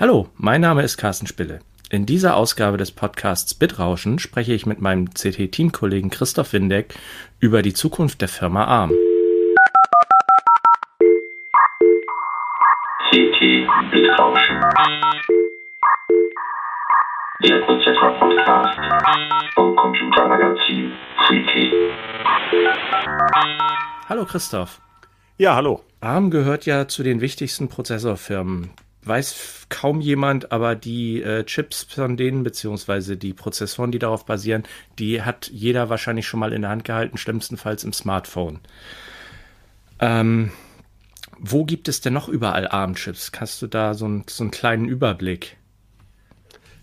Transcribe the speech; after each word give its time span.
Hallo, 0.00 0.28
mein 0.36 0.60
Name 0.60 0.84
ist 0.84 0.96
Carsten 0.96 1.26
Spille. 1.26 1.58
In 1.90 2.06
dieser 2.06 2.36
Ausgabe 2.36 2.76
des 2.76 2.92
Podcasts 2.92 3.52
Bitrauschen 3.52 4.20
spreche 4.20 4.54
ich 4.54 4.64
mit 4.64 4.80
meinem 4.80 5.10
CT-Teamkollegen 5.10 6.08
Christoph 6.08 6.52
Windeck 6.52 6.94
über 7.40 7.62
die 7.62 7.72
Zukunft 7.72 8.20
der 8.20 8.28
Firma 8.28 8.64
ARM. 8.66 8.92
CT 13.10 13.40
Bitrauschen. 13.90 14.60
Der 17.42 17.60
Prozessor-Podcast 17.62 18.78
vom 19.56 19.74
Computermagazin 19.74 20.92
CT. 21.26 21.72
Hallo 24.08 24.24
Christoph. 24.26 24.80
Ja, 25.38 25.56
hallo. 25.56 25.82
ARM 26.00 26.30
gehört 26.30 26.66
ja 26.66 26.86
zu 26.86 27.02
den 27.02 27.20
wichtigsten 27.20 27.68
Prozessorfirmen 27.68 28.70
weiß 29.02 29.66
kaum 29.68 30.00
jemand, 30.00 30.52
aber 30.52 30.74
die 30.74 31.22
äh, 31.22 31.44
Chips 31.44 31.82
von 31.84 32.16
denen, 32.16 32.42
beziehungsweise 32.42 33.16
die 33.16 33.32
Prozessoren, 33.32 33.92
die 33.92 33.98
darauf 33.98 34.26
basieren, 34.26 34.64
die 34.98 35.22
hat 35.22 35.48
jeder 35.48 35.88
wahrscheinlich 35.88 36.26
schon 36.26 36.40
mal 36.40 36.52
in 36.52 36.62
der 36.62 36.70
Hand 36.70 36.84
gehalten, 36.84 37.18
schlimmstenfalls 37.18 37.84
im 37.84 37.92
Smartphone. 37.92 38.60
Ähm, 40.00 40.52
wo 41.38 41.64
gibt 41.64 41.88
es 41.88 42.00
denn 42.00 42.12
noch 42.12 42.28
überall 42.28 42.68
ARM-Chips? 42.68 43.32
Hast 43.38 43.62
du 43.62 43.66
da 43.66 43.94
so, 43.94 44.06
ein, 44.06 44.24
so 44.28 44.44
einen 44.44 44.50
kleinen 44.50 44.88
Überblick? 44.88 45.56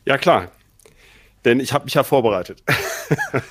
Ja, 0.05 0.17
klar. 0.17 0.51
Denn 1.43 1.59
ich 1.59 1.73
habe 1.73 1.85
mich 1.85 1.93
ja 1.93 2.03
vorbereitet. 2.03 2.63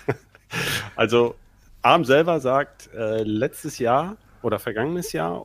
also 0.96 1.34
ARM 1.82 2.04
selber 2.04 2.40
sagt, 2.40 2.90
äh, 2.94 3.22
letztes 3.22 3.78
Jahr 3.78 4.16
oder 4.42 4.58
vergangenes 4.58 5.12
Jahr 5.12 5.44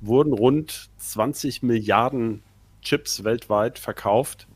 wurden 0.00 0.32
rund 0.32 0.88
20 0.98 1.62
Milliarden 1.62 2.42
Chips 2.86 3.24
weltweit 3.24 3.80
verkauft, 3.80 4.46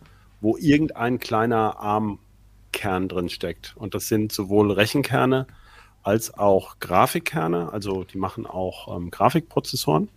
wo 0.40 0.56
irgendein 0.56 1.18
kleiner 1.18 1.80
ARM-Kern 1.80 3.08
drin 3.08 3.28
steckt. 3.28 3.74
Und 3.76 3.94
das 3.94 4.06
sind 4.06 4.30
sowohl 4.30 4.70
Rechenkerne 4.70 5.48
als 6.04 6.32
auch 6.32 6.78
Grafikkerne. 6.78 7.72
Also 7.72 8.04
die 8.04 8.18
machen 8.18 8.46
auch 8.46 8.96
ähm, 8.96 9.10
Grafikprozessoren. 9.10 10.08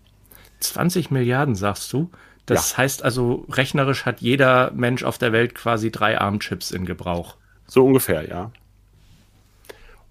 20 0.60 1.10
Milliarden, 1.10 1.56
sagst 1.56 1.92
du? 1.92 2.12
Das 2.46 2.72
ja. 2.72 2.78
heißt 2.78 3.04
also, 3.04 3.46
rechnerisch 3.50 4.06
hat 4.06 4.22
jeder 4.22 4.72
Mensch 4.72 5.04
auf 5.04 5.18
der 5.18 5.32
Welt 5.32 5.56
quasi 5.56 5.92
drei 5.92 6.20
ARM-Chips 6.20 6.70
in 6.70 6.86
Gebrauch. 6.86 7.38
So 7.66 7.84
ungefähr, 7.84 8.30
ja. 8.30 8.52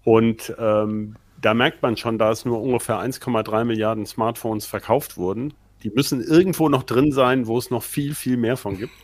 Und 0.02 0.52
ähm, 0.58 1.14
da 1.40 1.54
merkt 1.54 1.82
man 1.82 1.96
schon, 1.96 2.18
da 2.18 2.32
es 2.32 2.44
nur 2.44 2.60
ungefähr 2.60 2.96
1,3 2.96 3.64
Milliarden 3.64 4.06
Smartphones 4.06 4.66
verkauft 4.66 5.16
wurden, 5.16 5.54
die 5.82 5.90
müssen 5.90 6.22
irgendwo 6.22 6.68
noch 6.68 6.82
drin 6.82 7.12
sein, 7.12 7.46
wo 7.46 7.58
es 7.58 7.70
noch 7.70 7.82
viel, 7.82 8.14
viel 8.14 8.36
mehr 8.36 8.56
von 8.56 8.78
gibt. 8.78 8.94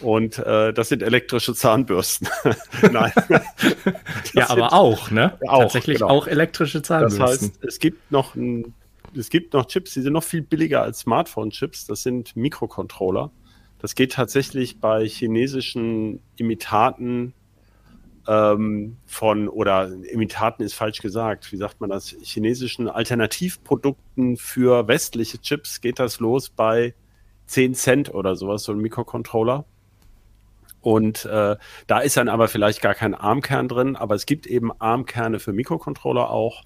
Und 0.00 0.38
äh, 0.38 0.72
das 0.72 0.88
sind 0.88 1.02
elektrische 1.02 1.54
Zahnbürsten. 1.54 2.28
Nein. 2.92 3.12
ja, 4.34 4.50
aber 4.50 4.72
auch, 4.72 5.10
ne? 5.10 5.38
Auch, 5.46 5.62
Tatsächlich 5.62 5.98
genau. 5.98 6.10
auch 6.10 6.26
elektrische 6.26 6.82
Zahnbürsten. 6.82 7.20
Das 7.20 7.30
heißt, 7.30 7.64
es 7.64 7.78
gibt 7.78 8.10
noch 8.10 8.34
ein, 8.34 8.74
es 9.16 9.30
gibt 9.30 9.54
noch 9.54 9.66
Chips, 9.66 9.94
die 9.94 10.00
sind 10.00 10.12
noch 10.12 10.24
viel 10.24 10.42
billiger 10.42 10.82
als 10.82 11.00
Smartphone-Chips. 11.00 11.86
Das 11.86 12.02
sind 12.02 12.34
Mikrocontroller. 12.34 13.30
Das 13.78 13.94
geht 13.94 14.12
tatsächlich 14.12 14.80
bei 14.80 15.06
chinesischen 15.06 16.20
Imitaten 16.36 17.34
ähm, 18.26 18.96
von, 19.06 19.48
oder 19.48 19.92
Imitaten 20.10 20.62
ist 20.62 20.74
falsch 20.74 21.00
gesagt, 21.00 21.52
wie 21.52 21.56
sagt 21.56 21.80
man 21.80 21.90
das, 21.90 22.14
chinesischen 22.22 22.88
Alternativprodukten 22.88 24.36
für 24.36 24.88
westliche 24.88 25.40
Chips 25.40 25.80
geht 25.80 25.98
das 25.98 26.20
los 26.20 26.50
bei 26.50 26.94
10 27.46 27.74
Cent 27.74 28.14
oder 28.14 28.36
sowas, 28.36 28.64
so 28.64 28.72
ein 28.72 28.78
Mikrocontroller. 28.78 29.64
Und 30.80 31.24
äh, 31.24 31.56
da 31.86 31.98
ist 32.00 32.16
dann 32.16 32.28
aber 32.28 32.48
vielleicht 32.48 32.82
gar 32.82 32.94
kein 32.94 33.14
ARM-Kern 33.14 33.68
drin, 33.68 33.96
aber 33.96 34.14
es 34.14 34.26
gibt 34.26 34.46
eben 34.46 34.70
ARM-Kerne 34.78 35.38
für 35.38 35.52
Mikrocontroller 35.52 36.30
auch, 36.30 36.64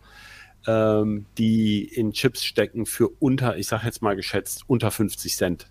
ähm, 0.66 1.26
die 1.38 1.84
in 1.84 2.12
Chips 2.12 2.44
stecken 2.44 2.84
für 2.84 3.08
unter, 3.20 3.56
ich 3.56 3.68
sage 3.68 3.86
jetzt 3.86 4.02
mal 4.02 4.16
geschätzt, 4.16 4.64
unter 4.66 4.90
50 4.90 5.36
Cent. 5.36 5.70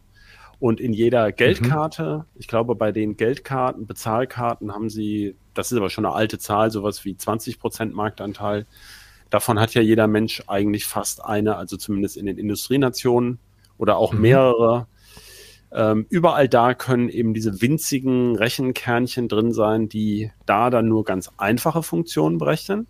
Und 0.59 0.79
in 0.79 0.93
jeder 0.93 1.31
Geldkarte, 1.31 2.25
mhm. 2.25 2.39
ich 2.39 2.47
glaube, 2.47 2.75
bei 2.75 2.91
den 2.91 3.15
Geldkarten, 3.15 3.85
Bezahlkarten 3.85 4.73
haben 4.73 4.89
sie, 4.89 5.35
das 5.53 5.71
ist 5.71 5.77
aber 5.77 5.89
schon 5.89 6.05
eine 6.05 6.15
alte 6.15 6.39
Zahl, 6.39 6.71
sowas 6.71 7.05
wie 7.05 7.15
20 7.15 7.59
Prozent 7.59 7.93
Marktanteil. 7.93 8.65
Davon 9.29 9.59
hat 9.59 9.73
ja 9.73 9.81
jeder 9.81 10.07
Mensch 10.07 10.43
eigentlich 10.47 10.85
fast 10.85 11.23
eine, 11.23 11.57
also 11.57 11.77
zumindest 11.77 12.17
in 12.17 12.25
den 12.25 12.37
Industrienationen 12.37 13.39
oder 13.77 13.97
auch 13.97 14.13
mhm. 14.13 14.21
mehrere. 14.21 14.87
Ähm, 15.71 16.05
überall 16.09 16.47
da 16.47 16.73
können 16.73 17.09
eben 17.09 17.33
diese 17.33 17.61
winzigen 17.61 18.35
Rechenkernchen 18.35 19.27
drin 19.27 19.51
sein, 19.51 19.89
die 19.89 20.31
da 20.45 20.69
dann 20.69 20.87
nur 20.87 21.03
ganz 21.03 21.29
einfache 21.37 21.83
Funktionen 21.83 22.37
berechnen. 22.37 22.87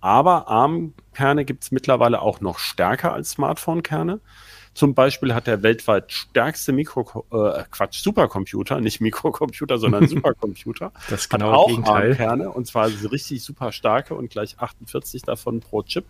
Aber 0.00 0.48
ARM-Kerne 0.48 1.44
gibt 1.44 1.64
es 1.64 1.70
mittlerweile 1.70 2.22
auch 2.22 2.40
noch 2.40 2.58
stärker 2.58 3.12
als 3.12 3.30
Smartphone-Kerne. 3.30 4.20
Zum 4.74 4.94
Beispiel 4.94 5.34
hat 5.34 5.46
der 5.46 5.62
weltweit 5.62 6.10
stärkste 6.10 6.72
Mikro, 6.72 7.24
äh, 7.30 7.62
Quatsch, 7.70 8.02
Supercomputer, 8.02 8.80
nicht 8.80 9.00
Mikrocomputer, 9.00 9.78
sondern 9.78 10.08
Supercomputer. 10.08 10.92
das 11.08 11.22
ist 11.22 11.28
genau 11.30 11.52
auch 11.52 11.68
Gegenteil. 11.68 12.16
Kerne 12.16 12.50
und 12.50 12.66
zwar 12.66 12.88
richtig 13.10 13.42
super 13.42 13.70
starke 13.70 14.14
und 14.14 14.30
gleich 14.30 14.58
48 14.58 15.22
davon 15.22 15.60
pro 15.60 15.82
Chip. 15.84 16.04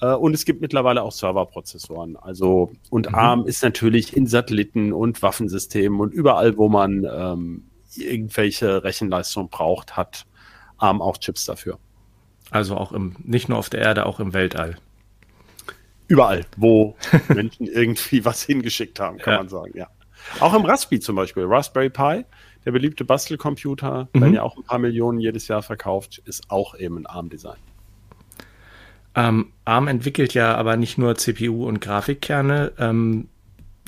Äh, 0.00 0.14
und 0.14 0.34
es 0.34 0.44
gibt 0.44 0.60
mittlerweile 0.60 1.02
auch 1.02 1.12
Serverprozessoren. 1.12 2.16
Also, 2.16 2.72
und 2.90 3.08
mhm. 3.08 3.14
ARM 3.14 3.46
ist 3.46 3.62
natürlich 3.62 4.14
in 4.14 4.26
Satelliten 4.26 4.92
und 4.92 5.22
Waffensystemen 5.22 6.00
und 6.00 6.12
überall, 6.12 6.58
wo 6.58 6.68
man 6.68 7.06
ähm, 7.10 7.64
irgendwelche 7.96 8.84
Rechenleistung 8.84 9.48
braucht, 9.48 9.96
hat 9.96 10.26
ARM 10.76 11.00
auch 11.00 11.18
Chips 11.18 11.46
dafür. 11.46 11.78
Also 12.50 12.76
auch 12.76 12.92
im, 12.92 13.16
nicht 13.22 13.48
nur 13.48 13.58
auf 13.58 13.70
der 13.70 13.80
Erde, 13.80 14.06
auch 14.06 14.20
im 14.20 14.32
Weltall. 14.32 14.76
Überall, 16.10 16.44
wo 16.56 16.96
Menschen 17.28 17.68
irgendwie 17.68 18.24
was 18.24 18.42
hingeschickt 18.42 18.98
haben, 18.98 19.18
kann 19.18 19.32
ja. 19.34 19.38
man 19.38 19.48
sagen, 19.48 19.70
ja. 19.76 19.86
Auch 20.40 20.54
im 20.54 20.64
Raspi 20.64 20.98
zum 20.98 21.14
Beispiel, 21.14 21.44
Raspberry 21.46 21.88
Pi, 21.88 22.24
der 22.64 22.72
beliebte 22.72 23.04
Bastelcomputer, 23.04 24.08
mhm. 24.12 24.20
werden 24.20 24.34
ja 24.34 24.42
auch 24.42 24.56
ein 24.56 24.64
paar 24.64 24.80
Millionen 24.80 25.20
jedes 25.20 25.46
Jahr 25.46 25.62
verkauft, 25.62 26.20
ist 26.24 26.50
auch 26.50 26.74
eben 26.74 26.98
ein 26.98 27.06
ARM-Design. 27.06 27.58
Ähm, 29.14 29.52
ARM 29.64 29.86
entwickelt 29.86 30.34
ja 30.34 30.56
aber 30.56 30.76
nicht 30.76 30.98
nur 30.98 31.14
CPU 31.14 31.64
und 31.64 31.80
Grafikkerne, 31.80 32.72
ähm, 32.78 33.28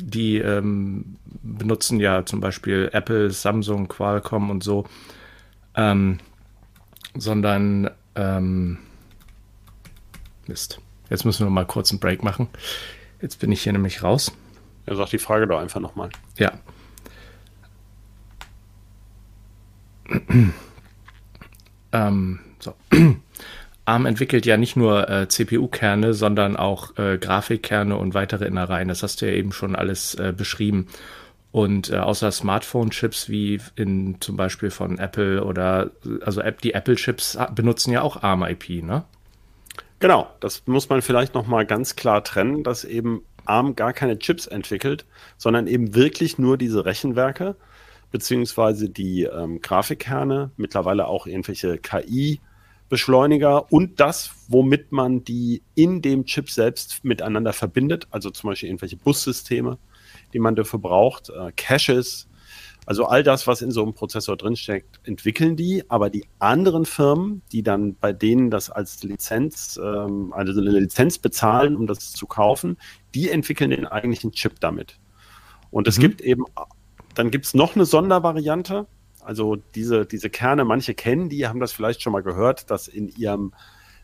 die 0.00 0.38
ähm, 0.38 1.16
benutzen 1.42 1.98
ja 1.98 2.24
zum 2.24 2.38
Beispiel 2.38 2.88
Apple, 2.92 3.32
Samsung, 3.32 3.88
Qualcomm 3.88 4.48
und 4.50 4.62
so, 4.62 4.84
ähm, 5.74 6.18
sondern 7.16 7.90
ähm, 8.14 8.78
Mist. 10.46 10.81
Jetzt 11.12 11.26
müssen 11.26 11.44
wir 11.44 11.50
mal 11.50 11.66
kurz 11.66 11.90
einen 11.90 12.00
Break 12.00 12.22
machen. 12.22 12.48
Jetzt 13.20 13.38
bin 13.38 13.52
ich 13.52 13.62
hier 13.62 13.72
nämlich 13.74 14.02
raus. 14.02 14.32
Ja, 14.86 14.94
sag 14.94 15.10
die 15.10 15.18
Frage 15.18 15.46
doch 15.46 15.60
einfach 15.60 15.78
nochmal. 15.78 16.08
Ja. 16.38 16.52
ähm, 21.92 22.40
so. 22.58 22.74
ARM 23.84 24.06
entwickelt 24.06 24.46
ja 24.46 24.56
nicht 24.56 24.74
nur 24.74 25.10
äh, 25.10 25.28
CPU-Kerne, 25.28 26.14
sondern 26.14 26.56
auch 26.56 26.96
äh, 26.96 27.18
Grafikkerne 27.18 27.94
und 27.94 28.14
weitere 28.14 28.46
Innereien. 28.46 28.88
Das 28.88 29.02
hast 29.02 29.20
du 29.20 29.26
ja 29.26 29.32
eben 29.32 29.52
schon 29.52 29.76
alles 29.76 30.14
äh, 30.14 30.32
beschrieben. 30.34 30.86
Und 31.50 31.90
äh, 31.90 31.98
außer 31.98 32.32
Smartphone-Chips 32.32 33.28
wie 33.28 33.60
in 33.76 34.18
zum 34.22 34.38
Beispiel 34.38 34.70
von 34.70 34.98
Apple 34.98 35.44
oder 35.44 35.90
also 36.22 36.40
die 36.62 36.72
Apple-Chips 36.72 37.36
benutzen 37.54 37.92
ja 37.92 38.00
auch 38.00 38.22
ARM-IP, 38.22 38.82
ne? 38.82 39.04
Genau, 40.02 40.26
das 40.40 40.66
muss 40.66 40.88
man 40.88 41.00
vielleicht 41.00 41.32
nochmal 41.32 41.64
ganz 41.64 41.94
klar 41.94 42.24
trennen, 42.24 42.64
dass 42.64 42.82
eben 42.82 43.24
ARM 43.44 43.76
gar 43.76 43.92
keine 43.92 44.18
Chips 44.18 44.48
entwickelt, 44.48 45.06
sondern 45.36 45.68
eben 45.68 45.94
wirklich 45.94 46.38
nur 46.38 46.58
diese 46.58 46.84
Rechenwerke 46.84 47.54
beziehungsweise 48.10 48.88
die 48.88 49.22
ähm, 49.22 49.62
Grafikkerne, 49.62 50.50
mittlerweile 50.56 51.06
auch 51.06 51.28
irgendwelche 51.28 51.78
KI-Beschleuniger 51.78 53.70
und 53.70 54.00
das, 54.00 54.32
womit 54.48 54.90
man 54.90 55.22
die 55.22 55.62
in 55.76 56.02
dem 56.02 56.24
Chip 56.24 56.50
selbst 56.50 57.04
miteinander 57.04 57.52
verbindet, 57.52 58.08
also 58.10 58.30
zum 58.30 58.50
Beispiel 58.50 58.70
irgendwelche 58.70 58.96
Bussysteme, 58.96 59.78
die 60.32 60.40
man 60.40 60.56
dafür 60.56 60.80
braucht, 60.80 61.30
äh, 61.30 61.52
Caches, 61.54 62.28
also 62.92 63.06
all 63.06 63.22
das, 63.22 63.46
was 63.46 63.62
in 63.62 63.70
so 63.70 63.82
einem 63.82 63.94
Prozessor 63.94 64.36
drinsteckt, 64.36 65.00
entwickeln 65.04 65.56
die, 65.56 65.82
aber 65.88 66.10
die 66.10 66.26
anderen 66.40 66.84
Firmen, 66.84 67.40
die 67.50 67.62
dann 67.62 67.94
bei 67.94 68.12
denen 68.12 68.50
das 68.50 68.68
als 68.68 69.02
Lizenz, 69.02 69.80
ähm, 69.82 70.34
also 70.34 70.52
eine 70.60 70.78
Lizenz 70.78 71.16
bezahlen, 71.16 71.74
um 71.74 71.86
das 71.86 72.12
zu 72.12 72.26
kaufen, 72.26 72.76
die 73.14 73.30
entwickeln 73.30 73.70
den 73.70 73.86
eigentlichen 73.86 74.32
Chip 74.32 74.60
damit. 74.60 74.98
Und 75.70 75.88
es 75.88 75.96
mhm. 75.96 76.02
gibt 76.02 76.20
eben, 76.20 76.44
dann 77.14 77.30
gibt 77.30 77.46
es 77.46 77.54
noch 77.54 77.76
eine 77.76 77.86
Sondervariante, 77.86 78.86
also 79.24 79.56
diese, 79.74 80.04
diese 80.04 80.28
Kerne, 80.28 80.66
manche 80.66 80.92
kennen 80.92 81.30
die, 81.30 81.46
haben 81.46 81.60
das 81.60 81.72
vielleicht 81.72 82.02
schon 82.02 82.12
mal 82.12 82.22
gehört, 82.22 82.70
dass 82.70 82.88
in 82.88 83.08
ihrem 83.08 83.54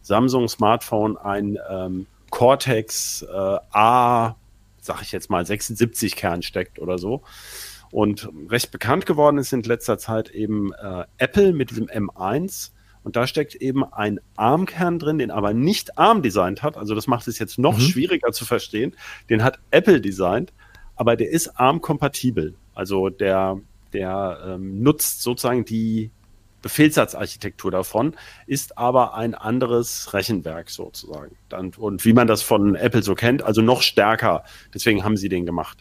Samsung-Smartphone 0.00 1.18
ein 1.18 1.58
ähm, 1.70 2.06
Cortex 2.30 3.20
äh, 3.20 3.58
A, 3.70 4.36
sag 4.80 5.02
ich 5.02 5.12
jetzt 5.12 5.28
mal, 5.28 5.44
76 5.44 6.16
Kern 6.16 6.40
steckt 6.40 6.78
oder 6.78 6.96
so. 6.96 7.22
Und 7.90 8.28
recht 8.48 8.70
bekannt 8.70 9.06
geworden 9.06 9.38
ist 9.38 9.52
in 9.52 9.62
letzter 9.62 9.98
Zeit 9.98 10.30
eben 10.30 10.72
äh, 10.74 11.04
Apple 11.16 11.52
mit 11.52 11.70
diesem 11.70 11.86
M1. 11.86 12.72
Und 13.02 13.16
da 13.16 13.26
steckt 13.26 13.54
eben 13.54 13.84
ein 13.84 14.20
ARM-Kern 14.36 14.98
drin, 14.98 15.18
den 15.18 15.30
aber 15.30 15.54
nicht 15.54 15.96
ARM 15.96 16.22
designt 16.22 16.62
hat. 16.62 16.76
Also 16.76 16.94
das 16.94 17.06
macht 17.06 17.26
es 17.28 17.38
jetzt 17.38 17.58
noch 17.58 17.78
mhm. 17.78 17.82
schwieriger 17.82 18.32
zu 18.32 18.44
verstehen. 18.44 18.94
Den 19.30 19.42
hat 19.42 19.58
Apple 19.70 20.00
designt, 20.00 20.52
aber 20.96 21.16
der 21.16 21.30
ist 21.30 21.58
ARM-kompatibel. 21.58 22.54
Also 22.74 23.08
der, 23.08 23.60
der 23.92 24.40
ähm, 24.46 24.82
nutzt 24.82 25.22
sozusagen 25.22 25.64
die 25.64 26.10
Befehlssatzarchitektur 26.60 27.70
davon, 27.70 28.14
ist 28.46 28.78
aber 28.78 29.14
ein 29.14 29.34
anderes 29.34 30.12
Rechenwerk 30.12 30.70
sozusagen. 30.70 31.36
Und 31.76 32.04
wie 32.04 32.12
man 32.12 32.26
das 32.26 32.42
von 32.42 32.74
Apple 32.74 33.02
so 33.02 33.14
kennt, 33.14 33.42
also 33.42 33.62
noch 33.62 33.82
stärker. 33.82 34.44
Deswegen 34.74 35.04
haben 35.04 35.16
sie 35.16 35.28
den 35.28 35.46
gemacht. 35.46 35.78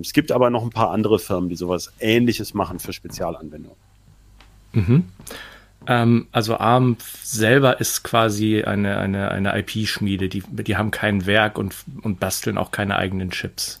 Es 0.00 0.12
gibt 0.12 0.32
aber 0.32 0.50
noch 0.50 0.62
ein 0.62 0.70
paar 0.70 0.90
andere 0.90 1.18
Firmen, 1.18 1.48
die 1.48 1.56
sowas 1.56 1.92
Ähnliches 2.00 2.54
machen 2.54 2.78
für 2.78 2.92
Spezialanwendungen. 2.92 3.76
Mhm. 4.72 5.04
Ähm, 5.86 6.28
also 6.32 6.56
ARM 6.56 6.96
selber 7.22 7.80
ist 7.80 8.02
quasi 8.04 8.62
eine, 8.62 8.98
eine, 8.98 9.30
eine 9.30 9.58
IP-Schmiede. 9.58 10.28
Die, 10.28 10.42
die 10.48 10.76
haben 10.76 10.90
kein 10.90 11.26
Werk 11.26 11.58
und, 11.58 11.74
und 12.02 12.20
basteln 12.20 12.58
auch 12.58 12.70
keine 12.70 12.96
eigenen 12.96 13.30
Chips. 13.30 13.80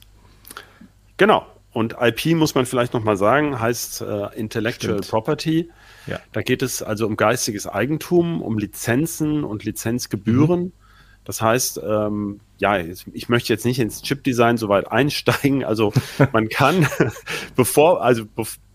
Genau. 1.16 1.46
Und 1.72 1.96
IP 2.00 2.36
muss 2.36 2.54
man 2.54 2.66
vielleicht 2.66 2.92
nochmal 2.92 3.16
sagen, 3.16 3.58
heißt 3.58 4.02
äh, 4.02 4.38
Intellectual 4.38 4.98
Stimmt. 4.98 5.08
Property. 5.08 5.70
Ja. 6.06 6.20
Da 6.32 6.42
geht 6.42 6.62
es 6.62 6.82
also 6.82 7.06
um 7.06 7.16
geistiges 7.16 7.66
Eigentum, 7.66 8.42
um 8.42 8.58
Lizenzen 8.58 9.42
und 9.44 9.64
Lizenzgebühren. 9.64 10.64
Mhm. 10.64 10.72
Das 11.24 11.40
heißt, 11.40 11.80
ähm, 11.84 12.40
ja, 12.58 12.78
ich 12.78 13.28
möchte 13.28 13.52
jetzt 13.52 13.64
nicht 13.64 13.78
ins 13.78 14.02
Chip-Design 14.02 14.56
so 14.56 14.68
weit 14.68 14.90
einsteigen. 14.90 15.64
Also 15.64 15.92
man 16.32 16.48
kann, 16.48 16.86
bevor, 17.56 18.02
also 18.02 18.24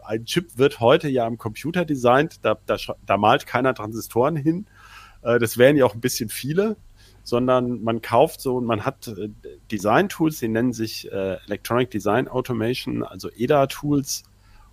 ein 0.05 0.25
Chip 0.25 0.57
wird 0.57 0.79
heute 0.79 1.09
ja 1.09 1.27
im 1.27 1.37
Computer 1.37 1.83
designt, 1.85 2.39
da, 2.43 2.57
da, 2.65 2.77
da 3.05 3.17
malt 3.17 3.45
keiner 3.45 3.73
Transistoren 3.73 4.35
hin. 4.35 4.65
Äh, 5.21 5.39
das 5.39 5.57
wären 5.57 5.75
ja 5.75 5.85
auch 5.85 5.93
ein 5.93 6.01
bisschen 6.01 6.29
viele, 6.29 6.77
sondern 7.23 7.83
man 7.83 8.01
kauft 8.01 8.39
so 8.39 8.55
und 8.55 8.65
man 8.65 8.85
hat 8.85 9.07
äh, 9.09 9.29
Design-Tools, 9.69 10.39
die 10.39 10.47
nennen 10.47 10.71
sich 10.71 11.11
äh, 11.11 11.37
Electronic 11.45 11.91
Design 11.91 12.29
Automation, 12.29 13.03
also 13.03 13.29
EDA-Tools. 13.29 14.23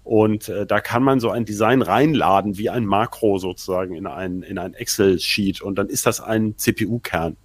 Und 0.05 0.49
äh, 0.50 0.67
da 0.67 0.81
kann 0.81 1.03
man 1.03 1.19
so 1.19 1.31
ein 1.31 1.47
Design 1.47 1.82
reinladen, 1.82 2.59
wie 2.59 2.71
ein 2.71 2.85
Makro 2.85 3.38
sozusagen 3.38 3.94
in 3.94 4.06
ein, 4.06 4.43
in 4.43 4.59
ein 4.59 4.75
Excel-Sheet. 4.75 5.62
Und 5.62 5.76
dann 5.76 5.88
ist 5.88 6.06
das 6.06 6.21
ein 6.21 6.56
CPU-Kern 6.59 7.37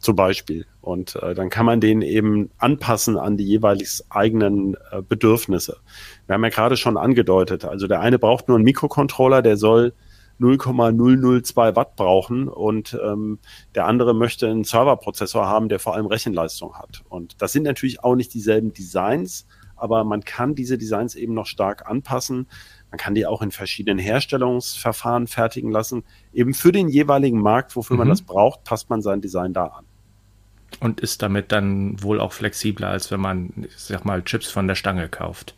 zum 0.00 0.16
Beispiel. 0.16 0.66
Und 0.80 1.14
äh, 1.16 1.34
dann 1.34 1.50
kann 1.50 1.66
man 1.66 1.80
den 1.80 2.02
eben 2.02 2.50
anpassen 2.58 3.16
an 3.18 3.36
die 3.36 3.44
jeweils 3.44 4.04
eigenen 4.10 4.76
äh, 4.90 5.02
Bedürfnisse. 5.06 5.76
Wir 6.26 6.34
haben 6.34 6.44
ja 6.44 6.50
gerade 6.50 6.76
schon 6.76 6.96
angedeutet, 6.96 7.64
also 7.64 7.86
der 7.86 8.00
eine 8.00 8.18
braucht 8.18 8.48
nur 8.48 8.56
einen 8.56 8.64
Mikrocontroller, 8.64 9.42
der 9.42 9.56
soll 9.56 9.92
0,002 10.38 11.76
Watt 11.76 11.96
brauchen 11.96 12.48
und 12.48 12.98
ähm, 13.04 13.38
der 13.74 13.86
andere 13.86 14.14
möchte 14.14 14.48
einen 14.48 14.64
Serverprozessor 14.64 15.46
haben, 15.46 15.68
der 15.68 15.78
vor 15.78 15.94
allem 15.94 16.06
Rechenleistung 16.06 16.74
hat. 16.74 17.02
Und 17.10 17.42
das 17.42 17.52
sind 17.52 17.64
natürlich 17.64 18.02
auch 18.02 18.14
nicht 18.14 18.32
dieselben 18.32 18.72
Designs, 18.72 19.46
aber 19.76 20.02
man 20.04 20.24
kann 20.24 20.54
diese 20.54 20.78
Designs 20.78 21.14
eben 21.14 21.34
noch 21.34 21.46
stark 21.46 21.88
anpassen. 21.88 22.46
Man 22.90 22.98
kann 22.98 23.14
die 23.14 23.26
auch 23.26 23.42
in 23.42 23.50
verschiedenen 23.50 23.98
Herstellungsverfahren 23.98 25.26
fertigen 25.26 25.70
lassen. 25.70 26.04
Eben 26.32 26.54
für 26.54 26.72
den 26.72 26.88
jeweiligen 26.88 27.40
Markt, 27.40 27.76
wofür 27.76 27.96
mhm. 27.96 28.00
man 28.00 28.08
das 28.08 28.22
braucht, 28.22 28.64
passt 28.64 28.88
man 28.88 29.02
sein 29.02 29.20
Design 29.20 29.52
da 29.52 29.66
an. 29.66 29.86
Und 30.78 31.00
ist 31.00 31.20
damit 31.22 31.52
dann 31.52 32.02
wohl 32.02 32.20
auch 32.20 32.32
flexibler, 32.32 32.88
als 32.88 33.10
wenn 33.10 33.20
man, 33.20 33.52
ich 33.56 33.76
sag 33.76 34.04
mal, 34.04 34.22
Chips 34.22 34.50
von 34.50 34.68
der 34.68 34.76
Stange 34.76 35.08
kauft. 35.08 35.54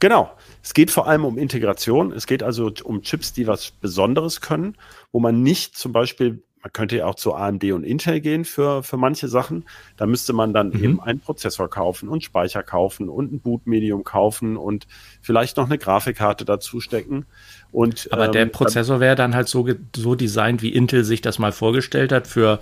Genau. 0.00 0.30
Es 0.62 0.74
geht 0.74 0.90
vor 0.90 1.06
allem 1.06 1.24
um 1.24 1.38
Integration. 1.38 2.12
Es 2.12 2.26
geht 2.26 2.42
also 2.42 2.72
um 2.84 3.02
Chips, 3.02 3.32
die 3.32 3.46
was 3.46 3.70
Besonderes 3.70 4.40
können, 4.40 4.76
wo 5.12 5.20
man 5.20 5.42
nicht 5.42 5.76
zum 5.76 5.92
Beispiel, 5.92 6.42
man 6.62 6.72
könnte 6.72 6.96
ja 6.96 7.06
auch 7.06 7.14
zu 7.14 7.34
AMD 7.34 7.64
und 7.72 7.84
Intel 7.84 8.20
gehen 8.20 8.44
für, 8.44 8.82
für 8.82 8.96
manche 8.96 9.28
Sachen. 9.28 9.64
Da 9.96 10.06
müsste 10.06 10.32
man 10.32 10.52
dann 10.52 10.70
mhm. 10.70 10.84
eben 10.84 11.00
einen 11.00 11.20
Prozessor 11.20 11.68
kaufen 11.68 12.08
und 12.08 12.24
Speicher 12.24 12.62
kaufen 12.62 13.08
und 13.08 13.32
ein 13.32 13.40
Bootmedium 13.40 14.04
kaufen 14.04 14.56
und 14.56 14.86
vielleicht 15.20 15.56
noch 15.58 15.66
eine 15.66 15.78
Grafikkarte 15.78 16.44
dazu 16.44 16.80
stecken. 16.80 17.26
Und, 17.70 18.08
Aber 18.10 18.26
ähm, 18.26 18.32
der 18.32 18.46
Prozessor 18.46 19.00
wäre 19.00 19.16
dann 19.16 19.34
halt 19.34 19.48
so, 19.48 19.66
so 19.94 20.14
designt, 20.14 20.62
wie 20.62 20.70
Intel 20.70 21.04
sich 21.04 21.20
das 21.20 21.38
mal 21.38 21.52
vorgestellt 21.52 22.12
hat 22.12 22.26
für 22.26 22.58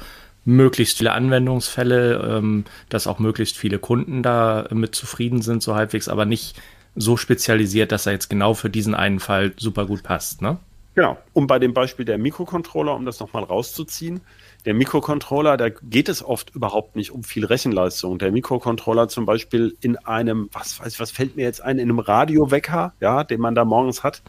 möglichst 0.48 0.96
viele 0.96 1.12
Anwendungsfälle, 1.12 2.38
ähm, 2.38 2.64
dass 2.88 3.06
auch 3.06 3.18
möglichst 3.18 3.58
viele 3.58 3.78
Kunden 3.78 4.22
da 4.22 4.66
mit 4.72 4.94
zufrieden 4.94 5.42
sind, 5.42 5.62
so 5.62 5.74
halbwegs, 5.74 6.08
aber 6.08 6.24
nicht 6.24 6.58
so 6.96 7.18
spezialisiert, 7.18 7.92
dass 7.92 8.06
er 8.06 8.12
jetzt 8.12 8.30
genau 8.30 8.54
für 8.54 8.70
diesen 8.70 8.94
einen 8.94 9.20
Fall 9.20 9.52
super 9.58 9.84
gut 9.84 10.02
passt, 10.02 10.40
ne? 10.40 10.56
Genau. 10.94 11.16
Und 11.32 11.46
bei 11.46 11.60
dem 11.60 11.74
Beispiel 11.74 12.04
der 12.04 12.18
Mikrocontroller, 12.18 12.94
um 12.94 13.04
das 13.04 13.20
nochmal 13.20 13.44
rauszuziehen, 13.44 14.22
der 14.64 14.74
Mikrocontroller, 14.74 15.56
da 15.56 15.68
geht 15.68 16.08
es 16.08 16.24
oft 16.24 16.54
überhaupt 16.54 16.96
nicht 16.96 17.12
um 17.12 17.22
viel 17.22 17.44
Rechenleistung. 17.44 18.18
Der 18.18 18.32
Mikrocontroller 18.32 19.06
zum 19.08 19.26
Beispiel 19.26 19.76
in 19.80 19.96
einem, 19.98 20.48
was 20.52 20.80
weiß 20.80 20.94
ich, 20.94 20.98
was 20.98 21.12
fällt 21.12 21.36
mir 21.36 21.42
jetzt 21.42 21.62
ein, 21.62 21.78
in 21.78 21.90
einem 21.90 22.00
Radiowecker, 22.00 22.94
ja, 23.00 23.22
den 23.22 23.40
man 23.40 23.54
da 23.54 23.64
morgens 23.64 24.02
hat, 24.02 24.22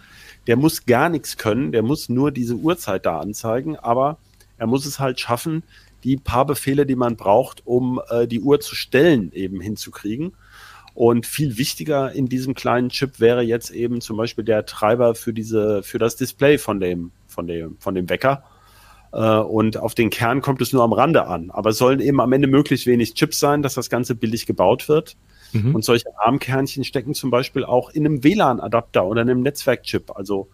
der 0.48 0.57
muss 0.57 0.86
gar 0.86 1.10
nichts 1.10 1.38
können, 1.38 1.71
der 1.71 1.81
muss 1.81 2.10
nur 2.10 2.31
diese 2.31 2.56
Uhrzeit 2.56 3.06
da 3.06 3.19
anzeigen, 3.19 3.77
aber 3.77 4.18
er 4.60 4.68
muss 4.68 4.86
es 4.86 5.00
halt 5.00 5.19
schaffen, 5.19 5.63
die 6.04 6.18
paar 6.18 6.46
Befehle, 6.46 6.86
die 6.86 6.96
man 6.96 7.16
braucht, 7.16 7.66
um 7.66 8.01
äh, 8.10 8.28
die 8.28 8.42
Uhr 8.42 8.60
zu 8.60 8.75
stellen, 8.75 9.31
eben 9.34 9.62
hinzukriegen. 9.62 10.34
Und 10.94 11.25
viel 11.25 11.57
wichtiger 11.57 12.12
in 12.12 12.28
diesem 12.28 12.56
kleinen 12.56 12.90
Chip 12.90 13.19
wäre 13.19 13.42
jetzt 13.42 13.72
eben 13.72 14.01
zum 14.01 14.18
Beispiel 14.18 14.44
der 14.44 14.66
Treiber 14.66 15.16
für 15.16 15.34
diese, 15.34 15.84
für 15.84 15.98
das 15.98 16.16
Display 16.16 16.57
von 16.57 16.80
dem, 16.80 17.12
von 17.28 17.48
dem, 17.48 17.78
von 17.80 17.96
dem 17.96 18.10
Wecker. 18.10 18.44
Äh, 19.12 19.38
und 19.38 19.78
auf 19.78 19.96
den 19.96 20.10
Kern 20.10 20.42
kommt 20.42 20.62
es 20.62 20.74
nur 20.74 20.84
am 20.84 20.94
Rande 20.94 21.25
an. 21.25 21.51
Aber 21.51 21.69
es 21.72 21.78
sollen 21.78 22.00
eben 22.00 22.19
am 22.19 22.34
Ende 22.34 22.48
möglichst 22.48 22.86
wenig 22.86 23.13
Chips 23.13 23.40
sein, 23.40 23.62
dass 23.62 23.75
das 23.75 23.90
Ganze 23.90 24.16
billig 24.16 24.45
gebaut 24.45 24.90
wird. 24.90 25.16
Mhm. 25.54 25.75
Und 25.75 25.84
solche 25.84 26.06
ARM-Kernchen 26.18 26.84
stecken 26.84 27.13
zum 27.13 27.31
Beispiel 27.31 27.63
auch 27.63 27.90
in 27.90 28.06
einem 28.06 28.24
WLAN-Adapter 28.24 29.06
oder 29.06 29.22
einem 29.22 29.42
Netzwerkchip. 29.42 30.12
Also 30.16 30.50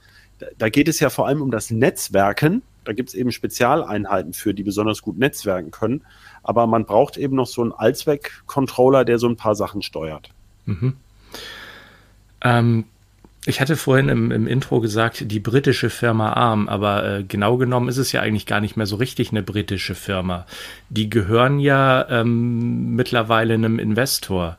da 0.58 0.70
geht 0.70 0.88
es 0.88 1.00
ja 1.00 1.10
vor 1.10 1.28
allem 1.28 1.42
um 1.42 1.52
das 1.52 1.72
Netzwerken. 1.72 2.62
Da 2.86 2.94
gibt 2.94 3.10
es 3.10 3.16
eben 3.16 3.32
Spezialeinheiten 3.32 4.34
für, 4.34 4.54
die 4.54 4.64
besonders 4.64 5.02
gut 5.02 5.18
netzwerken 5.18 5.72
können. 5.72 6.04
Aber 6.44 6.68
man 6.68 6.86
braucht 6.86 7.18
eben 7.18 7.36
noch 7.36 7.48
so 7.48 7.62
einen 7.62 7.72
Allzweck-Controller, 7.72 9.04
der 9.04 9.20
so 9.20 9.28
ein 9.28 9.36
paar 9.36 9.56
Sachen 9.56 9.82
steuert. 9.82 10.30
Mhm. 10.66 10.94
Ähm, 12.42 12.86
ich 13.48 13.62
hatte 13.62 13.76
vorhin 13.76 14.10
im, 14.10 14.32
im, 14.32 14.48
Intro 14.48 14.80
gesagt, 14.80 15.32
die 15.32 15.40
britische 15.40 15.90
Firma 15.90 16.34
ARM, 16.34 16.68
aber 16.68 17.08
äh, 17.08 17.24
genau 17.24 17.58
genommen 17.58 17.90
ist 17.90 17.98
es 17.98 18.12
ja 18.12 18.22
eigentlich 18.22 18.48
gar 18.48 18.60
nicht 18.60 18.76
mehr 18.76 18.88
so 18.88 18.96
richtig 18.96 19.32
eine 19.32 19.44
britische 19.44 19.94
Firma. 19.94 20.48
Die 20.90 21.10
gehören 21.10 21.60
ja 21.60 22.08
ähm, 22.10 22.96
mittlerweile 22.96 23.54
einem 23.54 23.78
Investor. 23.78 24.58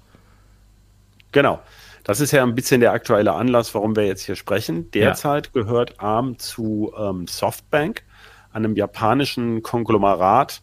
Genau. 1.32 1.60
Das 2.06 2.20
ist 2.20 2.30
ja 2.30 2.44
ein 2.44 2.54
bisschen 2.54 2.80
der 2.80 2.92
aktuelle 2.92 3.32
Anlass, 3.32 3.74
warum 3.74 3.96
wir 3.96 4.06
jetzt 4.06 4.22
hier 4.22 4.36
sprechen. 4.36 4.92
Derzeit 4.92 5.46
ja. 5.46 5.52
gehört 5.52 5.98
ARM 5.98 6.38
zu 6.38 6.92
ähm, 6.96 7.26
Softbank, 7.26 8.04
einem 8.52 8.76
japanischen 8.76 9.64
Konglomerat, 9.64 10.62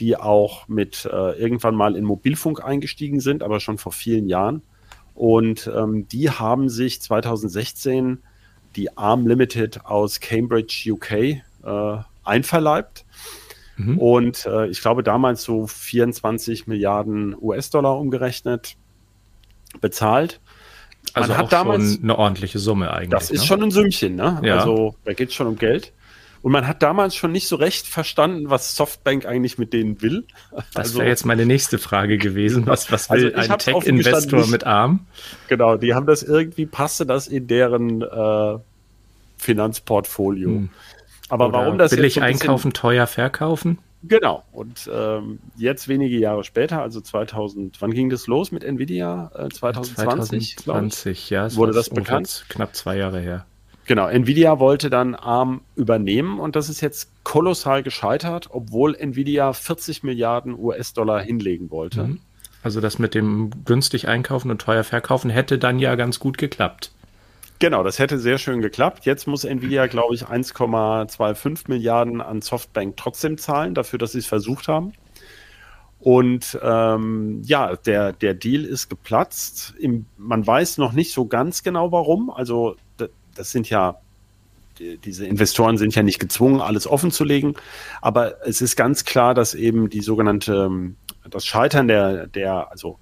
die 0.00 0.16
auch 0.16 0.66
mit 0.66 1.04
äh, 1.04 1.38
irgendwann 1.38 1.76
mal 1.76 1.94
in 1.94 2.02
Mobilfunk 2.02 2.64
eingestiegen 2.64 3.20
sind, 3.20 3.44
aber 3.44 3.60
schon 3.60 3.78
vor 3.78 3.92
vielen 3.92 4.26
Jahren. 4.26 4.62
Und 5.14 5.70
ähm, 5.72 6.08
die 6.08 6.30
haben 6.30 6.68
sich 6.68 7.00
2016 7.00 8.18
die 8.74 8.96
ARM 8.98 9.28
Limited 9.28 9.84
aus 9.84 10.18
Cambridge, 10.18 10.90
UK 10.90 11.12
äh, 11.12 11.42
einverleibt. 12.24 13.04
Mhm. 13.76 13.98
Und 13.98 14.46
äh, 14.46 14.66
ich 14.66 14.80
glaube 14.80 15.04
damals 15.04 15.44
so 15.44 15.68
24 15.68 16.66
Milliarden 16.66 17.36
US-Dollar 17.40 17.96
umgerechnet 18.00 18.74
bezahlt. 19.80 20.40
Also 21.14 21.30
Man 21.30 21.38
hat 21.38 21.52
damals 21.52 22.00
eine 22.02 22.18
ordentliche 22.18 22.58
Summe 22.58 22.92
eigentlich. 22.92 23.10
Das 23.10 23.30
ist 23.30 23.42
ne? 23.42 23.46
schon 23.46 23.62
ein 23.62 23.70
Sümmchen, 23.70 24.16
ne? 24.16 24.40
Ja. 24.42 24.58
Also 24.58 24.94
da 25.04 25.12
geht 25.12 25.28
es 25.28 25.34
schon 25.34 25.46
um 25.46 25.56
Geld. 25.56 25.92
Und 26.42 26.50
man 26.50 26.66
hat 26.66 26.82
damals 26.82 27.14
schon 27.14 27.30
nicht 27.30 27.46
so 27.46 27.54
recht 27.54 27.86
verstanden, 27.86 28.50
was 28.50 28.74
Softbank 28.74 29.26
eigentlich 29.26 29.58
mit 29.58 29.72
denen 29.72 30.02
will. 30.02 30.24
Das 30.50 30.66
also, 30.74 30.98
wäre 30.98 31.08
jetzt 31.08 31.24
meine 31.24 31.46
nächste 31.46 31.78
Frage 31.78 32.18
gewesen. 32.18 32.66
Was, 32.66 32.90
was 32.90 33.08
will 33.10 33.32
also 33.34 33.52
ein 33.52 33.58
Tech-Investor 33.58 34.48
mit 34.48 34.64
ARM? 34.64 35.06
Genau, 35.48 35.76
die 35.76 35.94
haben 35.94 36.06
das 36.06 36.24
irgendwie, 36.24 36.66
passte 36.66 37.06
das 37.06 37.28
in 37.28 37.46
deren 37.46 38.02
äh, 38.02 38.58
Finanzportfolio. 39.36 40.48
Hm. 40.48 40.68
Aber 41.28 41.48
Oder 41.48 41.58
warum 41.58 41.78
das 41.78 41.94
billig 41.94 42.14
so 42.14 42.20
einkaufen, 42.22 42.72
teuer 42.72 43.06
verkaufen? 43.06 43.78
Genau. 44.02 44.42
Und 44.52 44.90
ähm, 44.92 45.38
jetzt 45.56 45.88
wenige 45.88 46.16
Jahre 46.18 46.44
später, 46.44 46.82
also 46.82 47.00
2000, 47.00 47.80
wann 47.80 47.92
ging 47.92 48.10
das 48.10 48.26
los 48.26 48.50
mit 48.50 48.64
Nvidia? 48.64 49.30
Äh, 49.34 49.48
2020, 49.48 50.56
2020, 50.58 51.30
ja. 51.30 51.54
Wurde 51.54 51.72
das 51.72 51.90
bekannt? 51.90 52.44
Knapp 52.48 52.74
zwei 52.74 52.96
Jahre 52.96 53.20
her. 53.20 53.46
Genau, 53.84 54.08
Nvidia 54.08 54.58
wollte 54.58 54.90
dann 54.90 55.14
ARM 55.14 55.62
übernehmen 55.74 56.38
und 56.38 56.54
das 56.54 56.68
ist 56.68 56.80
jetzt 56.80 57.10
kolossal 57.24 57.82
gescheitert, 57.82 58.48
obwohl 58.50 58.94
Nvidia 58.94 59.52
40 59.52 60.04
Milliarden 60.04 60.56
US-Dollar 60.58 61.20
hinlegen 61.20 61.70
wollte. 61.70 62.04
Mhm. 62.04 62.20
Also 62.62 62.80
das 62.80 62.98
mit 63.00 63.14
dem 63.14 63.50
günstig 63.64 64.06
einkaufen 64.06 64.50
und 64.50 64.60
teuer 64.60 64.84
verkaufen 64.84 65.30
hätte 65.30 65.58
dann 65.58 65.80
ja 65.80 65.96
ganz 65.96 66.20
gut 66.20 66.38
geklappt. 66.38 66.92
Genau, 67.62 67.84
das 67.84 68.00
hätte 68.00 68.18
sehr 68.18 68.38
schön 68.38 68.60
geklappt. 68.60 69.06
Jetzt 69.06 69.28
muss 69.28 69.44
Nvidia, 69.44 69.86
glaube 69.86 70.16
ich, 70.16 70.24
1,25 70.24 71.66
Milliarden 71.68 72.20
an 72.20 72.42
Softbank 72.42 72.96
trotzdem 72.96 73.38
zahlen, 73.38 73.72
dafür, 73.76 74.00
dass 74.00 74.10
sie 74.10 74.18
es 74.18 74.26
versucht 74.26 74.66
haben. 74.66 74.94
Und 76.00 76.58
ähm, 76.60 77.40
ja, 77.44 77.76
der, 77.76 78.14
der 78.14 78.34
Deal 78.34 78.64
ist 78.64 78.90
geplatzt. 78.90 79.74
Im, 79.78 80.06
man 80.16 80.44
weiß 80.44 80.78
noch 80.78 80.90
nicht 80.90 81.12
so 81.12 81.26
ganz 81.26 81.62
genau 81.62 81.92
warum. 81.92 82.30
Also 82.30 82.74
das 83.36 83.52
sind 83.52 83.70
ja, 83.70 83.94
die, 84.80 84.98
diese 84.98 85.24
Investoren 85.24 85.78
sind 85.78 85.94
ja 85.94 86.02
nicht 86.02 86.18
gezwungen, 86.18 86.60
alles 86.60 86.88
offen 86.88 87.12
zu 87.12 87.22
legen. 87.22 87.54
Aber 88.00 88.44
es 88.44 88.60
ist 88.60 88.74
ganz 88.74 89.04
klar, 89.04 89.34
dass 89.34 89.54
eben 89.54 89.88
die 89.88 90.00
sogenannte, 90.00 90.68
das 91.30 91.46
Scheitern 91.46 91.86
der, 91.86 92.26
der, 92.26 92.72
also 92.72 92.98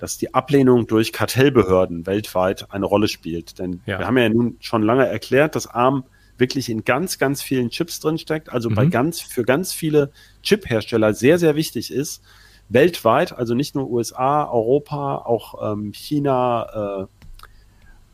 dass 0.00 0.16
die 0.16 0.32
Ablehnung 0.32 0.86
durch 0.86 1.12
Kartellbehörden 1.12 2.06
weltweit 2.06 2.72
eine 2.72 2.86
Rolle 2.86 3.06
spielt. 3.06 3.58
Denn 3.58 3.82
ja. 3.84 3.98
wir 3.98 4.06
haben 4.06 4.16
ja 4.16 4.30
nun 4.30 4.56
schon 4.60 4.82
lange 4.82 5.06
erklärt, 5.06 5.54
dass 5.54 5.66
ARM 5.66 6.04
wirklich 6.38 6.70
in 6.70 6.84
ganz, 6.84 7.18
ganz 7.18 7.42
vielen 7.42 7.68
Chips 7.68 8.00
drinsteckt, 8.00 8.48
also 8.48 8.70
mhm. 8.70 8.74
bei 8.76 8.86
ganz, 8.86 9.20
für 9.20 9.42
ganz 9.44 9.74
viele 9.74 10.10
Chip-Hersteller 10.42 11.12
sehr, 11.12 11.38
sehr 11.38 11.54
wichtig 11.54 11.92
ist, 11.92 12.22
weltweit, 12.70 13.36
also 13.36 13.54
nicht 13.54 13.74
nur 13.74 13.90
USA, 13.90 14.50
Europa, 14.50 15.16
auch 15.16 15.72
ähm, 15.72 15.92
China, 15.92 17.08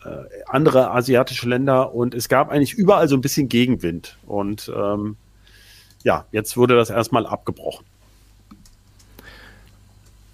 äh, 0.03 0.09
äh, 0.09 0.25
andere 0.47 0.91
asiatische 0.91 1.49
Länder 1.49 1.95
und 1.95 2.15
es 2.15 2.29
gab 2.29 2.51
eigentlich 2.51 2.75
überall 2.75 3.09
so 3.09 3.17
ein 3.17 3.21
bisschen 3.21 3.49
Gegenwind. 3.49 4.19
Und 4.27 4.73
ähm, 4.75 5.17
ja, 6.03 6.27
jetzt 6.33 6.57
wurde 6.57 6.75
das 6.75 6.91
erstmal 6.91 7.27
abgebrochen. 7.27 7.87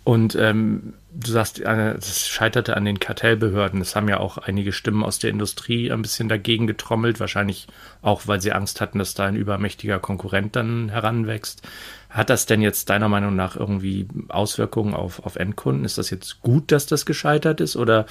Und 0.05 0.35
ähm, 0.35 0.95
du 1.15 1.31
sagst, 1.31 1.61
es 1.61 2.29
scheiterte 2.29 2.77
an 2.77 2.85
den 2.85 2.99
Kartellbehörden. 2.99 3.81
Es 3.81 3.95
haben 3.95 4.09
ja 4.09 4.19
auch 4.19 4.39
einige 4.39 4.73
Stimmen 4.73 5.05
aus 5.05 5.19
der 5.19 5.31
Industrie 5.31 5.93
ein 5.93 6.03
bisschen 6.03 6.29
dagegen 6.29 6.67
getrommelt, 6.67 7.21
wahrscheinlich 7.21 7.67
auch, 8.01 8.23
weil 8.27 8.41
sie 8.41 8.53
Angst 8.53 8.81
hatten, 8.81 8.99
dass 8.99 9.15
da 9.15 9.27
ein 9.27 9.37
übermächtiger 9.37 9.99
Konkurrent 9.99 10.57
dann 10.57 10.89
heranwächst. 10.89 11.63
Hat 12.09 12.31
das 12.31 12.47
denn 12.47 12.63
jetzt 12.63 12.91
deiner 12.91 13.09
Meinung 13.09 13.37
nach 13.37 13.57
irgendwie 13.57 14.07
Auswirkungen 14.29 14.95
auf, 14.95 15.25
auf 15.25 15.37
Endkunden? 15.37 15.85
Ist 15.85 15.99
das 15.99 16.11
jetzt 16.11 16.41
gut, 16.41 16.73
dass 16.73 16.87
das 16.87 17.07
gescheitert 17.07 17.61
ist 17.61 17.77
oder 17.77 18.07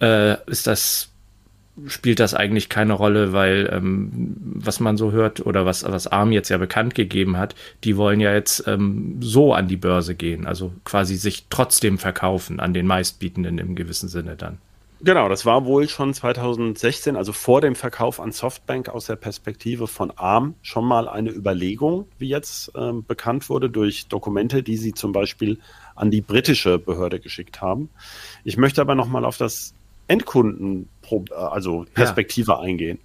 äh, 0.00 0.36
ist 0.50 0.66
das 0.66 1.09
spielt 1.86 2.20
das 2.20 2.34
eigentlich 2.34 2.68
keine 2.68 2.92
Rolle, 2.92 3.32
weil 3.32 3.70
ähm, 3.72 4.36
was 4.38 4.80
man 4.80 4.96
so 4.96 5.12
hört 5.12 5.44
oder 5.44 5.66
was, 5.66 5.84
was 5.84 6.06
ARM 6.06 6.32
jetzt 6.32 6.48
ja 6.48 6.58
bekannt 6.58 6.94
gegeben 6.94 7.36
hat, 7.36 7.54
die 7.84 7.96
wollen 7.96 8.20
ja 8.20 8.32
jetzt 8.32 8.64
ähm, 8.66 9.16
so 9.20 9.52
an 9.54 9.68
die 9.68 9.76
Börse 9.76 10.14
gehen, 10.14 10.46
also 10.46 10.72
quasi 10.84 11.16
sich 11.16 11.46
trotzdem 11.50 11.98
verkaufen 11.98 12.60
an 12.60 12.74
den 12.74 12.86
Meistbietenden 12.86 13.58
im 13.58 13.74
gewissen 13.74 14.08
Sinne 14.08 14.36
dann. 14.36 14.58
Genau, 15.02 15.30
das 15.30 15.46
war 15.46 15.64
wohl 15.64 15.88
schon 15.88 16.12
2016, 16.12 17.16
also 17.16 17.32
vor 17.32 17.62
dem 17.62 17.74
Verkauf 17.74 18.20
an 18.20 18.32
Softbank 18.32 18.90
aus 18.90 19.06
der 19.06 19.16
Perspektive 19.16 19.86
von 19.86 20.10
ARM 20.10 20.56
schon 20.60 20.84
mal 20.84 21.08
eine 21.08 21.30
Überlegung, 21.30 22.06
wie 22.18 22.28
jetzt 22.28 22.72
ähm, 22.76 23.02
bekannt 23.06 23.48
wurde 23.48 23.70
durch 23.70 24.08
Dokumente, 24.08 24.62
die 24.62 24.76
sie 24.76 24.92
zum 24.92 25.12
Beispiel 25.12 25.58
an 25.94 26.10
die 26.10 26.20
britische 26.20 26.78
Behörde 26.78 27.18
geschickt 27.18 27.62
haben. 27.62 27.88
Ich 28.44 28.58
möchte 28.58 28.82
aber 28.82 28.94
nochmal 28.94 29.24
auf 29.24 29.38
das 29.38 29.72
Endkunden, 30.10 30.88
also 31.30 31.86
Perspektive 31.94 32.52
ja. 32.52 32.60
eingehen. 32.60 32.98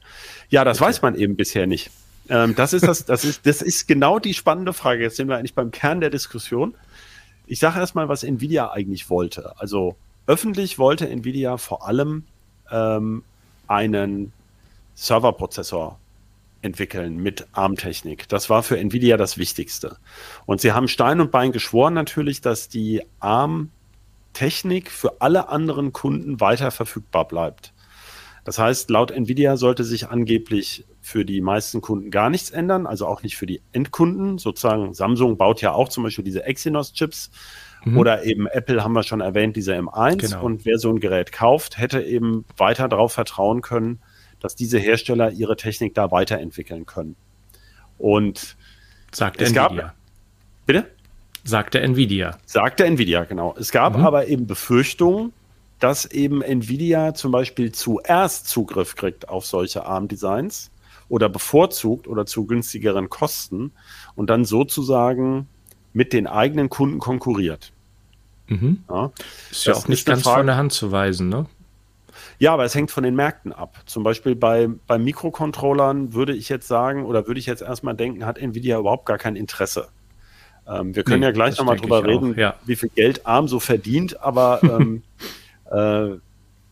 Ja, 0.50 0.64
das 0.64 0.82
okay. 0.82 0.90
weiß 0.90 1.02
man 1.04 1.16
eben 1.16 1.36
bisher 1.36 1.68
nicht. 1.68 1.92
Ähm, 2.30 2.56
das 2.56 2.74
ist 2.74 2.88
das, 2.88 3.06
das 3.06 3.24
ist, 3.24 3.46
das 3.46 3.62
ist 3.62 3.88
genau 3.88 4.18
die 4.18 4.34
spannende 4.34 4.74
Frage. 4.74 5.04
Jetzt 5.04 5.18
sind 5.18 5.28
wir 5.28 5.38
eigentlich 5.38 5.54
beim 5.54 5.72
Kern 5.72 6.02
der 6.02 6.10
Diskussion. 6.10 6.74
Ich 7.46 7.60
sage 7.60 7.80
erstmal, 7.80 8.10
was 8.10 8.24
Nvidia 8.24 8.72
eigentlich 8.72 9.10
wollte. 9.10 9.54
Also 9.60 9.96
öffentlich 10.26 10.80
wollte 10.80 11.08
Nvidia 11.08 11.58
vor 11.58 11.88
allem 11.88 12.24
ähm, 12.72 13.24
einen 13.68 14.34
Serverprozessor 14.96 16.00
entwickeln 16.64 17.18
mit 17.18 17.46
ARM-Technik. 17.52 18.28
Das 18.30 18.50
war 18.50 18.64
für 18.64 18.80
Nvidia 18.80 19.18
das 19.18 19.38
Wichtigste. 19.38 19.98
Und 20.48 20.62
sie 20.62 20.72
haben 20.72 20.88
Stein 20.88 21.22
und 21.22 21.30
Bein 21.30 21.52
geschworen 21.52 21.94
natürlich, 21.94 22.42
dass 22.42 22.68
die 22.68 23.04
ARM-Technik 24.36 24.92
für 24.92 25.22
alle 25.22 25.50
anderen 25.50 25.94
Kunden 25.94 26.40
weiter 26.40 26.72
verfügbar 26.72 27.28
bleibt. 27.28 27.74
Das 28.44 28.60
heißt, 28.60 28.92
laut 28.92 29.10
Nvidia 29.10 29.58
sollte 29.58 29.84
sich 29.84 30.10
angeblich 30.10 30.86
für 31.02 31.26
die 31.26 31.42
meisten 31.42 31.82
Kunden 31.82 32.12
gar 32.12 32.30
nichts 32.30 32.52
ändern, 32.52 32.86
also 32.86 33.08
auch 33.08 33.24
nicht 33.24 33.38
für 33.38 33.48
die 33.48 33.62
Endkunden. 33.72 34.38
Sozusagen 34.38 34.94
Samsung 34.94 35.38
baut 35.38 35.62
ja 35.62 35.72
auch 35.72 35.90
zum 35.90 36.04
Beispiel 36.04 36.24
diese 36.24 36.44
Exynos-Chips 36.44 37.32
Mhm. 37.86 37.98
Oder 37.98 38.24
eben 38.24 38.48
Apple 38.48 38.84
haben 38.84 38.94
wir 38.94 39.04
schon 39.04 39.22
erwähnt, 39.22 39.56
dieser 39.56 39.78
M1. 39.78 40.18
Genau. 40.18 40.44
Und 40.44 40.66
wer 40.66 40.80
so 40.80 40.90
ein 40.90 41.00
Gerät 41.00 41.32
kauft, 41.32 41.78
hätte 41.78 42.02
eben 42.02 42.44
weiter 42.58 42.88
darauf 42.90 43.14
vertrauen 43.14 43.62
können, 43.62 44.00
dass 44.40 44.56
diese 44.56 44.80
Hersteller 44.80 45.32
ihre 45.32 45.56
Technik 45.56 45.94
da 45.94 46.12
weiterentwickeln 46.12 46.86
können. 46.86 47.16
Und 47.98 48.58
sagt 49.12 49.40
es 49.40 49.52
Nvidia. 49.52 49.70
Gab, 49.70 49.96
bitte? 50.66 50.95
Sagte 51.46 51.80
Nvidia. 51.80 52.38
Sagte 52.46 52.86
Nvidia, 52.86 53.24
genau. 53.24 53.56
Es 53.58 53.72
gab 53.72 53.98
mhm. 53.98 54.06
aber 54.06 54.28
eben 54.28 54.48
Befürchtungen, 54.48 55.32
dass 55.80 56.06
eben 56.06 56.42
Nvidia 56.42 57.14
zum 57.14 57.32
Beispiel 57.32 57.72
zuerst 57.72 58.48
Zugriff 58.48 58.96
kriegt 58.96 59.30
auf 59.30 59.46
solche 59.46 59.86
ARM-Designs 59.86 60.72
oder 61.08 61.30
bevorzugt 61.30 62.08
oder 62.08 62.26
zu 62.26 62.46
günstigeren 62.46 63.10
Kosten 63.10 63.72
und 64.16 64.32
dann 64.32 64.44
sozusagen 64.44 65.48
mit 65.94 66.14
den 66.14 66.26
eigenen 66.26 66.70
Kunden 66.70 66.98
konkurriert. 66.98 67.72
Mhm. 68.48 68.84
Ja, 68.90 69.12
ist 69.52 69.66
ja 69.66 69.74
auch 69.76 69.88
nicht 69.88 70.06
ganz 70.06 70.24
Frage, 70.24 70.40
von 70.40 70.48
der 70.48 70.58
Hand 70.58 70.74
zu 70.74 70.92
weisen, 70.92 71.30
ne? 71.30 71.46
Ja, 72.40 72.54
aber 72.54 72.66
es 72.66 72.74
hängt 72.74 72.92
von 72.92 73.04
den 73.04 73.16
Märkten 73.16 73.54
ab. 73.54 73.82
Zum 73.86 74.04
Beispiel 74.04 74.36
bei, 74.36 74.68
bei 74.88 74.98
Mikrocontrollern 74.98 76.14
würde 76.14 76.34
ich 76.34 76.50
jetzt 76.50 76.68
sagen, 76.68 77.06
oder 77.06 77.28
würde 77.28 77.40
ich 77.40 77.46
jetzt 77.46 77.62
erstmal 77.62 77.96
denken, 77.96 78.26
hat 78.26 78.38
Nvidia 78.38 78.80
überhaupt 78.80 79.06
gar 79.06 79.18
kein 79.18 79.36
Interesse. 79.36 79.90
Ähm, 80.68 80.96
wir 80.96 81.04
können 81.04 81.20
nee, 81.20 81.28
ja 81.28 81.32
gleich 81.32 81.58
nochmal 81.58 81.78
drüber 81.78 82.04
reden, 82.04 82.34
auch, 82.34 82.38
ja. 82.38 82.56
wie 82.66 82.76
viel 82.76 82.90
Geld 82.90 83.26
ARM 83.26 83.48
so 83.48 83.60
verdient, 83.60 84.22
aber 84.22 84.60
ähm, 84.64 85.04
äh, 85.72 86.18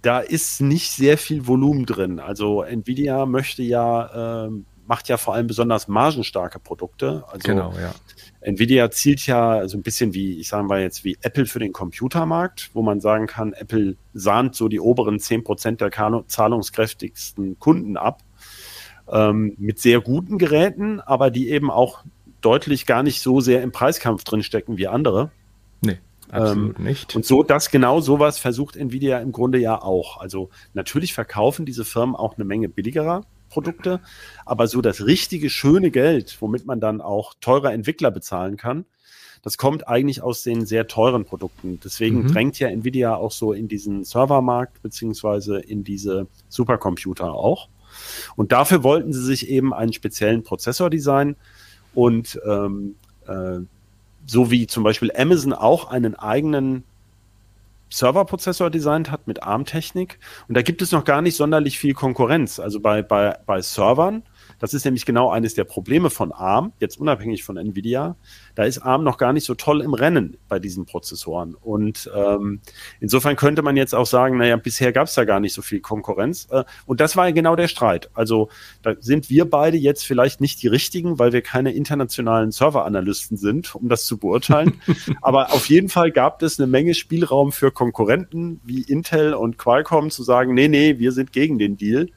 da 0.02 0.20
ist 0.20 0.62
nicht 0.62 0.92
sehr 0.92 1.18
viel 1.18 1.48
Volumen 1.48 1.86
drin. 1.86 2.20
Also 2.20 2.62
Nvidia 2.62 3.26
möchte 3.26 3.64
ja, 3.64 4.46
äh, 4.46 4.50
macht 4.86 5.08
ja 5.08 5.18
vor 5.18 5.34
allem 5.34 5.48
besonders 5.48 5.88
margenstarke 5.88 6.60
Produkte. 6.60 7.24
Also 7.32 7.48
genau, 7.48 7.74
ja. 7.80 7.94
Nvidia 8.42 8.92
zielt 8.92 9.26
ja 9.26 9.66
so 9.68 9.78
ein 9.78 9.84
bisschen 9.84 10.14
wie, 10.14 10.40
ich 10.40 10.50
sage 10.50 10.66
mal 10.66 10.82
jetzt, 10.82 11.06
wie 11.06 11.18
Apple 11.22 11.46
für 11.46 11.60
den 11.60 11.72
Computermarkt, 11.72 12.72
wo 12.74 12.82
man 12.82 13.00
sagen 13.00 13.28
kann, 13.28 13.54
Apple 13.54 13.96
sahnt 14.14 14.56
so 14.56 14.68
die 14.68 14.82
oberen 14.82 15.20
zehn 15.20 15.44
Prozent 15.44 15.80
der 15.80 15.92
zahlungskräftigsten 16.28 17.58
Kunden 17.60 17.96
ab. 17.96 18.22
Ähm, 19.10 19.54
mit 19.58 19.80
sehr 19.80 20.00
guten 20.02 20.38
Geräten, 20.38 21.02
aber 21.02 21.30
die 21.30 21.50
eben 21.50 21.70
auch 21.70 22.04
deutlich 22.46 22.86
gar 22.86 23.04
nicht 23.04 23.22
so 23.22 23.42
sehr 23.42 23.64
im 23.64 23.72
Preiskampf 23.72 24.24
drinstecken 24.24 24.78
wie 24.78 24.88
andere. 24.88 25.32
Nee, 25.82 26.00
absolut 26.30 26.78
ähm, 26.80 26.86
nicht. 26.86 27.16
Und 27.16 27.26
so, 27.26 27.44
das 27.44 27.72
genau 27.72 28.02
sowas 28.02 28.40
versucht 28.40 28.76
Nvidia 28.76 29.20
im 29.20 29.32
Grunde 29.32 29.58
ja 29.58 29.82
auch. 29.82 30.20
Also 30.20 30.50
natürlich 30.74 31.14
verkaufen 31.14 31.66
diese 31.66 31.86
Firmen 31.86 32.16
auch 32.16 32.36
eine 32.36 32.46
Menge 32.46 32.70
billigerer 32.70 33.26
Produkte, 33.50 34.00
aber 34.46 34.68
so 34.68 34.82
das 34.82 35.06
richtige, 35.06 35.50
schöne 35.50 35.92
Geld, 35.92 36.38
womit 36.40 36.66
man 36.66 36.80
dann 36.80 37.02
auch 37.02 37.34
teure 37.40 37.72
Entwickler 37.72 38.10
bezahlen 38.10 38.58
kann, 38.58 38.86
das 39.44 39.58
kommt 39.58 39.88
eigentlich 39.88 40.22
aus 40.22 40.42
den 40.42 40.66
sehr 40.66 40.88
teuren 40.88 41.26
Produkten. 41.26 41.80
Deswegen 41.84 42.24
mhm. 42.24 42.28
drängt 42.30 42.60
ja 42.60 42.70
Nvidia 42.70 43.16
auch 43.16 43.32
so 43.32 43.52
in 43.54 43.68
diesen 43.68 44.06
Servermarkt 44.06 44.82
beziehungsweise 44.82 45.60
in 45.60 45.84
diese 45.84 46.28
Supercomputer 46.48 47.34
auch. 47.34 47.68
Und 48.36 48.52
dafür 48.52 48.84
wollten 48.84 49.14
sie 49.14 49.24
sich 49.24 49.50
eben 49.50 49.74
einen 49.74 49.94
speziellen 49.94 50.44
Prozessor 50.44 50.90
designen 50.90 51.36
und 51.94 52.40
ähm, 52.46 52.96
äh, 53.28 53.60
so 54.26 54.52
wie 54.52 54.68
zum 54.68 54.84
Beispiel 54.84 55.12
Amazon 55.16 55.54
auch 55.54 55.90
einen 55.90 56.16
eigenen 56.16 56.84
Serverprozessor 57.90 58.70
designt 58.70 59.12
hat 59.12 59.28
mit 59.28 59.44
ARM-Technik. 59.44 60.20
Und 60.48 60.56
da 60.56 60.62
gibt 60.64 60.82
es 60.82 60.92
noch 60.92 61.04
gar 61.04 61.22
nicht 61.22 61.36
sonderlich 61.36 61.78
viel 61.78 61.94
Konkurrenz. 61.94 62.60
Also 62.60 62.80
bei, 62.80 63.04
bei, 63.04 63.38
bei 63.46 63.62
Servern 63.62 64.24
das 64.64 64.74
ist 64.74 64.86
nämlich 64.86 65.06
genau 65.06 65.30
eines 65.30 65.56
der 65.56 65.66
Probleme 65.66 66.10
von 66.10 66.32
ARM, 66.32 66.72
jetzt 66.80 66.98
unabhängig 66.98 67.44
von 67.44 67.58
Nvidia. 67.58 68.16
Da 68.56 68.64
ist 68.64 68.78
ARM 68.78 69.04
noch 69.04 69.18
gar 69.18 69.34
nicht 69.34 69.44
so 69.44 69.56
toll 69.56 69.82
im 69.82 69.94
Rennen 69.94 70.38
bei 70.48 70.58
diesen 70.58 70.86
Prozessoren. 70.86 71.54
Und 71.54 72.10
ähm, 72.16 72.62
insofern 73.02 73.36
könnte 73.36 73.62
man 73.62 73.76
jetzt 73.76 73.94
auch 73.94 74.06
sagen, 74.06 74.38
naja, 74.38 74.56
bisher 74.56 74.94
gab 74.94 75.08
es 75.08 75.16
da 75.16 75.26
gar 75.26 75.42
nicht 75.42 75.52
so 75.52 75.62
viel 75.62 75.82
Konkurrenz. 75.82 76.48
Äh, 76.50 76.64
und 76.86 77.02
das 77.02 77.18
war 77.18 77.26
ja 77.26 77.34
genau 77.34 77.58
der 77.58 77.68
Streit. 77.68 78.10
Also 78.14 78.48
da 78.84 78.94
sind 79.02 79.30
wir 79.30 79.50
beide 79.50 79.76
jetzt 79.76 80.06
vielleicht 80.06 80.40
nicht 80.40 80.64
die 80.64 80.70
richtigen, 80.70 81.20
weil 81.20 81.34
wir 81.34 81.42
keine 81.42 81.74
internationalen 81.74 82.52
Serveranalysten 82.52 83.36
sind, 83.36 83.76
um 83.76 83.90
das 83.90 84.06
zu 84.06 84.18
beurteilen. 84.18 84.82
Aber 85.22 85.52
auf 85.52 85.66
jeden 85.66 85.90
Fall 85.90 86.10
gab 86.12 86.42
es 86.42 86.58
eine 86.58 86.68
Menge 86.68 86.94
Spielraum 86.94 87.52
für 87.52 87.74
Konkurrenten 87.74 88.62
wie 88.64 88.84
Intel 88.84 89.34
und 89.34 89.58
Qualcomm 89.58 90.10
zu 90.10 90.24
sagen, 90.24 90.54
nee, 90.54 90.70
nee, 90.70 91.00
wir 91.00 91.12
sind 91.12 91.34
gegen 91.34 91.60
den 91.60 91.76
Deal 91.76 92.08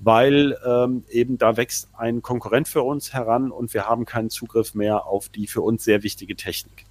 weil 0.00 0.56
ähm, 0.64 1.04
eben 1.10 1.38
da 1.38 1.56
wächst 1.56 1.88
ein 1.96 2.22
Konkurrent 2.22 2.68
für 2.68 2.82
uns 2.82 3.12
heran 3.12 3.50
und 3.50 3.74
wir 3.74 3.86
haben 3.86 4.04
keinen 4.04 4.30
Zugriff 4.30 4.74
mehr 4.74 5.06
auf 5.06 5.28
die 5.28 5.46
für 5.46 5.60
uns 5.60 5.84
sehr 5.84 6.02
wichtige 6.02 6.36
Technik. 6.36 6.84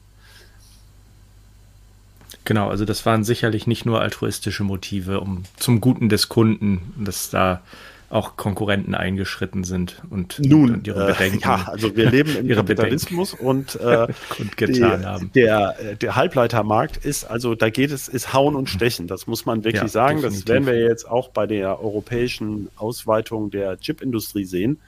Genau, 2.44 2.70
also 2.70 2.86
das 2.86 3.06
waren 3.06 3.24
sicherlich 3.24 3.68
nicht 3.68 3.86
nur 3.86 4.02
altruistische 4.02 4.64
Motive, 4.64 5.20
um 5.20 5.44
zum 5.58 5.82
Guten 5.82 6.08
des 6.08 6.30
Kunden, 6.30 6.94
dass 6.98 7.30
da 7.30 7.62
auch 8.10 8.38
Konkurrenten 8.38 8.96
eingeschritten 8.96 9.64
sind 9.66 10.02
und, 10.10 10.40
Nun, 10.40 10.76
und 10.76 10.88
ihre 10.88 11.08
Bedenken. 11.08 11.40
Äh, 11.40 11.46
ja, 11.46 11.64
also 11.68 11.96
wir 11.96 12.10
leben 12.10 12.36
im 12.38 12.48
Kapitalismus 12.56 13.34
und 13.34 13.76
äh, 13.82 14.08
getan 14.56 15.00
die, 15.02 15.06
haben. 15.06 15.32
Der, 15.36 15.76
der 16.00 16.16
Halbleitermarkt 16.16 16.98
ist, 16.98 17.26
also 17.26 17.54
da 17.56 17.70
geht 17.70 17.92
es, 17.92 18.08
ist 18.08 18.34
Hauen 18.34 18.56
und 18.56 18.70
Stechen. 18.70 19.08
Das 19.08 19.28
muss 19.28 19.46
man 19.46 19.64
wirklich 19.66 19.82
Ja, 19.82 19.88
sagen. 19.90 20.18
definitiv. 20.22 20.46
Das 20.46 20.54
werden 20.54 20.66
wir 20.68 20.80
jetzt 20.80 21.10
auch 21.10 21.30
bei 21.30 21.48
der 21.48 21.82
europäischen 21.82 22.70
Ausweitung 22.78 23.52
der 23.52 23.78
Chipindustrie 23.78 24.46
sehen. 24.46 24.80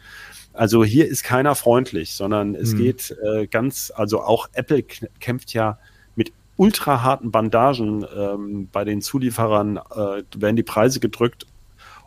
Also 0.53 0.83
hier 0.83 1.07
ist 1.07 1.23
keiner 1.23 1.55
freundlich, 1.55 2.13
sondern 2.13 2.55
es 2.55 2.71
Hm. 2.71 2.77
geht 2.77 3.15
äh, 3.23 3.47
ganz, 3.47 3.91
also 3.95 4.21
auch 4.21 4.49
Apple 4.53 4.83
kämpft 5.19 5.53
ja 5.53 5.77
mit 6.15 6.31
ultra 6.55 7.03
harten 7.03 7.31
Bandagen 7.31 8.05
ähm, 8.17 8.69
bei 8.71 8.83
den 8.85 9.01
Zulieferern, 9.01 9.77
äh, 9.77 10.23
werden 10.37 10.55
die 10.55 10.63
Preise 10.63 10.99
gedrückt. 10.99 11.45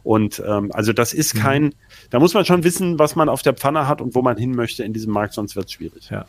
Und 0.02 0.42
ähm, 0.46 0.70
also 0.72 0.92
das 0.92 1.12
ist 1.12 1.34
kein, 1.34 1.74
da 2.10 2.18
muss 2.18 2.34
man 2.34 2.44
schon 2.44 2.64
wissen, 2.64 2.98
was 2.98 3.16
man 3.16 3.28
auf 3.28 3.42
der 3.42 3.54
Pfanne 3.54 3.86
hat 3.88 4.00
und 4.00 4.14
wo 4.14 4.22
man 4.22 4.36
hin 4.36 4.54
möchte 4.54 4.82
in 4.84 4.92
diesem 4.92 5.12
Markt, 5.12 5.34
sonst 5.34 5.56
wird 5.56 5.66
es 5.66 5.72
schwierig. 5.72 6.10
Ja. 6.10 6.26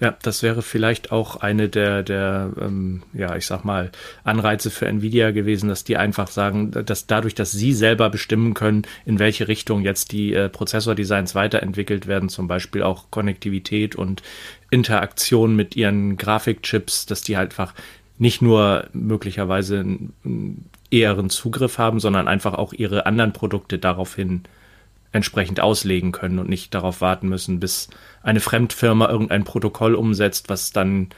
Ja, 0.00 0.16
das 0.22 0.42
wäre 0.42 0.62
vielleicht 0.62 1.12
auch 1.12 1.36
eine 1.36 1.68
der, 1.68 2.02
der 2.02 2.52
ähm, 2.60 3.02
ja, 3.12 3.36
ich 3.36 3.46
sag 3.46 3.64
mal, 3.64 3.90
Anreize 4.24 4.70
für 4.70 4.86
Nvidia 4.86 5.30
gewesen, 5.30 5.68
dass 5.68 5.84
die 5.84 5.96
einfach 5.96 6.28
sagen, 6.28 6.70
dass 6.70 7.06
dadurch, 7.06 7.34
dass 7.34 7.52
sie 7.52 7.72
selber 7.72 8.10
bestimmen 8.10 8.54
können, 8.54 8.82
in 9.04 9.18
welche 9.18 9.48
Richtung 9.48 9.82
jetzt 9.82 10.12
die 10.12 10.32
äh, 10.32 10.48
Prozessordesigns 10.48 11.34
weiterentwickelt 11.34 12.06
werden, 12.06 12.28
zum 12.28 12.48
Beispiel 12.48 12.82
auch 12.82 13.10
Konnektivität 13.10 13.96
und 13.96 14.22
Interaktion 14.70 15.56
mit 15.56 15.76
ihren 15.76 16.16
Grafikchips, 16.16 17.06
dass 17.06 17.22
die 17.22 17.36
halt 17.36 17.50
einfach 17.50 17.74
nicht 18.18 18.42
nur 18.42 18.88
möglicherweise 18.92 19.80
einen 19.80 20.70
eheren 20.90 21.30
Zugriff 21.30 21.78
haben, 21.78 22.00
sondern 22.00 22.28
einfach 22.28 22.54
auch 22.54 22.72
ihre 22.72 23.06
anderen 23.06 23.32
Produkte 23.32 23.78
daraufhin 23.78 24.42
entsprechend 25.12 25.60
auslegen 25.60 26.12
können 26.12 26.38
und 26.38 26.48
nicht 26.48 26.74
darauf 26.74 27.00
warten 27.00 27.28
müssen, 27.28 27.60
bis 27.60 27.88
eine 28.22 28.40
Fremdfirma 28.40 29.08
irgendein 29.08 29.44
Protokoll 29.44 29.94
umsetzt, 29.94 30.48
was 30.48 30.72
dann, 30.72 31.08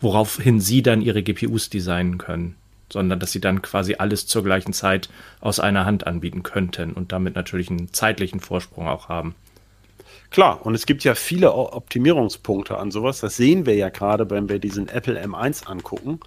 woraufhin 0.00 0.60
sie 0.60 0.82
dann 0.82 1.02
ihre 1.02 1.22
GPUs 1.22 1.68
designen 1.68 2.18
können, 2.18 2.54
sondern 2.92 3.18
dass 3.18 3.32
sie 3.32 3.40
dann 3.40 3.62
quasi 3.62 3.96
alles 3.96 4.26
zur 4.26 4.44
gleichen 4.44 4.72
Zeit 4.72 5.08
aus 5.40 5.60
einer 5.60 5.84
Hand 5.84 6.06
anbieten 6.06 6.42
könnten 6.42 6.92
und 6.92 7.12
damit 7.12 7.34
natürlich 7.34 7.70
einen 7.70 7.92
zeitlichen 7.92 8.40
Vorsprung 8.40 8.88
auch 8.88 9.08
haben. 9.08 9.34
Klar, 10.30 10.64
und 10.64 10.76
es 10.76 10.86
gibt 10.86 11.02
ja 11.02 11.16
viele 11.16 11.52
Optimierungspunkte 11.52 12.78
an 12.78 12.92
sowas. 12.92 13.18
Das 13.18 13.36
sehen 13.36 13.66
wir 13.66 13.74
ja 13.74 13.88
gerade, 13.88 14.30
wenn 14.30 14.48
wir 14.48 14.60
diesen 14.60 14.88
Apple 14.88 15.20
M1 15.20 15.66
angucken, 15.66 16.20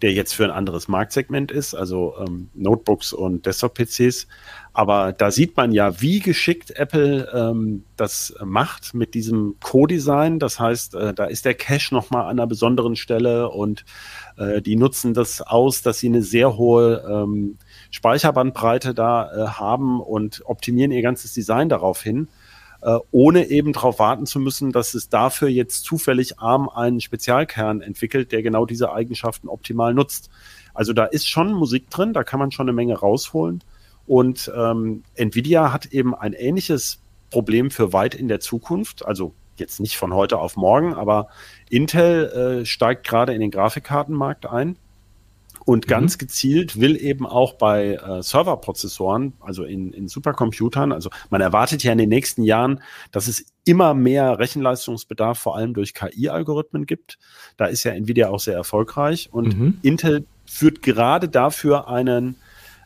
der 0.00 0.12
jetzt 0.12 0.32
für 0.32 0.44
ein 0.44 0.50
anderes 0.50 0.88
Marktsegment 0.88 1.52
ist, 1.52 1.74
also 1.74 2.14
ähm, 2.18 2.48
Notebooks 2.54 3.12
und 3.12 3.44
Desktop-PCs. 3.44 4.26
Aber 4.72 5.12
da 5.12 5.30
sieht 5.30 5.54
man 5.54 5.72
ja, 5.72 6.00
wie 6.00 6.20
geschickt 6.20 6.70
Apple 6.70 7.28
ähm, 7.34 7.84
das 7.96 8.34
macht 8.42 8.94
mit 8.94 9.12
diesem 9.12 9.56
Co-Design. 9.62 10.38
Das 10.38 10.58
heißt, 10.58 10.94
äh, 10.94 11.12
da 11.12 11.26
ist 11.26 11.44
der 11.44 11.52
Cache 11.52 11.94
nochmal 11.94 12.22
an 12.22 12.30
einer 12.30 12.46
besonderen 12.46 12.96
Stelle 12.96 13.50
und 13.50 13.84
äh, 14.38 14.62
die 14.62 14.76
nutzen 14.76 15.12
das 15.12 15.42
aus, 15.42 15.82
dass 15.82 15.98
sie 15.98 16.06
eine 16.06 16.22
sehr 16.22 16.56
hohe 16.56 17.04
ähm, 17.06 17.58
Speicherbandbreite 17.90 18.94
da 18.94 19.30
äh, 19.30 19.48
haben 19.48 20.00
und 20.00 20.40
optimieren 20.46 20.90
ihr 20.90 21.02
ganzes 21.02 21.34
Design 21.34 21.68
darauf 21.68 22.02
hin 22.02 22.28
äh, 22.82 22.98
ohne 23.10 23.48
eben 23.48 23.72
darauf 23.72 23.98
warten 23.98 24.26
zu 24.26 24.40
müssen, 24.40 24.72
dass 24.72 24.94
es 24.94 25.08
dafür 25.08 25.48
jetzt 25.48 25.84
zufällig 25.84 26.38
ARM 26.40 26.68
einen 26.68 27.00
Spezialkern 27.00 27.80
entwickelt, 27.80 28.32
der 28.32 28.42
genau 28.42 28.66
diese 28.66 28.92
Eigenschaften 28.92 29.48
optimal 29.48 29.94
nutzt. 29.94 30.30
Also 30.74 30.92
da 30.92 31.04
ist 31.04 31.28
schon 31.28 31.52
Musik 31.52 31.90
drin, 31.90 32.12
da 32.12 32.24
kann 32.24 32.40
man 32.40 32.50
schon 32.50 32.68
eine 32.68 32.74
Menge 32.74 32.98
rausholen. 32.98 33.62
Und 34.06 34.50
ähm, 34.56 35.04
Nvidia 35.14 35.72
hat 35.72 35.86
eben 35.86 36.14
ein 36.14 36.32
ähnliches 36.32 37.00
Problem 37.30 37.70
für 37.70 37.92
weit 37.92 38.14
in 38.14 38.28
der 38.28 38.40
Zukunft, 38.40 39.06
also 39.06 39.32
jetzt 39.56 39.80
nicht 39.80 39.96
von 39.96 40.12
heute 40.12 40.38
auf 40.38 40.56
morgen, 40.56 40.94
aber 40.94 41.28
Intel 41.70 42.62
äh, 42.62 42.66
steigt 42.66 43.06
gerade 43.06 43.32
in 43.32 43.40
den 43.40 43.50
Grafikkartenmarkt 43.50 44.46
ein. 44.46 44.76
Und 45.64 45.86
ganz 45.86 46.18
gezielt 46.18 46.80
will 46.80 46.96
eben 46.96 47.26
auch 47.26 47.54
bei 47.54 47.94
äh, 47.94 48.22
Serverprozessoren, 48.22 49.34
also 49.40 49.64
in, 49.64 49.92
in 49.92 50.08
Supercomputern, 50.08 50.92
also 50.92 51.10
man 51.30 51.40
erwartet 51.40 51.82
ja 51.84 51.92
in 51.92 51.98
den 51.98 52.08
nächsten 52.08 52.42
Jahren, 52.42 52.80
dass 53.12 53.28
es 53.28 53.46
immer 53.64 53.94
mehr 53.94 54.38
Rechenleistungsbedarf, 54.38 55.38
vor 55.38 55.56
allem 55.56 55.74
durch 55.74 55.94
KI-Algorithmen 55.94 56.86
gibt. 56.86 57.18
Da 57.56 57.66
ist 57.66 57.84
ja 57.84 57.92
Nvidia 57.92 58.28
auch 58.28 58.40
sehr 58.40 58.54
erfolgreich 58.54 59.28
und 59.32 59.56
Mhm. 59.56 59.78
Intel 59.82 60.26
führt 60.46 60.82
gerade 60.82 61.28
dafür 61.28 61.88
einen 61.88 62.36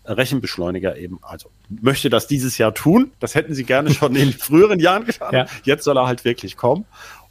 Rechenbeschleuniger 0.05 0.97
eben, 0.97 1.19
also 1.23 1.51
möchte 1.69 2.11
das 2.11 2.27
dieses 2.27 2.59
Jahr 2.59 2.75
tun. 2.75 3.11
Das 3.19 3.35
hätten 3.35 3.55
sie 3.55 3.65
gerne 3.65 3.93
schon 3.93 4.15
in 4.15 4.33
früheren 4.33 4.79
Jahren 4.79 5.05
getan. 5.05 5.35
Ja. 5.35 5.47
Jetzt 5.65 5.85
soll 5.85 5.97
er 5.97 6.07
halt 6.07 6.25
wirklich 6.25 6.57
kommen. 6.57 6.85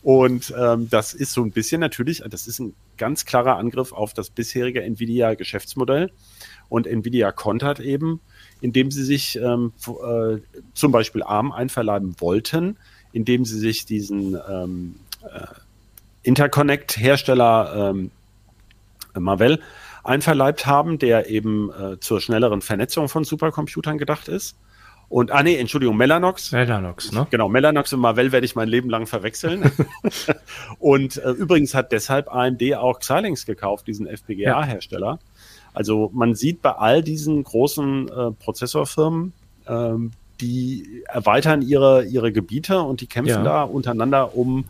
Und 0.05 0.53
ähm, 0.55 0.87
das 0.87 1.15
ist 1.15 1.31
so 1.31 1.41
ein 1.41 1.49
bisschen 1.49 1.81
natürlich, 1.81 2.21
das 2.29 2.45
ist 2.45 2.59
ein 2.59 2.75
ganz 2.95 3.25
klarer 3.25 3.57
Angriff 3.57 3.91
auf 3.91 4.13
das 4.13 4.29
bisherige 4.29 4.83
Nvidia-Geschäftsmodell. 4.83 6.11
Und 6.69 6.85
Nvidia 6.85 7.31
kontert 7.31 7.79
eben, 7.79 8.21
indem 8.61 8.91
sie 8.91 9.03
sich 9.03 9.35
ähm, 9.37 9.73
äh, 9.87 10.37
zum 10.75 10.91
Beispiel 10.91 11.23
ARM 11.23 11.51
einverleiben 11.51 12.17
wollten, 12.19 12.77
indem 13.13 13.45
sie 13.45 13.57
sich 13.57 13.87
diesen 13.87 14.37
ähm, 14.47 14.95
äh, 15.23 15.47
Interconnect-Hersteller 16.21 17.89
ähm, 17.95 18.11
Marvell 19.17 19.59
einverleibt 20.03 20.67
haben, 20.67 20.99
der 20.99 21.31
eben 21.31 21.71
äh, 21.71 21.99
zur 21.99 22.21
schnelleren 22.21 22.61
Vernetzung 22.61 23.09
von 23.09 23.23
Supercomputern 23.23 23.97
gedacht 23.97 24.27
ist. 24.27 24.55
Und, 25.07 25.31
ah 25.31 25.43
nee, 25.43 25.55
Entschuldigung, 25.55 25.95
Mellanox. 25.97 26.51
Mellanox, 26.51 27.11
ne? 27.11 27.27
Genau, 27.29 27.47
Mellanox 27.47 27.93
und 27.93 27.99
Marvell 27.99 28.31
werde 28.31 28.45
ich 28.45 28.55
mein 28.55 28.67
Leben 28.67 28.89
lang 28.89 29.05
verwechseln. 29.05 29.71
und 30.79 31.17
äh, 31.17 31.29
übrigens 31.31 31.73
hat 31.73 31.91
deshalb 31.91 32.33
AMD 32.33 32.75
auch 32.75 32.99
Xilinx 32.99 33.45
gekauft, 33.45 33.87
diesen 33.87 34.07
FPGA-Hersteller. 34.07 35.19
Also 35.73 36.09
man 36.13 36.35
sieht 36.35 36.61
bei 36.61 36.71
all 36.71 37.03
diesen 37.03 37.43
großen 37.43 38.07
äh, 38.09 38.31
Prozessorfirmen, 38.31 39.33
ähm, 39.67 40.11
die 40.41 41.03
erweitern 41.07 41.61
ihre, 41.61 42.03
ihre 42.05 42.31
Gebiete 42.31 42.81
und 42.81 43.01
die 43.01 43.07
kämpfen 43.07 43.29
Ja. 43.29 43.43
da 43.43 43.63
untereinander 43.63 44.35
um, 44.35 44.65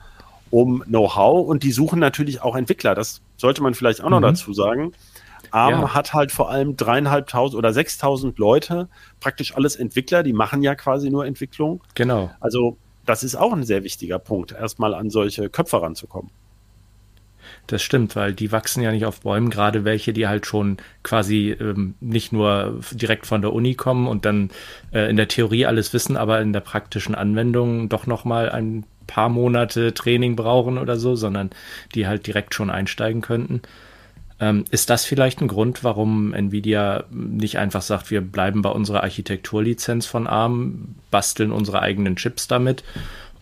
um 0.51 0.83
Know-how 0.85 1.47
und 1.47 1.63
die 1.63 1.71
suchen 1.71 1.99
natürlich 1.99 2.41
auch 2.41 2.55
Entwickler. 2.55 2.93
Das 2.93 3.21
sollte 3.37 3.63
man 3.63 3.73
vielleicht 3.73 4.03
auch 4.03 4.09
noch 4.09 4.19
Mhm. 4.19 4.23
dazu 4.23 4.53
sagen. 4.53 4.93
ARM 5.55 5.81
Ja. 5.81 5.93
hat 5.93 6.13
halt 6.13 6.31
vor 6.31 6.49
allem 6.49 6.75
dreieinhalbtausend 6.75 7.57
oder 7.57 7.73
sechstausend 7.73 8.37
Leute, 8.37 8.89
praktisch 9.19 9.55
alles 9.55 9.75
Entwickler, 9.75 10.21
die 10.21 10.33
machen 10.33 10.61
ja 10.61 10.75
quasi 10.75 11.09
nur 11.09 11.25
Entwicklung. 11.25 11.81
Genau. 11.95 12.31
Also 12.39 12.77
das 13.05 13.23
ist 13.23 13.35
auch 13.35 13.53
ein 13.53 13.63
sehr 13.63 13.83
wichtiger 13.83 14.19
Punkt, 14.19 14.51
erstmal 14.51 14.93
an 14.93 15.09
solche 15.09 15.49
Köpfe 15.49 15.81
ranzukommen. 15.81 16.31
Das 17.67 17.81
stimmt, 17.81 18.15
weil 18.15 18.33
die 18.33 18.51
wachsen 18.51 18.81
ja 18.83 18.91
nicht 18.91 19.05
auf 19.05 19.21
Bäumen, 19.21 19.49
gerade 19.49 19.85
welche, 19.85 20.13
die 20.13 20.27
halt 20.27 20.45
schon 20.45 20.77
quasi 21.03 21.55
ähm, 21.59 21.95
nicht 21.99 22.31
nur 22.31 22.81
direkt 22.91 23.25
von 23.25 23.41
der 23.41 23.53
Uni 23.53 23.75
kommen 23.75 24.07
und 24.07 24.25
dann 24.25 24.49
äh, 24.91 25.09
in 25.09 25.15
der 25.15 25.27
Theorie 25.27 25.65
alles 25.65 25.93
wissen, 25.93 26.17
aber 26.17 26.41
in 26.41 26.53
der 26.53 26.59
praktischen 26.59 27.15
Anwendung 27.15 27.89
doch 27.89 28.07
noch 28.07 28.25
mal 28.25 28.49
ein 28.49 28.85
paar 29.07 29.29
Monate 29.29 29.93
Training 29.93 30.35
brauchen 30.35 30.77
oder 30.77 30.97
so, 30.97 31.15
sondern 31.15 31.51
die 31.93 32.07
halt 32.07 32.27
direkt 32.27 32.53
schon 32.55 32.69
einsteigen 32.69 33.21
könnten. 33.21 33.61
Ähm, 34.39 34.65
ist 34.69 34.89
das 34.89 35.05
vielleicht 35.05 35.41
ein 35.41 35.47
Grund, 35.47 35.83
warum 35.83 36.33
Nvidia 36.33 37.05
nicht 37.09 37.57
einfach 37.57 37.81
sagt, 37.81 38.11
wir 38.11 38.21
bleiben 38.21 38.61
bei 38.61 38.69
unserer 38.69 39.03
Architekturlizenz 39.03 40.05
von 40.05 40.27
ARM, 40.27 40.95
basteln 41.09 41.51
unsere 41.53 41.81
eigenen 41.81 42.17
Chips 42.17 42.47
damit 42.47 42.83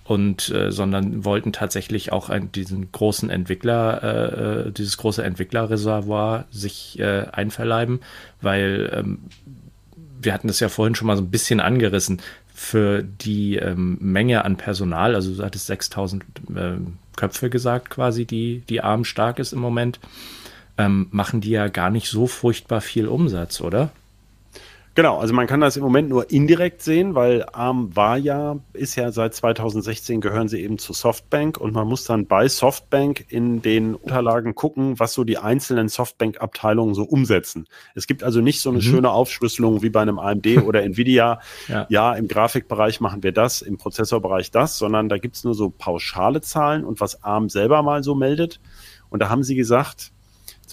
und 0.03 0.49
äh, 0.49 0.71
sondern 0.71 1.25
wollten 1.25 1.53
tatsächlich 1.53 2.11
auch 2.11 2.29
ein, 2.29 2.51
diesen 2.51 2.91
großen 2.91 3.29
Entwickler, 3.29 4.03
äh, 4.03 4.67
äh, 4.67 4.71
dieses 4.71 4.97
große 4.97 5.23
Entwicklerreservoir 5.23 6.45
sich 6.51 6.99
äh, 6.99 7.25
einverleiben, 7.31 8.01
weil 8.41 8.91
ähm, 8.93 9.19
wir 10.21 10.33
hatten 10.33 10.47
das 10.47 10.59
ja 10.59 10.69
vorhin 10.69 10.95
schon 10.95 11.07
mal 11.07 11.17
so 11.17 11.23
ein 11.23 11.31
bisschen 11.31 11.59
angerissen. 11.59 12.21
Für 12.55 13.01
die 13.01 13.55
ähm, 13.55 13.97
Menge 13.99 14.45
an 14.45 14.57
Personal, 14.57 15.15
also 15.15 15.33
du 15.33 15.43
hattest 15.43 15.65
6000 15.65 16.23
ähm, 16.55 16.97
Köpfe 17.15 17.49
gesagt 17.49 17.89
quasi, 17.89 18.25
die 18.25 18.61
die 18.69 18.81
ARM 18.81 19.05
stark 19.05 19.39
ist 19.39 19.53
im 19.53 19.59
Moment, 19.59 19.99
ähm, 20.77 21.07
machen 21.11 21.41
die 21.41 21.51
ja 21.51 21.67
gar 21.67 21.89
nicht 21.89 22.07
so 22.07 22.27
furchtbar 22.27 22.81
viel 22.81 23.07
Umsatz, 23.07 23.61
oder? 23.61 23.91
Genau, 24.95 25.17
also 25.17 25.33
man 25.33 25.47
kann 25.47 25.59
das 25.59 25.75
im 25.75 25.81
Moment 25.81 26.07
nur 26.07 26.29
indirekt 26.29 26.83
sehen, 26.83 27.15
weil 27.15 27.43
ARM 27.51 27.95
war 27.95 28.15
ja, 28.15 28.59
ist 28.73 28.95
ja 28.95 29.11
seit 29.11 29.33
2016 29.33 30.21
gehören 30.21 30.47
sie 30.47 30.61
eben 30.61 30.77
zu 30.77 30.93
Softbank 30.93 31.57
und 31.57 31.73
man 31.73 31.87
muss 31.87 32.03
dann 32.03 32.27
bei 32.27 32.47
Softbank 32.47 33.25
in 33.29 33.63
den 33.63 33.95
Unterlagen 33.95 34.53
gucken, 34.53 34.99
was 34.99 35.13
so 35.13 35.23
die 35.23 35.39
einzelnen 35.39 35.89
Softbank-Abteilungen 35.89 36.93
so 36.93 37.05
umsetzen. 37.05 37.65
Es 37.95 38.05
gibt 38.05 38.23
also 38.23 38.39
nicht 38.39 38.61
so 38.61 38.69
eine 38.69 38.83
schöne 38.83 39.09
Aufschlüsselung 39.09 39.81
wie 39.81 39.89
bei 39.89 40.03
einem 40.03 40.19
AMD 40.19 40.45
oder 40.63 40.83
Nvidia. 40.83 41.39
Ja. 41.67 41.87
Ja. 41.89 42.13
im 42.13 42.27
Grafikbereich 42.27 42.99
machen 42.99 43.23
wir 43.23 43.31
das, 43.31 43.63
im 43.63 43.79
Prozessorbereich 43.79 44.51
das, 44.51 44.77
sondern 44.77 45.09
da 45.09 45.17
gibt's 45.17 45.43
nur 45.43 45.55
so 45.55 45.71
pauschale 45.75 46.41
Zahlen 46.41 46.85
und 46.85 47.01
was 47.01 47.23
ARM 47.23 47.49
selber 47.49 47.81
mal 47.81 48.03
so 48.03 48.13
meldet. 48.13 48.59
Und 49.09 49.21
da 49.23 49.29
haben 49.29 49.41
sie 49.41 49.55
gesagt, 49.55 50.11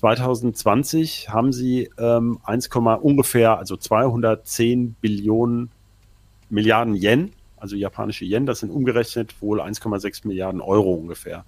2020 0.01 1.29
haben 1.29 1.53
sie 1.53 1.91
ähm, 1.99 2.39
1, 2.43 2.69
ungefähr, 3.03 3.59
also 3.59 3.77
210 3.77 4.97
Billionen 5.01 5.71
Milliarden 6.49 6.95
Yen, 6.95 7.33
also 7.59 7.77
japanische 7.77 8.25
Yen, 8.25 8.47
das 8.47 8.61
sind 8.61 8.71
umgerechnet 8.71 9.35
wohl 9.43 9.61
1,6 9.61 10.27
Milliarden 10.27 10.63
Euro 10.63 10.95
ungefähr. 10.95 11.45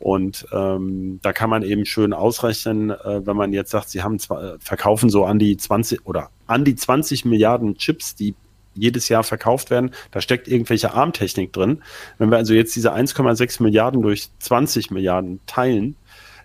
Und 0.00 0.46
ähm, 0.52 1.20
da 1.22 1.32
kann 1.32 1.48
man 1.48 1.62
eben 1.62 1.86
schön 1.86 2.12
ausrechnen, 2.12 2.90
äh, 2.90 3.24
wenn 3.24 3.36
man 3.36 3.52
jetzt 3.52 3.70
sagt, 3.70 3.88
sie 3.88 4.02
haben 4.02 4.18
zwar, 4.18 4.58
verkaufen 4.58 5.08
so 5.08 5.24
an 5.24 5.38
die 5.38 5.56
20 5.56 6.04
oder 6.06 6.30
an 6.48 6.64
die 6.64 6.74
20 6.74 7.24
Milliarden 7.24 7.76
Chips, 7.76 8.16
die 8.16 8.34
jedes 8.74 9.08
Jahr 9.08 9.22
verkauft 9.22 9.70
werden, 9.70 9.92
da 10.10 10.20
steckt 10.20 10.48
irgendwelche 10.48 10.92
Armtechnik 10.92 11.52
drin. 11.52 11.82
Wenn 12.18 12.30
wir 12.30 12.36
also 12.36 12.52
jetzt 12.52 12.74
diese 12.74 12.92
1,6 12.92 13.62
Milliarden 13.62 14.02
durch 14.02 14.28
20 14.40 14.90
Milliarden 14.90 15.38
teilen, 15.46 15.96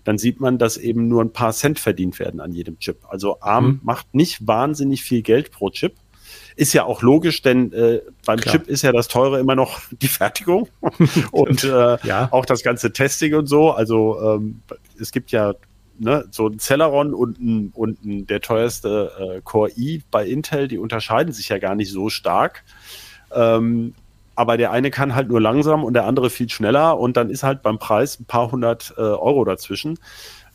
dann 0.04 0.18
sieht 0.18 0.40
man, 0.40 0.58
dass 0.58 0.78
eben 0.78 1.08
nur 1.08 1.24
ein 1.24 1.34
paar 1.34 1.54
Cent 1.54 1.80
verdient 1.80 2.20
werden 2.20 2.40
an 2.40 2.52
jedem 2.52 2.80
Chip. 2.80 3.00
Also 3.08 3.40
ARM 3.42 3.66
mhm. 3.66 3.80
macht 3.84 4.14
nicht 4.14 4.48
wahnsinnig 4.48 5.04
viel 5.04 5.22
Geld 5.22 5.52
pro 5.52 5.70
Chip. 5.70 5.96
Ist 6.56 6.74
ja 6.74 6.84
auch 6.84 7.02
logisch, 7.02 7.42
denn 7.42 7.72
äh, 7.74 8.02
beim 8.26 8.40
Klar. 8.40 8.56
Chip 8.56 8.68
ist 8.68 8.82
ja 8.82 8.92
das 8.92 9.08
Teure 9.08 9.40
immer 9.40 9.56
noch 9.56 9.80
die 10.02 10.08
Fertigung 10.08 10.70
und 11.32 11.64
äh, 11.64 11.98
ja. 12.04 12.28
auch 12.32 12.46
das 12.46 12.64
ganze 12.64 12.92
Testing 12.92 13.36
und 13.36 13.48
so. 13.48 13.72
Also 13.72 14.20
ähm, 14.22 14.62
es 15.00 15.12
gibt 15.12 15.32
ja 15.32 15.54
ne, 15.98 16.26
so 16.32 16.48
ein 16.48 16.60
Celeron 16.60 17.14
und 17.14 17.40
ein, 17.40 17.72
und 17.74 18.04
ein, 18.04 18.28
der 18.28 18.42
teuerste 18.42 19.12
äh, 19.38 19.42
Core 19.42 19.72
i 19.78 20.04
bei 20.12 20.26
Intel, 20.26 20.68
die 20.68 20.78
unterscheiden 20.78 21.34
sich 21.34 21.50
ja 21.50 21.58
gar 21.58 21.76
nicht 21.76 21.92
so 21.92 22.10
stark. 22.10 22.64
Ähm, 23.34 23.94
aber 24.42 24.58
der 24.58 24.72
eine 24.72 24.90
kann 24.90 25.14
halt 25.14 25.28
nur 25.28 25.40
langsam 25.40 25.84
und 25.84 25.94
der 25.94 26.06
andere 26.06 26.32
viel 26.32 26.50
schneller 26.50 26.98
und 26.98 27.16
dann 27.16 27.30
ist 27.30 27.44
halt 27.44 27.62
beim 27.62 27.78
Preis 27.78 28.20
ein 28.20 28.26
paar 28.26 28.52
hundert 28.52 28.92
äh, 28.98 29.02
Euro 29.02 29.46
dazwischen. 29.46 30.00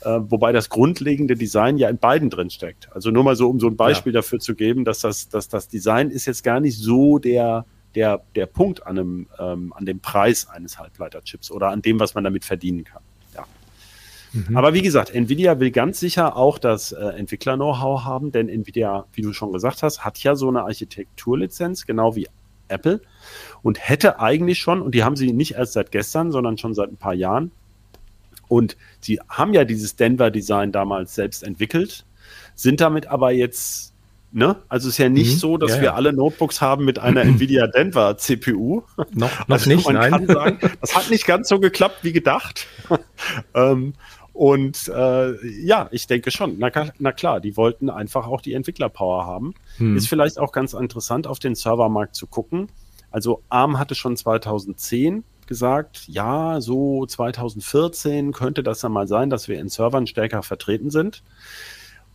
Äh, 0.00 0.18
wobei 0.24 0.50
das 0.50 0.68
grundlegende 0.68 1.36
Design 1.36 1.78
ja 1.78 1.88
in 1.88 1.98
beiden 1.98 2.28
drin 2.28 2.50
steckt. 2.50 2.88
Also 2.92 3.12
nur 3.12 3.22
mal 3.22 3.36
so, 3.36 3.48
um 3.48 3.60
so 3.60 3.68
ein 3.68 3.76
Beispiel 3.76 4.12
ja. 4.12 4.18
dafür 4.18 4.40
zu 4.40 4.56
geben, 4.56 4.84
dass 4.84 4.98
das, 4.98 5.28
dass 5.28 5.48
das 5.48 5.68
Design 5.68 6.10
ist 6.10 6.26
jetzt 6.26 6.42
gar 6.42 6.58
nicht 6.58 6.76
so 6.76 7.20
der, 7.20 7.64
der, 7.94 8.22
der 8.34 8.46
Punkt 8.46 8.84
an, 8.84 8.98
einem, 8.98 9.28
ähm, 9.38 9.72
an 9.72 9.86
dem 9.86 10.00
Preis 10.00 10.48
eines 10.48 10.80
Halbleiterchips 10.80 11.52
oder 11.52 11.68
an 11.68 11.80
dem, 11.80 12.00
was 12.00 12.16
man 12.16 12.24
damit 12.24 12.44
verdienen 12.44 12.82
kann. 12.82 13.02
Ja. 13.36 13.44
Mhm. 14.32 14.56
Aber 14.56 14.74
wie 14.74 14.82
gesagt, 14.82 15.14
Nvidia 15.14 15.60
will 15.60 15.70
ganz 15.70 16.00
sicher 16.00 16.36
auch 16.36 16.58
das 16.58 16.90
äh, 16.90 17.02
Entwickler-Know-how 17.02 18.04
haben, 18.04 18.32
denn 18.32 18.48
Nvidia, 18.48 19.06
wie 19.12 19.22
du 19.22 19.32
schon 19.32 19.52
gesagt 19.52 19.84
hast, 19.84 20.04
hat 20.04 20.18
ja 20.18 20.34
so 20.34 20.48
eine 20.48 20.64
Architekturlizenz, 20.64 21.86
genau 21.86 22.16
wie 22.16 22.26
Apple 22.68 23.00
und 23.62 23.78
hätte 23.88 24.20
eigentlich 24.20 24.58
schon, 24.58 24.82
und 24.82 24.94
die 24.94 25.04
haben 25.04 25.16
sie 25.16 25.32
nicht 25.32 25.54
erst 25.54 25.74
seit 25.74 25.92
gestern, 25.92 26.32
sondern 26.32 26.58
schon 26.58 26.74
seit 26.74 26.90
ein 26.90 26.96
paar 26.96 27.14
Jahren, 27.14 27.50
und 28.48 28.76
sie 29.00 29.20
haben 29.28 29.52
ja 29.54 29.64
dieses 29.64 29.96
Denver-Design 29.96 30.72
damals 30.72 31.14
selbst 31.14 31.42
entwickelt, 31.42 32.04
sind 32.54 32.80
damit 32.80 33.06
aber 33.08 33.32
jetzt, 33.32 33.92
ne? 34.32 34.56
Also 34.68 34.88
es 34.88 34.94
ist 34.94 34.98
ja 34.98 35.08
nicht 35.08 35.34
mhm, 35.34 35.38
so, 35.38 35.58
dass 35.58 35.72
ja, 35.72 35.76
wir 35.78 35.84
ja. 35.84 35.94
alle 35.94 36.12
Notebooks 36.12 36.60
haben 36.60 36.84
mit 36.84 36.98
einer 36.98 37.22
Nvidia 37.24 37.66
Denver 37.66 38.16
CPU. 38.16 38.82
Noch, 38.96 39.48
noch 39.48 39.48
also 39.48 39.70
nicht, 39.70 39.88
nein. 39.88 40.26
Sagen, 40.26 40.58
das 40.80 40.94
hat 40.94 41.10
nicht 41.10 41.26
ganz 41.26 41.48
so 41.48 41.58
geklappt 41.58 41.98
wie 42.02 42.12
gedacht. 42.12 42.66
ähm, 43.54 43.94
und 44.36 44.88
äh, 44.88 45.46
ja, 45.64 45.88
ich 45.92 46.06
denke 46.06 46.30
schon. 46.30 46.58
Na, 46.58 46.70
na, 46.98 47.12
klar, 47.12 47.40
die 47.40 47.56
wollten 47.56 47.88
einfach 47.88 48.26
auch 48.26 48.42
die 48.42 48.52
Entwicklerpower 48.52 49.24
haben. 49.24 49.54
Hm. 49.78 49.96
Ist 49.96 50.08
vielleicht 50.08 50.38
auch 50.38 50.52
ganz 50.52 50.74
interessant, 50.74 51.26
auf 51.26 51.38
den 51.38 51.54
Servermarkt 51.54 52.14
zu 52.14 52.26
gucken. 52.26 52.68
Also 53.10 53.42
ARM 53.48 53.78
hatte 53.78 53.94
schon 53.94 54.14
2010 54.14 55.24
gesagt, 55.46 56.06
ja, 56.06 56.60
so 56.60 57.06
2014 57.06 58.32
könnte 58.32 58.62
das 58.62 58.80
dann 58.80 58.92
mal 58.92 59.08
sein, 59.08 59.30
dass 59.30 59.48
wir 59.48 59.58
in 59.58 59.70
Servern 59.70 60.06
stärker 60.06 60.42
vertreten 60.42 60.90
sind. 60.90 61.22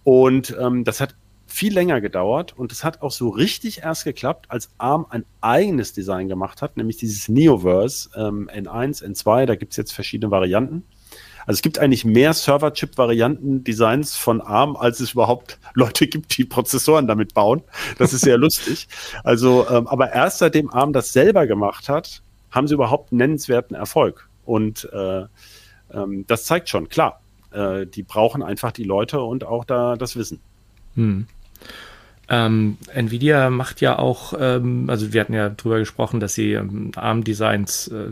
Und 0.04 0.56
ähm, 0.60 0.84
das 0.84 1.02
hat 1.02 1.16
viel 1.48 1.74
länger 1.74 2.02
gedauert 2.02 2.56
und 2.56 2.72
es 2.72 2.84
hat 2.84 3.02
auch 3.02 3.12
so 3.12 3.30
richtig 3.30 3.80
erst 3.80 4.04
geklappt, 4.04 4.46
als 4.50 4.70
ARM 4.78 5.08
ein 5.10 5.26
eigenes 5.42 5.94
Design 5.94 6.28
gemacht 6.28 6.62
hat, 6.62 6.78
nämlich 6.78 6.98
dieses 6.98 7.30
Neoverse 7.30 8.10
ähm, 8.16 8.48
N1, 8.48 9.04
N2, 9.04 9.48
da 9.48 9.56
gibt 9.56 9.74
es 9.74 9.78
jetzt 9.78 9.92
verschiedene 9.92 10.30
Varianten. 10.30 10.84
Also 11.46 11.58
es 11.58 11.62
gibt 11.62 11.80
eigentlich 11.80 12.06
mehr 12.06 12.34
Server-Chip-Varianten, 12.34 13.64
Designs 13.64 14.16
von 14.16 14.42
ARM, 14.42 14.76
als 14.76 15.00
es 15.00 15.14
überhaupt 15.14 15.60
Leute 15.74 16.08
gibt, 16.08 16.38
die 16.38 16.46
Prozessoren 16.46 17.08
damit 17.08 17.34
bauen. 17.34 17.62
Das 17.98 18.14
ist 18.14 18.22
sehr 18.22 18.38
lustig. 18.40 18.88
Also, 19.24 19.68
ähm, 19.70 19.88
aber 19.88 20.12
erst 20.12 20.40
seitdem 20.40 20.70
ARM 20.72 20.94
das 20.94 21.14
selber 21.14 21.48
gemacht 21.48 21.90
hat, 21.90 22.22
haben 22.52 22.68
sie 22.68 22.74
überhaupt 22.74 23.12
einen 23.12 23.20
nennenswerten 23.20 23.76
Erfolg. 23.76 24.30
Und 24.46 24.90
äh, 24.92 25.26
ähm, 25.94 26.26
das 26.28 26.46
zeigt 26.46 26.70
schon, 26.70 26.90
klar, 26.90 27.22
äh, 27.52 27.86
die 27.86 28.04
brauchen 28.04 28.44
einfach 28.44 28.72
die 28.72 28.84
Leute 28.84 29.22
und 29.22 29.44
auch 29.44 29.66
da 29.66 29.96
das 29.96 30.16
Wissen. 30.16 30.42
Hm. 30.96 31.28
Ähm, 32.32 32.78
Nvidia 32.94 33.50
macht 33.50 33.82
ja 33.82 34.00
auch, 34.00 34.34
ähm, 34.40 34.90
also 34.90 35.12
wir 35.12 35.20
hatten 35.20 35.34
ja 35.34 35.50
drüber 35.50 35.80
gesprochen, 35.80 36.22
dass 36.22 36.34
sie 36.34 36.54
ähm, 36.54 36.94
ARM-Designs 36.96 37.90
äh, 37.90 38.08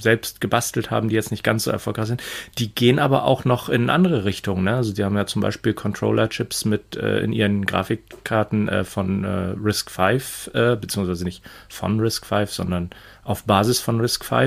selbst 0.00 0.40
gebastelt 0.40 0.92
haben, 0.92 1.08
die 1.08 1.16
jetzt 1.16 1.32
nicht 1.32 1.42
ganz 1.42 1.64
so 1.64 1.72
erfolgreich 1.72 2.06
sind. 2.06 2.22
Die 2.58 2.72
gehen 2.72 3.00
aber 3.00 3.24
auch 3.24 3.44
noch 3.44 3.68
in 3.68 3.90
andere 3.90 4.24
Richtungen. 4.24 4.62
Ne? 4.62 4.76
Also 4.76 4.94
die 4.94 5.02
haben 5.02 5.16
ja 5.16 5.26
zum 5.26 5.42
Beispiel 5.42 5.74
Controller-Chips 5.74 6.66
mit 6.66 6.94
äh, 6.94 7.18
in 7.18 7.32
ihren 7.32 7.66
Grafikkarten 7.66 8.68
äh, 8.68 8.84
von 8.84 9.24
äh, 9.24 9.54
RISC 9.60 9.90
V, 9.90 10.10
äh, 10.52 10.76
beziehungsweise 10.76 11.24
nicht 11.24 11.42
von 11.68 11.98
RISC 11.98 12.26
V, 12.26 12.46
sondern 12.46 12.90
auf 13.24 13.42
Basis 13.42 13.80
von 13.80 14.00
RISC 14.00 14.24
V. 14.24 14.46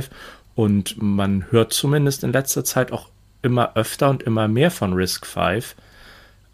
Und 0.56 1.02
man 1.02 1.52
hört 1.52 1.74
zumindest 1.74 2.24
in 2.24 2.32
letzter 2.32 2.64
Zeit 2.64 2.94
auch 2.94 3.10
immer 3.42 3.76
öfter 3.76 4.10
und 4.10 4.24
immer 4.24 4.48
mehr 4.48 4.72
von 4.72 4.94
RISC 4.94 5.26
V 5.26 5.60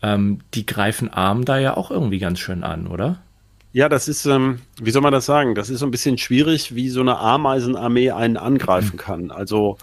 ähm, 0.01 0.39
die 0.53 0.65
greifen 0.65 1.11
ARM 1.11 1.45
da 1.45 1.57
ja 1.57 1.75
auch 1.77 1.91
irgendwie 1.91 2.19
ganz 2.19 2.39
schön 2.39 2.63
an, 2.63 2.87
oder? 2.87 3.21
Ja, 3.73 3.89
das 3.89 4.07
ist, 4.07 4.25
ähm, 4.25 4.59
wie 4.81 4.91
soll 4.91 5.01
man 5.01 5.11
das 5.11 5.25
sagen? 5.25 5.53
Das 5.53 5.69
ist 5.69 5.79
so 5.79 5.85
ein 5.85 5.91
bisschen 5.91 6.17
schwierig, 6.17 6.75
wie 6.75 6.89
so 6.89 7.01
eine 7.01 7.17
Ameisenarmee 7.19 8.11
einen 8.11 8.37
angreifen 8.37 8.95
mhm. 8.95 8.99
kann. 8.99 9.31
Also 9.31 9.77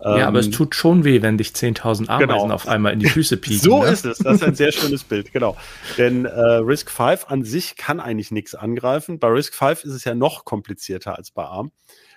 ja, 0.00 0.28
aber 0.28 0.38
es 0.38 0.46
ähm, 0.46 0.52
tut 0.52 0.76
schon 0.76 1.04
weh, 1.04 1.22
wenn 1.22 1.38
dich 1.38 1.48
10.000 1.48 2.08
Ameisen 2.08 2.28
genau. 2.28 2.54
auf 2.54 2.68
einmal 2.68 2.92
in 2.92 3.00
die 3.00 3.08
Füße 3.08 3.36
pieken. 3.38 3.60
so 3.60 3.82
ne? 3.82 3.90
ist 3.90 4.04
es. 4.04 4.18
Das 4.18 4.36
ist 4.36 4.44
ein 4.44 4.54
sehr 4.54 4.70
schönes 4.70 5.02
Bild, 5.02 5.32
genau. 5.32 5.56
Denn 5.96 6.24
äh, 6.24 6.30
Risk 6.30 6.90
5 6.90 7.26
an 7.28 7.42
sich 7.42 7.74
kann 7.74 7.98
eigentlich 7.98 8.30
nichts 8.30 8.54
angreifen. 8.54 9.18
Bei 9.18 9.28
Risk 9.28 9.54
5 9.54 9.84
ist 9.84 9.94
es 9.94 10.04
ja 10.04 10.14
noch 10.14 10.44
komplizierter 10.44 11.16
als 11.16 11.32
bei 11.32 11.42
ARM. 11.42 11.72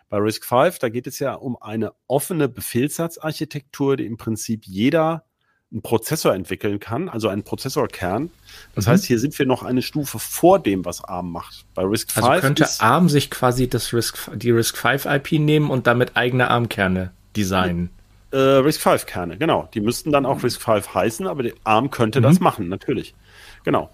Bei 0.10 0.18
Risk 0.18 0.46
5, 0.46 0.78
da 0.78 0.90
geht 0.90 1.08
es 1.08 1.18
ja 1.18 1.34
um 1.34 1.60
eine 1.60 1.94
offene 2.06 2.50
Befehlssatzarchitektur, 2.50 3.98
die 3.98 4.06
im 4.06 4.18
Prinzip 4.18 4.66
jeder 4.66 5.26
einen 5.72 5.82
Prozessor 5.82 6.34
entwickeln 6.34 6.80
kann, 6.80 7.08
also 7.08 7.30
einen 7.30 7.44
Prozessorkern. 7.44 8.30
Das 8.76 8.86
mhm. 8.86 8.92
heißt, 8.92 9.06
hier 9.06 9.20
sind 9.20 9.38
wir 9.40 9.46
noch 9.46 9.64
eine 9.64 9.82
Stufe 9.82 10.20
vor 10.20 10.60
dem, 10.60 10.84
was 10.84 11.04
ARM 11.04 11.32
macht. 11.32 11.66
Bei 11.74 11.84
RISC. 11.84 12.18
Also 12.18 12.42
könnte 12.42 12.68
ARM 12.80 13.08
sich 13.08 13.32
quasi 13.32 13.70
das 13.70 13.94
RISC, 13.94 14.32
die 14.36 14.52
RISC 14.52 14.78
V 14.78 15.10
IP 15.10 15.34
nehmen 15.34 15.70
und 15.70 15.88
damit 15.88 16.18
eigene 16.18 16.50
ARM-Kerne 16.50 17.12
designen. 17.38 17.90
Äh, 18.32 18.38
RISC 18.38 18.82
V 18.82 18.98
Kerne, 19.06 19.38
genau. 19.38 19.70
Die 19.74 19.82
müssten 19.82 20.12
dann 20.12 20.26
auch 20.26 20.44
RISC 20.44 20.62
V 20.62 20.94
heißen, 20.94 21.28
aber 21.28 21.46
ARM 21.64 21.90
könnte 21.90 22.20
mhm. 22.20 22.24
das 22.24 22.40
machen, 22.42 22.68
natürlich. 22.68 23.16
Genau. 23.64 23.90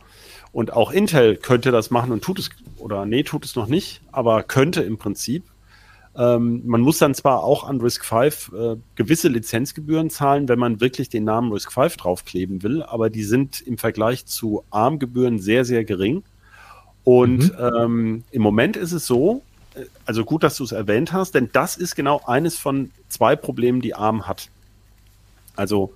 Und 0.52 0.74
auch 0.74 0.92
Intel 0.92 1.38
könnte 1.38 1.72
das 1.72 1.92
machen 1.92 2.12
und 2.12 2.24
tut 2.24 2.40
es, 2.40 2.50
oder 2.78 3.06
nee, 3.06 3.22
tut 3.22 3.46
es 3.46 3.56
noch 3.56 3.68
nicht, 3.68 4.02
aber 4.12 4.42
könnte 4.44 4.82
im 4.82 4.98
Prinzip. 4.98 5.44
Ähm, 6.18 6.64
man 6.66 6.82
muss 6.82 6.98
dann 6.98 7.14
zwar 7.14 7.44
auch 7.44 7.64
an 7.64 7.80
Risk 7.80 8.04
5 8.04 8.52
äh, 8.52 8.76
gewisse 8.96 9.28
Lizenzgebühren 9.28 10.10
zahlen, 10.10 10.50
wenn 10.50 10.58
man 10.58 10.82
wirklich 10.82 11.10
den 11.10 11.24
Namen 11.26 11.52
Risk 11.52 11.72
5 11.72 11.96
draufkleben 11.98 12.64
will, 12.64 12.82
aber 12.82 13.12
die 13.12 13.24
sind 13.24 13.62
im 13.62 13.78
Vergleich 13.78 14.26
zu 14.26 14.64
ARM-Gebühren 14.72 15.38
sehr, 15.38 15.64
sehr 15.64 15.86
gering. 15.86 16.24
Und 17.04 17.54
mhm. 17.54 17.76
ähm, 17.80 18.24
im 18.32 18.42
Moment 18.42 18.78
ist 18.78 18.94
es 18.94 19.06
so, 19.06 19.44
äh, 19.76 19.86
also 20.06 20.26
gut, 20.26 20.44
dass 20.44 20.58
du 20.58 20.64
es 20.64 20.72
erwähnt 20.72 21.14
hast, 21.14 21.36
denn 21.36 21.50
das 21.54 21.78
ist 21.78 21.96
genau 21.96 22.22
eines 22.26 22.58
von 22.58 22.90
zwei 23.10 23.36
Problemen, 23.36 23.80
die 23.82 23.94
ARM 23.94 24.28
hat. 24.28 24.50
Also, 25.56 25.94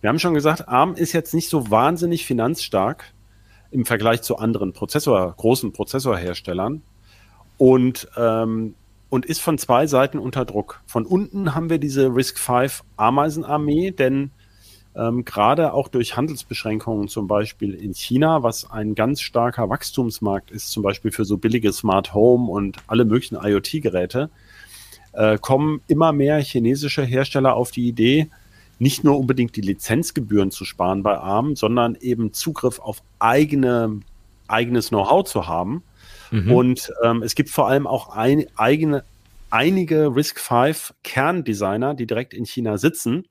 wir 0.00 0.08
haben 0.08 0.18
schon 0.18 0.34
gesagt, 0.34 0.68
ARM 0.68 0.94
ist 0.94 1.12
jetzt 1.12 1.32
nicht 1.32 1.48
so 1.48 1.70
wahnsinnig 1.70 2.26
finanzstark 2.26 3.04
im 3.70 3.84
Vergleich 3.84 4.22
zu 4.22 4.36
anderen 4.36 4.72
Prozessor, 4.72 5.32
großen 5.36 5.72
Prozessorherstellern. 5.72 6.82
Und 7.56 8.08
ähm, 8.16 8.74
und 9.10 9.26
ist 9.26 9.42
von 9.42 9.58
zwei 9.58 9.86
Seiten 9.86 10.18
unter 10.18 10.44
Druck. 10.44 10.80
Von 10.86 11.04
unten 11.04 11.54
haben 11.54 11.68
wir 11.68 11.78
diese 11.78 12.14
Risk 12.14 12.38
5 12.38 12.84
Ameisenarmee, 12.96 13.90
denn 13.90 14.30
ähm, 14.96 15.24
gerade 15.24 15.72
auch 15.74 15.88
durch 15.88 16.16
Handelsbeschränkungen 16.16 17.08
zum 17.08 17.26
Beispiel 17.26 17.74
in 17.74 17.92
China, 17.92 18.42
was 18.42 18.70
ein 18.70 18.94
ganz 18.94 19.20
starker 19.20 19.68
Wachstumsmarkt 19.68 20.50
ist, 20.50 20.70
zum 20.70 20.82
Beispiel 20.82 21.10
für 21.10 21.24
so 21.24 21.36
billige 21.36 21.72
Smart 21.72 22.14
Home 22.14 22.50
und 22.50 22.78
alle 22.86 23.04
möglichen 23.04 23.36
IoT-Geräte, 23.36 24.30
äh, 25.12 25.38
kommen 25.38 25.80
immer 25.88 26.12
mehr 26.12 26.40
chinesische 26.40 27.02
Hersteller 27.02 27.54
auf 27.54 27.72
die 27.72 27.88
Idee, 27.88 28.30
nicht 28.78 29.04
nur 29.04 29.18
unbedingt 29.18 29.56
die 29.56 29.60
Lizenzgebühren 29.60 30.50
zu 30.50 30.64
sparen 30.64 31.02
bei 31.02 31.18
ARM, 31.18 31.54
sondern 31.54 31.96
eben 31.96 32.32
Zugriff 32.32 32.78
auf 32.78 33.02
eigene, 33.18 34.00
eigenes 34.48 34.88
Know-how 34.88 35.24
zu 35.24 35.48
haben 35.48 35.82
Mhm. 36.30 36.52
Und 36.52 36.92
ähm, 37.02 37.22
es 37.22 37.34
gibt 37.34 37.50
vor 37.50 37.68
allem 37.68 37.86
auch 37.86 38.16
ein, 38.16 38.46
eigene, 38.56 39.04
einige 39.50 40.14
Risk 40.14 40.40
5 40.40 40.94
Kerndesigner, 41.02 41.94
die 41.94 42.06
direkt 42.06 42.34
in 42.34 42.44
China 42.44 42.78
sitzen 42.78 43.24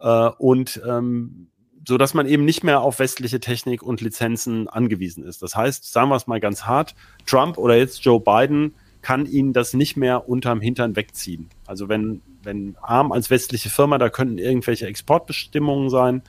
äh, 0.00 0.30
und 0.38 0.80
ähm, 0.86 1.48
so 1.86 1.96
dass 1.96 2.12
man 2.12 2.26
eben 2.26 2.44
nicht 2.44 2.64
mehr 2.64 2.82
auf 2.82 2.98
westliche 2.98 3.40
Technik 3.40 3.82
und 3.82 4.02
Lizenzen 4.02 4.68
angewiesen 4.68 5.24
ist. 5.24 5.40
Das 5.40 5.56
heißt, 5.56 5.90
sagen 5.90 6.10
wir 6.10 6.16
es 6.16 6.26
mal 6.26 6.38
ganz 6.38 6.64
hart, 6.64 6.94
Trump 7.24 7.56
oder 7.56 7.76
jetzt 7.76 8.04
Joe 8.04 8.20
Biden 8.20 8.74
kann 9.02 9.26
ihnen 9.26 9.52
das 9.52 9.74
nicht 9.74 9.96
mehr 9.96 10.28
unterm 10.28 10.60
Hintern 10.60 10.96
wegziehen. 10.96 11.48
Also 11.66 11.88
wenn, 11.88 12.20
wenn 12.42 12.76
ARM 12.82 13.12
als 13.12 13.30
westliche 13.30 13.70
Firma, 13.70 13.98
da 13.98 14.08
könnten 14.10 14.38
irgendwelche 14.38 14.86
Exportbestimmungen 14.86 15.90
sein 15.90 16.22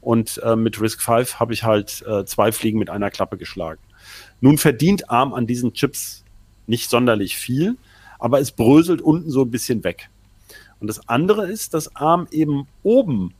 und 0.00 0.40
äh, 0.44 0.56
mit 0.56 0.80
Risk 0.80 1.02
5 1.02 1.40
habe 1.40 1.52
ich 1.52 1.64
halt 1.64 2.04
äh, 2.06 2.24
zwei 2.24 2.52
Fliegen 2.52 2.78
mit 2.78 2.90
einer 2.90 3.10
Klappe 3.10 3.38
geschlagen. 3.38 3.80
Nun 4.40 4.58
verdient 4.58 5.10
ARM 5.10 5.34
an 5.34 5.46
diesen 5.46 5.72
Chips 5.72 6.24
nicht 6.66 6.90
sonderlich 6.90 7.36
viel, 7.36 7.76
aber 8.18 8.40
es 8.40 8.52
bröselt 8.52 9.00
unten 9.02 9.30
so 9.30 9.42
ein 9.42 9.50
bisschen 9.50 9.84
weg. 9.84 10.08
Und 10.80 10.86
das 10.88 11.08
andere 11.08 11.46
ist, 11.46 11.74
dass 11.74 11.94
ARM 11.96 12.28
eben 12.30 12.66
oben 12.82 13.34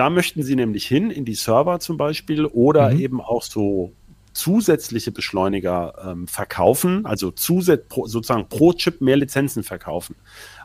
da 0.00 0.08
möchten 0.08 0.42
sie 0.42 0.56
nämlich 0.56 0.86
hin, 0.86 1.10
in 1.10 1.26
die 1.26 1.34
Server 1.34 1.78
zum 1.78 1.98
Beispiel 1.98 2.46
oder 2.46 2.90
mhm. 2.90 3.00
eben 3.00 3.20
auch 3.20 3.42
so 3.42 3.92
zusätzliche 4.32 5.12
Beschleuniger 5.12 5.94
ähm, 6.04 6.26
verkaufen, 6.28 7.04
also 7.06 7.30
zusätzlich 7.30 7.90
sozusagen 8.06 8.48
pro 8.48 8.72
Chip 8.72 9.00
mehr 9.00 9.16
Lizenzen 9.16 9.62
verkaufen. 9.62 10.16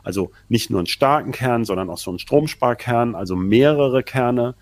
Also 0.02 0.30
nicht 0.48 0.70
nur 0.70 0.80
einen 0.80 0.86
starken 0.86 1.32
Kern, 1.32 1.64
sondern 1.64 1.90
auch 1.90 1.98
so 1.98 2.10
einen 2.10 2.18
Stromsparkern, 2.18 3.14
also 3.14 3.34
mehrere 3.36 4.02
Kerne, 4.02 4.54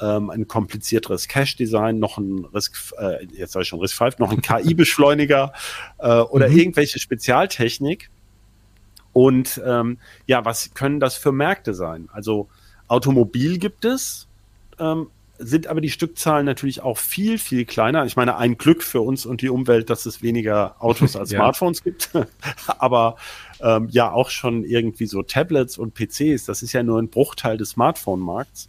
ähm, 0.00 0.30
ein 0.30 0.48
komplizierteres 0.48 1.28
Cache-Design, 1.28 1.98
noch 1.98 2.18
ein 2.18 2.44
Risk, 2.46 2.92
äh, 2.98 3.24
jetzt 3.26 3.52
sage 3.52 3.62
ich 3.62 3.68
schon 3.68 3.80
Risk 3.80 3.96
5, 3.96 4.18
noch 4.18 4.32
ein 4.32 4.42
KI-Beschleuniger 4.42 5.52
äh, 5.98 6.20
oder 6.20 6.48
mhm. 6.48 6.58
irgendwelche 6.58 6.98
Spezialtechnik. 6.98 8.10
Und 9.12 9.60
ähm, 9.64 9.98
ja, 10.26 10.44
was 10.44 10.72
können 10.74 11.00
das 11.00 11.16
für 11.16 11.32
Märkte 11.32 11.74
sein? 11.74 12.08
Also 12.12 12.48
Automobil 12.88 13.58
gibt 13.58 13.84
es, 13.84 14.28
ähm, 14.78 15.08
sind 15.42 15.66
aber 15.68 15.80
die 15.80 15.90
Stückzahlen 15.90 16.44
natürlich 16.44 16.82
auch 16.82 16.98
viel, 16.98 17.38
viel 17.38 17.64
kleiner. 17.64 18.04
Ich 18.04 18.16
meine, 18.16 18.36
ein 18.36 18.58
Glück 18.58 18.82
für 18.82 19.00
uns 19.00 19.24
und 19.24 19.40
die 19.40 19.48
Umwelt, 19.48 19.88
dass 19.88 20.04
es 20.04 20.22
weniger 20.22 20.76
Autos 20.78 21.16
als 21.16 21.30
ja. 21.32 21.38
Smartphones 21.38 21.82
gibt. 21.82 22.10
aber 22.78 23.16
ähm, 23.60 23.88
ja, 23.90 24.12
auch 24.12 24.28
schon 24.28 24.64
irgendwie 24.64 25.06
so 25.06 25.22
Tablets 25.22 25.78
und 25.78 25.94
PCs, 25.94 26.44
das 26.44 26.62
ist 26.62 26.72
ja 26.72 26.82
nur 26.82 27.00
ein 27.00 27.08
Bruchteil 27.08 27.56
des 27.56 27.70
Smartphone-Markts. 27.70 28.68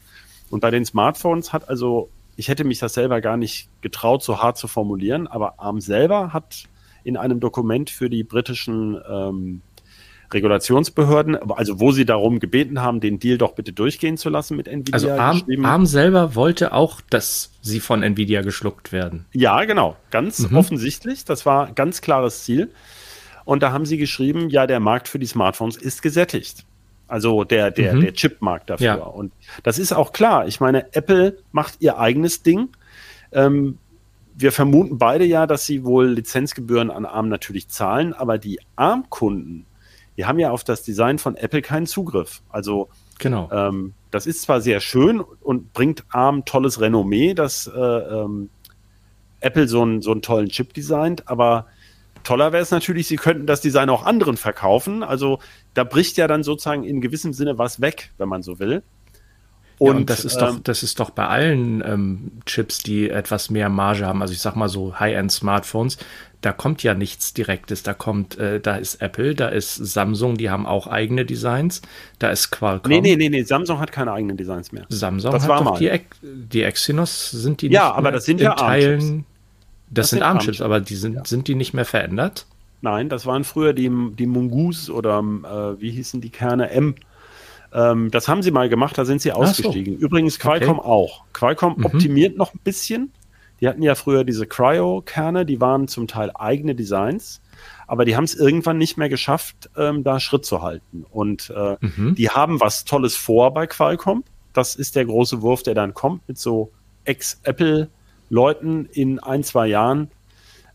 Und 0.49 0.61
bei 0.61 0.71
den 0.71 0.85
Smartphones 0.85 1.51
hat 1.51 1.67
also, 1.67 2.09
ich 2.37 2.47
hätte 2.47 2.63
mich 2.63 2.79
das 2.79 2.93
selber 2.93 3.19
gar 3.19 3.37
nicht 3.37 3.69
getraut, 3.81 4.23
so 4.23 4.41
hart 4.41 4.57
zu 4.57 4.67
formulieren, 4.67 5.27
aber 5.27 5.59
ARM 5.59 5.81
selber 5.81 6.31
hat 6.31 6.63
in 7.03 7.17
einem 7.17 7.39
Dokument 7.39 7.89
für 7.89 8.09
die 8.09 8.23
britischen 8.23 8.97
ähm, 9.09 9.61
Regulationsbehörden, 10.33 11.35
also 11.51 11.79
wo 11.79 11.91
sie 11.91 12.05
darum 12.05 12.39
gebeten 12.39 12.81
haben, 12.81 12.99
den 12.99 13.19
Deal 13.19 13.37
doch 13.37 13.53
bitte 13.53 13.73
durchgehen 13.73 14.17
zu 14.17 14.29
lassen 14.29 14.57
mit 14.57 14.67
Nvidia. 14.67 14.93
Also 14.93 15.11
ARM, 15.11 15.65
ARM 15.65 15.85
selber 15.85 16.35
wollte 16.35 16.73
auch, 16.73 17.01
dass 17.09 17.51
sie 17.61 17.79
von 17.79 18.03
Nvidia 18.03 18.41
geschluckt 18.41 18.91
werden. 18.91 19.25
Ja, 19.33 19.63
genau, 19.65 19.95
ganz 20.09 20.39
mhm. 20.49 20.57
offensichtlich. 20.57 21.25
Das 21.25 21.45
war 21.45 21.71
ganz 21.73 22.01
klares 22.01 22.43
Ziel. 22.43 22.71
Und 23.45 23.63
da 23.63 23.71
haben 23.71 23.85
sie 23.85 23.97
geschrieben, 23.97 24.49
ja, 24.49 24.67
der 24.67 24.79
Markt 24.79 25.07
für 25.07 25.19
die 25.19 25.25
Smartphones 25.25 25.77
ist 25.77 26.01
gesättigt. 26.01 26.65
Also 27.07 27.43
der, 27.43 27.71
der, 27.71 27.95
mhm. 27.95 28.01
der 28.01 28.13
Chipmarkt 28.13 28.69
dafür. 28.69 28.85
Ja. 28.85 28.95
Und 28.95 29.33
das 29.63 29.79
ist 29.79 29.91
auch 29.91 30.13
klar. 30.13 30.47
Ich 30.47 30.61
meine, 30.61 30.93
Apple 30.93 31.37
macht 31.51 31.75
ihr 31.79 31.97
eigenes 31.97 32.43
Ding. 32.43 32.69
Ähm, 33.33 33.77
wir 34.33 34.51
vermuten 34.51 34.97
beide 34.97 35.25
ja, 35.25 35.45
dass 35.45 35.65
sie 35.65 35.83
wohl 35.83 36.07
Lizenzgebühren 36.07 36.89
an 36.89 37.05
ARM 37.05 37.29
natürlich 37.29 37.67
zahlen, 37.67 38.13
aber 38.13 38.37
die 38.37 38.59
ARM-Kunden, 38.75 39.65
die 40.21 40.27
haben 40.27 40.37
ja 40.37 40.51
auf 40.51 40.63
das 40.63 40.83
Design 40.83 41.17
von 41.17 41.35
Apple 41.35 41.63
keinen 41.63 41.87
Zugriff. 41.87 42.43
Also 42.49 42.89
genau. 43.17 43.49
Ähm, 43.51 43.95
das 44.11 44.27
ist 44.27 44.43
zwar 44.43 44.61
sehr 44.61 44.79
schön 44.79 45.19
und 45.19 45.73
bringt 45.73 46.03
ARM 46.09 46.45
tolles 46.45 46.79
Renommee, 46.79 47.33
dass 47.33 47.65
äh, 47.65 47.79
ähm, 47.79 48.51
Apple 49.39 49.67
so, 49.67 49.83
ein, 49.83 50.03
so 50.03 50.11
einen 50.11 50.21
tollen 50.21 50.49
Chip 50.49 50.75
designt, 50.75 51.27
aber 51.27 51.65
toller 52.21 52.51
wäre 52.51 52.61
es 52.61 52.69
natürlich, 52.69 53.07
sie 53.07 53.15
könnten 53.15 53.47
das 53.47 53.61
Design 53.61 53.89
auch 53.89 54.05
anderen 54.05 54.37
verkaufen. 54.37 55.01
Also 55.01 55.39
da 55.73 55.83
bricht 55.83 56.17
ja 56.17 56.27
dann 56.27 56.43
sozusagen 56.43 56.83
in 56.83 57.01
gewissem 57.01 57.33
Sinne 57.33 57.57
was 57.57 57.81
weg, 57.81 58.11
wenn 58.19 58.29
man 58.29 58.43
so 58.43 58.59
will. 58.59 58.83
Und, 59.81 59.97
ja, 59.97 60.05
das 60.05 60.25
ist 60.25 60.35
ähm, 60.35 60.39
doch, 60.39 60.59
das 60.59 60.83
ist 60.83 60.99
doch 60.99 61.09
bei 61.09 61.25
allen 61.25 61.83
ähm, 61.83 62.31
Chips, 62.45 62.83
die 62.83 63.09
etwas 63.09 63.49
mehr 63.49 63.67
Marge 63.67 64.05
haben. 64.05 64.21
Also 64.21 64.31
ich 64.31 64.39
sag 64.39 64.55
mal 64.55 64.69
so 64.69 64.99
High-End-Smartphones, 64.99 65.97
da 66.41 66.53
kommt 66.53 66.83
ja 66.83 66.93
nichts 66.93 67.33
Direktes. 67.33 67.81
Da 67.81 67.95
kommt, 67.95 68.37
äh, 68.37 68.59
da 68.59 68.75
ist 68.75 69.01
Apple, 69.01 69.33
da 69.33 69.47
ist 69.47 69.73
Samsung, 69.73 70.37
die 70.37 70.51
haben 70.51 70.67
auch 70.67 70.85
eigene 70.85 71.25
Designs. 71.25 71.81
Da 72.19 72.29
ist 72.29 72.51
Qualcomm. 72.51 72.91
Nee, 72.91 73.01
nee, 73.01 73.15
nee, 73.15 73.29
nee, 73.29 73.41
Samsung 73.41 73.79
hat 73.79 73.91
keine 73.91 74.11
eigenen 74.11 74.37
Designs 74.37 74.71
mehr. 74.71 74.85
Samsung 74.89 75.31
das 75.31 75.43
hat 75.43 75.49
war 75.49 75.63
doch 75.63 75.71
mal. 75.71 75.79
die, 75.79 75.99
die 76.21 76.61
Exynos, 76.61 77.31
sind 77.31 77.63
die 77.63 77.69
nicht 77.69 77.73
Ja, 77.73 77.91
aber 77.91 78.11
das 78.11 78.25
sind 78.25 78.39
ja 78.39 78.53
Teilen. 78.53 79.25
Das, 79.89 80.03
das, 80.03 80.09
sind 80.11 80.21
ARM-Chips, 80.21 80.61
aber 80.61 80.79
die 80.79 80.95
sind, 80.95 81.15
ja. 81.15 81.25
sind 81.25 81.47
die 81.47 81.55
nicht 81.55 81.73
mehr 81.73 81.85
verändert? 81.85 82.45
Nein, 82.81 83.09
das 83.09 83.25
waren 83.25 83.45
früher 83.45 83.73
die, 83.73 83.91
die 84.15 84.27
Mongoose 84.27 84.93
oder 84.93 85.21
äh, 85.21 85.81
wie 85.81 85.89
hießen 85.89 86.21
die 86.21 86.29
Kerne 86.29 86.69
M. 86.69 86.93
Ähm, 87.73 88.11
das 88.11 88.27
haben 88.27 88.43
sie 88.43 88.51
mal 88.51 88.69
gemacht, 88.69 88.97
da 88.97 89.05
sind 89.05 89.21
sie 89.21 89.31
ausgestiegen. 89.31 89.97
So. 89.97 90.05
Übrigens 90.05 90.39
Qualcomm 90.39 90.79
okay. 90.79 90.87
auch. 90.87 91.23
Qualcomm 91.33 91.75
mhm. 91.77 91.85
optimiert 91.85 92.37
noch 92.37 92.53
ein 92.53 92.59
bisschen, 92.63 93.11
die 93.61 93.67
hatten 93.67 93.83
ja 93.83 93.95
früher 93.95 94.23
diese 94.23 94.47
Cryo-Kerne, 94.47 95.45
die 95.45 95.61
waren 95.61 95.87
zum 95.87 96.07
Teil 96.07 96.31
eigene 96.33 96.73
Designs, 96.73 97.41
aber 97.87 98.05
die 98.05 98.15
haben 98.15 98.23
es 98.23 98.35
irgendwann 98.35 98.77
nicht 98.77 98.97
mehr 98.97 99.09
geschafft, 99.09 99.69
ähm, 99.77 100.03
da 100.03 100.19
Schritt 100.19 100.45
zu 100.45 100.63
halten. 100.63 101.05
Und 101.11 101.53
äh, 101.55 101.77
mhm. 101.79 102.15
die 102.15 102.29
haben 102.29 102.59
was 102.59 102.85
Tolles 102.85 103.15
vor 103.15 103.53
bei 103.53 103.67
Qualcomm. 103.67 104.23
Das 104.53 104.75
ist 104.75 104.95
der 104.95 105.05
große 105.05 105.41
Wurf, 105.43 105.61
der 105.63 105.75
dann 105.75 105.93
kommt 105.93 106.27
mit 106.27 106.39
so 106.39 106.71
Ex-Apple-Leuten 107.05 108.85
in 108.91 109.19
ein, 109.19 109.43
zwei 109.43 109.67
Jahren 109.67 110.09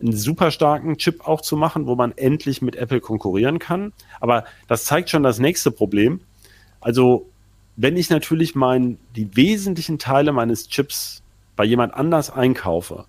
einen 0.00 0.12
super 0.12 0.50
starken 0.50 0.98
Chip 0.98 1.26
auch 1.26 1.40
zu 1.40 1.56
machen, 1.56 1.86
wo 1.86 1.96
man 1.96 2.12
endlich 2.12 2.62
mit 2.62 2.76
Apple 2.76 3.00
konkurrieren 3.00 3.58
kann. 3.58 3.92
Aber 4.20 4.44
das 4.68 4.84
zeigt 4.84 5.10
schon 5.10 5.22
das 5.22 5.38
nächste 5.38 5.70
Problem. 5.70 6.20
Also, 6.86 7.28
wenn 7.74 7.96
ich 7.96 8.10
natürlich 8.10 8.54
mein, 8.54 8.98
die 9.16 9.34
wesentlichen 9.34 9.98
Teile 9.98 10.30
meines 10.30 10.68
Chips 10.68 11.20
bei 11.56 11.64
jemand 11.64 11.94
anders 11.94 12.30
einkaufe, 12.30 13.06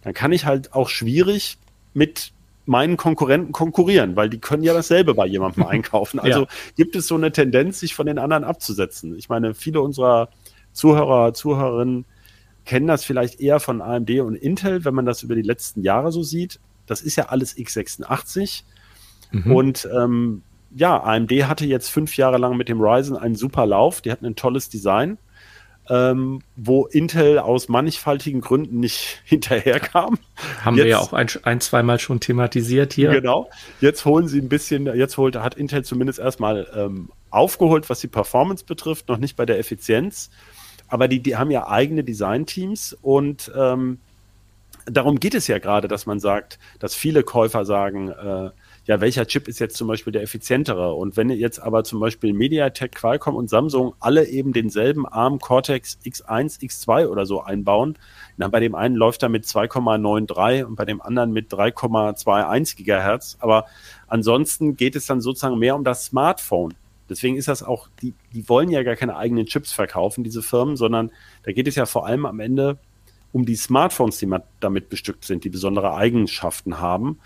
dann 0.00 0.14
kann 0.14 0.32
ich 0.32 0.46
halt 0.46 0.72
auch 0.72 0.88
schwierig 0.88 1.58
mit 1.92 2.32
meinen 2.64 2.96
Konkurrenten 2.96 3.52
konkurrieren, 3.52 4.16
weil 4.16 4.30
die 4.30 4.38
können 4.38 4.62
ja 4.62 4.72
dasselbe 4.72 5.12
bei 5.12 5.26
jemandem 5.26 5.66
einkaufen. 5.68 6.18
Also 6.18 6.44
ja. 6.44 6.48
gibt 6.76 6.96
es 6.96 7.08
so 7.08 7.14
eine 7.14 7.30
Tendenz, 7.30 7.80
sich 7.80 7.94
von 7.94 8.06
den 8.06 8.18
anderen 8.18 8.42
abzusetzen. 8.42 9.18
Ich 9.18 9.28
meine, 9.28 9.52
viele 9.52 9.82
unserer 9.82 10.30
Zuhörer, 10.72 11.34
Zuhörerinnen 11.34 12.06
kennen 12.64 12.86
das 12.86 13.04
vielleicht 13.04 13.38
eher 13.38 13.60
von 13.60 13.82
AMD 13.82 14.12
und 14.20 14.34
Intel, 14.34 14.86
wenn 14.86 14.94
man 14.94 15.04
das 15.04 15.22
über 15.22 15.34
die 15.34 15.42
letzten 15.42 15.82
Jahre 15.82 16.10
so 16.10 16.22
sieht. 16.22 16.58
Das 16.86 17.02
ist 17.02 17.16
ja 17.16 17.26
alles 17.26 17.54
x86. 17.54 18.62
Mhm. 19.30 19.52
Und 19.52 19.88
ähm, 19.94 20.42
ja, 20.74 21.02
AMD 21.02 21.32
hatte 21.46 21.66
jetzt 21.66 21.90
fünf 21.90 22.16
Jahre 22.16 22.38
lang 22.38 22.56
mit 22.56 22.68
dem 22.68 22.80
Ryzen 22.80 23.16
einen 23.16 23.34
super 23.34 23.66
Lauf. 23.66 24.00
Die 24.00 24.10
hatten 24.10 24.26
ein 24.26 24.36
tolles 24.36 24.68
Design 24.68 25.18
ähm, 25.90 26.40
wo 26.54 26.86
Intel 26.86 27.40
aus 27.40 27.68
mannigfaltigen 27.68 28.40
Gründen 28.40 28.78
nicht 28.78 29.20
hinterherkam. 29.24 30.18
Haben 30.64 30.76
jetzt, 30.76 30.84
wir 30.84 30.90
ja 30.90 30.98
auch 30.98 31.12
ein, 31.12 31.28
ein 31.42 31.60
zweimal 31.60 31.98
schon 31.98 32.20
thematisiert 32.20 32.92
hier. 32.92 33.10
Genau. 33.10 33.50
Jetzt 33.80 34.04
holen 34.04 34.28
sie 34.28 34.40
ein 34.40 34.48
bisschen, 34.48 34.86
jetzt 34.86 35.16
holt, 35.18 35.36
hat 35.36 35.56
Intel 35.56 35.84
zumindest 35.84 36.20
erstmal 36.20 36.68
ähm, 36.74 37.10
aufgeholt, 37.30 37.90
was 37.90 38.00
die 38.00 38.08
Performance 38.08 38.64
betrifft, 38.64 39.08
noch 39.08 39.18
nicht 39.18 39.36
bei 39.36 39.44
der 39.44 39.58
Effizienz. 39.58 40.30
Aber 40.86 41.08
die, 41.08 41.20
die 41.20 41.36
haben 41.36 41.50
ja 41.50 41.68
eigene 41.68 42.04
Designteams 42.04 42.96
und 43.02 43.50
ähm, 43.56 43.98
darum 44.86 45.18
geht 45.18 45.34
es 45.34 45.48
ja 45.48 45.58
gerade, 45.58 45.88
dass 45.88 46.06
man 46.06 46.20
sagt, 46.20 46.58
dass 46.78 46.94
viele 46.94 47.24
Käufer 47.24 47.64
sagen, 47.64 48.10
äh, 48.10 48.50
ja, 48.86 49.00
welcher 49.00 49.26
Chip 49.26 49.46
ist 49.46 49.60
jetzt 49.60 49.76
zum 49.76 49.88
Beispiel 49.88 50.12
der 50.12 50.22
effizientere? 50.22 50.94
Und 50.94 51.16
wenn 51.16 51.30
jetzt 51.30 51.58
aber 51.58 51.84
zum 51.84 52.00
Beispiel 52.00 52.32
MediaTek, 52.32 52.92
Qualcomm 52.92 53.36
und 53.36 53.50
Samsung 53.50 53.94
alle 54.00 54.26
eben 54.26 54.52
denselben 54.52 55.06
ARM 55.06 55.38
Cortex 55.38 55.98
X1, 56.04 56.60
X2 56.60 57.06
oder 57.06 57.26
so 57.26 57.42
einbauen, 57.42 57.96
dann 58.38 58.50
bei 58.50 58.60
dem 58.60 58.74
einen 58.74 58.96
läuft 58.96 59.22
er 59.22 59.28
mit 59.28 59.44
2,93 59.44 60.64
und 60.64 60.76
bei 60.76 60.84
dem 60.84 61.02
anderen 61.02 61.32
mit 61.32 61.52
3,21 61.52 62.76
Gigahertz. 62.76 63.36
Aber 63.40 63.66
ansonsten 64.08 64.76
geht 64.76 64.96
es 64.96 65.06
dann 65.06 65.20
sozusagen 65.20 65.58
mehr 65.58 65.76
um 65.76 65.84
das 65.84 66.06
Smartphone. 66.06 66.74
Deswegen 67.10 67.36
ist 67.36 67.48
das 67.48 67.62
auch, 67.62 67.88
die, 68.00 68.14
die 68.32 68.48
wollen 68.48 68.70
ja 68.70 68.82
gar 68.82 68.96
keine 68.96 69.16
eigenen 69.16 69.44
Chips 69.44 69.72
verkaufen, 69.72 70.24
diese 70.24 70.42
Firmen, 70.42 70.76
sondern 70.76 71.10
da 71.42 71.52
geht 71.52 71.66
es 71.66 71.74
ja 71.74 71.84
vor 71.84 72.06
allem 72.06 72.24
am 72.24 72.40
Ende 72.40 72.78
um 73.32 73.46
die 73.46 73.56
Smartphones, 73.56 74.18
die 74.18 74.28
damit 74.58 74.88
bestückt 74.88 75.24
sind, 75.24 75.44
die 75.44 75.50
besondere 75.50 75.94
Eigenschaften 75.94 76.80
haben 76.80 77.18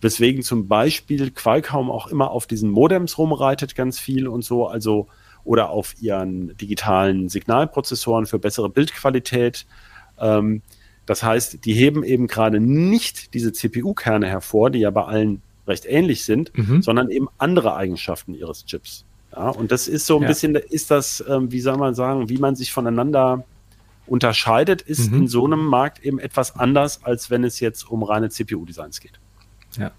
weswegen 0.00 0.42
zum 0.42 0.68
Beispiel 0.68 1.30
Qualcomm 1.30 1.90
auch 1.90 2.06
immer 2.06 2.30
auf 2.30 2.46
diesen 2.46 2.70
Modems 2.70 3.18
rumreitet 3.18 3.74
ganz 3.74 3.98
viel 3.98 4.28
und 4.28 4.44
so, 4.44 4.66
also 4.66 5.08
oder 5.44 5.70
auf 5.70 5.94
ihren 6.00 6.56
digitalen 6.56 7.28
Signalprozessoren 7.28 8.26
für 8.26 8.38
bessere 8.38 8.68
Bildqualität. 8.68 9.66
Ähm, 10.18 10.62
das 11.06 11.22
heißt, 11.22 11.64
die 11.64 11.72
heben 11.72 12.04
eben 12.04 12.26
gerade 12.26 12.60
nicht 12.60 13.34
diese 13.34 13.52
CPU-Kerne 13.52 14.26
hervor, 14.26 14.70
die 14.70 14.80
ja 14.80 14.90
bei 14.90 15.04
allen 15.04 15.42
recht 15.66 15.86
ähnlich 15.86 16.24
sind, 16.24 16.56
mhm. 16.56 16.82
sondern 16.82 17.10
eben 17.10 17.28
andere 17.38 17.74
Eigenschaften 17.74 18.34
ihres 18.34 18.64
Chips. 18.66 19.04
Ja, 19.32 19.48
und 19.48 19.70
das 19.70 19.88
ist 19.88 20.06
so 20.06 20.16
ein 20.16 20.22
ja. 20.22 20.28
bisschen, 20.28 20.54
ist 20.54 20.90
das, 20.90 21.24
ähm, 21.28 21.52
wie 21.52 21.60
soll 21.60 21.76
man 21.76 21.94
sagen, 21.94 22.28
wie 22.28 22.38
man 22.38 22.54
sich 22.54 22.72
voneinander 22.72 23.44
unterscheidet, 24.10 24.82
ist 24.82 25.10
Mhm. 25.10 25.18
in 25.18 25.28
so 25.28 25.44
einem 25.46 25.64
Markt 25.64 26.00
eben 26.00 26.18
etwas 26.18 26.56
anders, 26.56 27.04
als 27.04 27.30
wenn 27.30 27.44
es 27.44 27.60
jetzt 27.60 27.88
um 27.88 28.02
reine 28.02 28.28
CPU-Designs 28.28 29.00
geht. 29.00 29.20
Ja. 29.78 29.92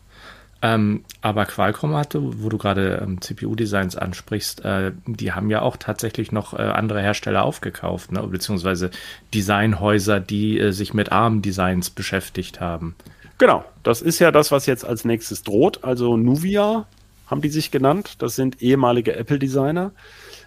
Ähm, 0.63 1.05
aber 1.21 1.45
Qualcomm 1.45 1.95
hatte, 1.95 2.21
wo 2.43 2.49
du 2.49 2.59
gerade 2.59 2.99
ähm, 3.01 3.19
CPU-Designs 3.19 3.95
ansprichst, 3.95 4.63
äh, 4.63 4.91
die 5.07 5.31
haben 5.31 5.49
ja 5.49 5.63
auch 5.63 5.75
tatsächlich 5.77 6.31
noch 6.31 6.53
äh, 6.53 6.61
andere 6.61 7.01
Hersteller 7.01 7.43
aufgekauft, 7.43 8.11
ne? 8.11 8.21
beziehungsweise 8.27 8.91
Designhäuser, 9.33 10.19
die 10.19 10.59
äh, 10.59 10.71
sich 10.71 10.93
mit 10.93 11.11
ARM-Designs 11.11 11.89
beschäftigt 11.89 12.59
haben. 12.59 12.95
Genau, 13.39 13.65
das 13.81 14.03
ist 14.03 14.19
ja 14.19 14.31
das, 14.31 14.51
was 14.51 14.67
jetzt 14.67 14.85
als 14.85 15.03
nächstes 15.03 15.41
droht. 15.41 15.83
Also 15.83 16.15
Nuvia 16.15 16.85
haben 17.31 17.41
die 17.41 17.49
sich 17.49 17.71
genannt. 17.71 18.15
Das 18.19 18.35
sind 18.35 18.61
ehemalige 18.61 19.15
Apple-Designer. 19.15 19.91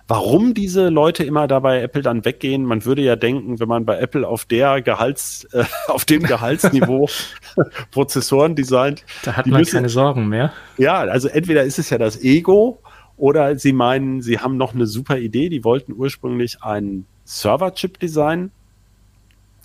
Warum 0.07 0.53
diese 0.53 0.91
Leute 0.91 1.25
immer 1.25 1.49
da 1.49 1.61
bei 1.61 1.81
Apple 1.81 2.03
dann 2.03 2.27
weggehen? 2.27 2.65
Man 2.67 2.85
würde 2.85 3.01
ja 3.01 3.17
denken, 3.17 3.59
wenn 3.59 3.69
man 3.69 3.87
bei 3.87 3.99
Apple 3.99 4.29
auf 4.29 4.45
der 4.45 4.83
Gehalts, 4.83 5.45
äh, 5.53 5.65
auf 5.89 6.05
dem 6.05 6.23
Gehaltsniveau 6.25 7.09
Prozessoren 7.91 8.55
designt, 8.55 9.03
Da 9.25 9.33
hat 9.35 9.47
man 9.47 9.61
müssen- 9.61 9.77
keine 9.77 9.89
Sorgen 9.89 10.29
mehr. 10.29 10.53
ja, 10.77 10.99
also 10.99 11.29
entweder 11.29 11.65
ist 11.65 11.79
es 11.79 11.89
ja 11.89 11.97
das 11.97 12.23
Ego 12.23 12.81
oder 13.17 13.57
sie 13.59 13.73
meinen, 13.73 14.21
sie 14.21 14.39
haben 14.41 14.59
noch 14.59 14.75
eine 14.75 14.87
super 14.87 15.17
Idee. 15.19 15.49
Die 15.49 15.65
wollten 15.65 15.93
ursprünglich 15.95 16.63
einen 16.63 17.07
Server-Chip 17.25 17.99
designen 17.99 18.51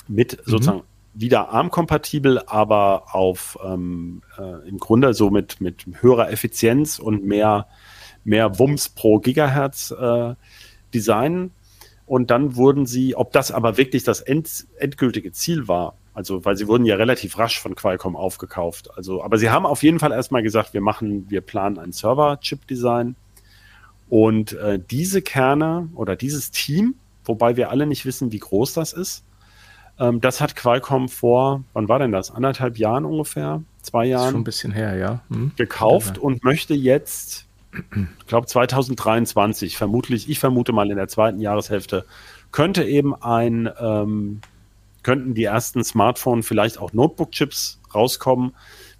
mit 0.08 0.38
sozusagen 0.45 0.84
wieder 1.13 1.50
ARM-kompatibel, 1.50 2.41
aber 2.45 3.15
auf 3.15 3.58
ähm, 3.63 4.22
äh, 4.38 4.67
im 4.67 4.78
Grunde 4.78 5.13
so 5.13 5.30
mit, 5.30 5.60
mit 5.62 5.86
höherer 6.02 6.32
Effizienz 6.32 7.00
und 7.00 7.26
mehr, 7.26 7.67
mehr 8.24 8.60
Wumms 8.60 8.89
pro 8.89 9.19
Gigahertz 9.19 9.91
äh, 9.91 10.36
designen. 10.93 11.52
Und 12.06 12.32
dann 12.32 12.56
wurden 12.56 12.86
sie, 12.86 13.15
ob 13.15 13.32
das 13.34 13.52
aber 13.52 13.78
wirklich 13.78 14.04
das 14.04 14.22
end, 14.22 14.65
endgültige 14.78 15.32
Ziel 15.32 15.67
war, 15.67 15.95
also 16.13 16.43
weil 16.43 16.58
sie 16.58 16.67
wurden 16.67 16.86
ja 16.86 16.95
relativ 16.95 17.38
rasch 17.38 17.60
von 17.60 17.76
Qualcomm 17.76 18.15
aufgekauft. 18.15 18.89
Also, 18.98 19.24
aber 19.24 19.38
sie 19.38 19.50
haben 19.50 19.65
auf 19.65 19.84
jeden 19.84 20.00
Fall 20.00 20.12
erstmal 20.12 20.43
gesagt, 20.43 20.74
wir 20.74 20.82
machen, 20.82 21.30
wir 21.30 21.41
planen 21.41 21.78
ein 21.78 21.91
Server-Chip-Design. 21.91 23.15
Und 24.10 24.54
äh, 24.54 24.80
diese 24.89 25.22
Kerne 25.22 25.89
oder 25.93 26.15
dieses 26.15 26.50
Team, 26.50 26.95
wobei 27.26 27.58
wir 27.58 27.69
alle 27.69 27.86
nicht 27.86 28.06
wissen, 28.06 28.32
wie 28.32 28.39
groß 28.39 28.74
das 28.74 28.91
ist, 28.91 29.24
ähm, 30.00 30.22
das 30.22 30.40
hat 30.40 30.56
Qualcomm 30.56 31.10
vor, 31.10 31.64
wann 31.74 31.90
war 31.90 32.00
denn 32.00 32.12
das? 32.12 32.32
Anderthalb 32.32 32.78
Jahren 32.78 33.06
ungefähr? 33.06 33.62
Zwei 33.82 34.06
Jahren? 34.06 34.32
schon 34.32 34.42
ein 34.42 34.46
bisschen 34.46 34.72
her, 34.72 34.96
ja. 34.96 35.22
Hm? 35.30 35.52
gekauft 35.56 36.18
und 36.18 36.44
möchte 36.44 36.74
jetzt, 36.74 37.46
ich 37.74 38.28
glaube 38.28 38.48
2023, 38.48 39.78
vermutlich, 39.78 40.30
ich 40.30 40.40
vermute 40.40 40.72
mal 40.72 40.90
in 40.90 40.98
der 40.98 41.08
zweiten 41.08 41.40
Jahreshälfte, 41.42 42.06
könnte 42.52 42.84
eben 42.84 43.14
ein, 43.16 43.70
ähm, 43.80 44.42
könnten 45.04 45.34
die 45.34 45.44
ersten 45.44 45.84
Smartphone, 45.84 46.44
vielleicht 46.44 46.78
auch 46.78 46.94
Notebook-Chips 46.94 47.80
rauskommen 47.94 48.54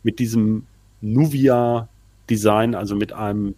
mit 0.04 0.20
diesem 0.20 0.66
Nuvia-Design, 1.02 2.76
also 2.76 2.96
mit 2.96 3.14
einem 3.14 3.56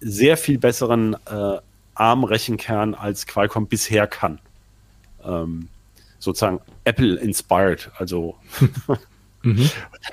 sehr 0.00 0.36
viel 0.36 0.58
besseren 0.58 1.14
äh, 1.26 1.58
ARM-Rechenkern, 1.94 2.94
als 2.94 3.26
Qualcomm 3.26 3.66
bisher 3.66 4.06
kann. 4.06 4.38
Ähm, 5.24 5.68
sozusagen 6.22 6.60
Apple-inspired, 6.84 7.90
also 7.98 8.36
Mhm. 9.42 9.68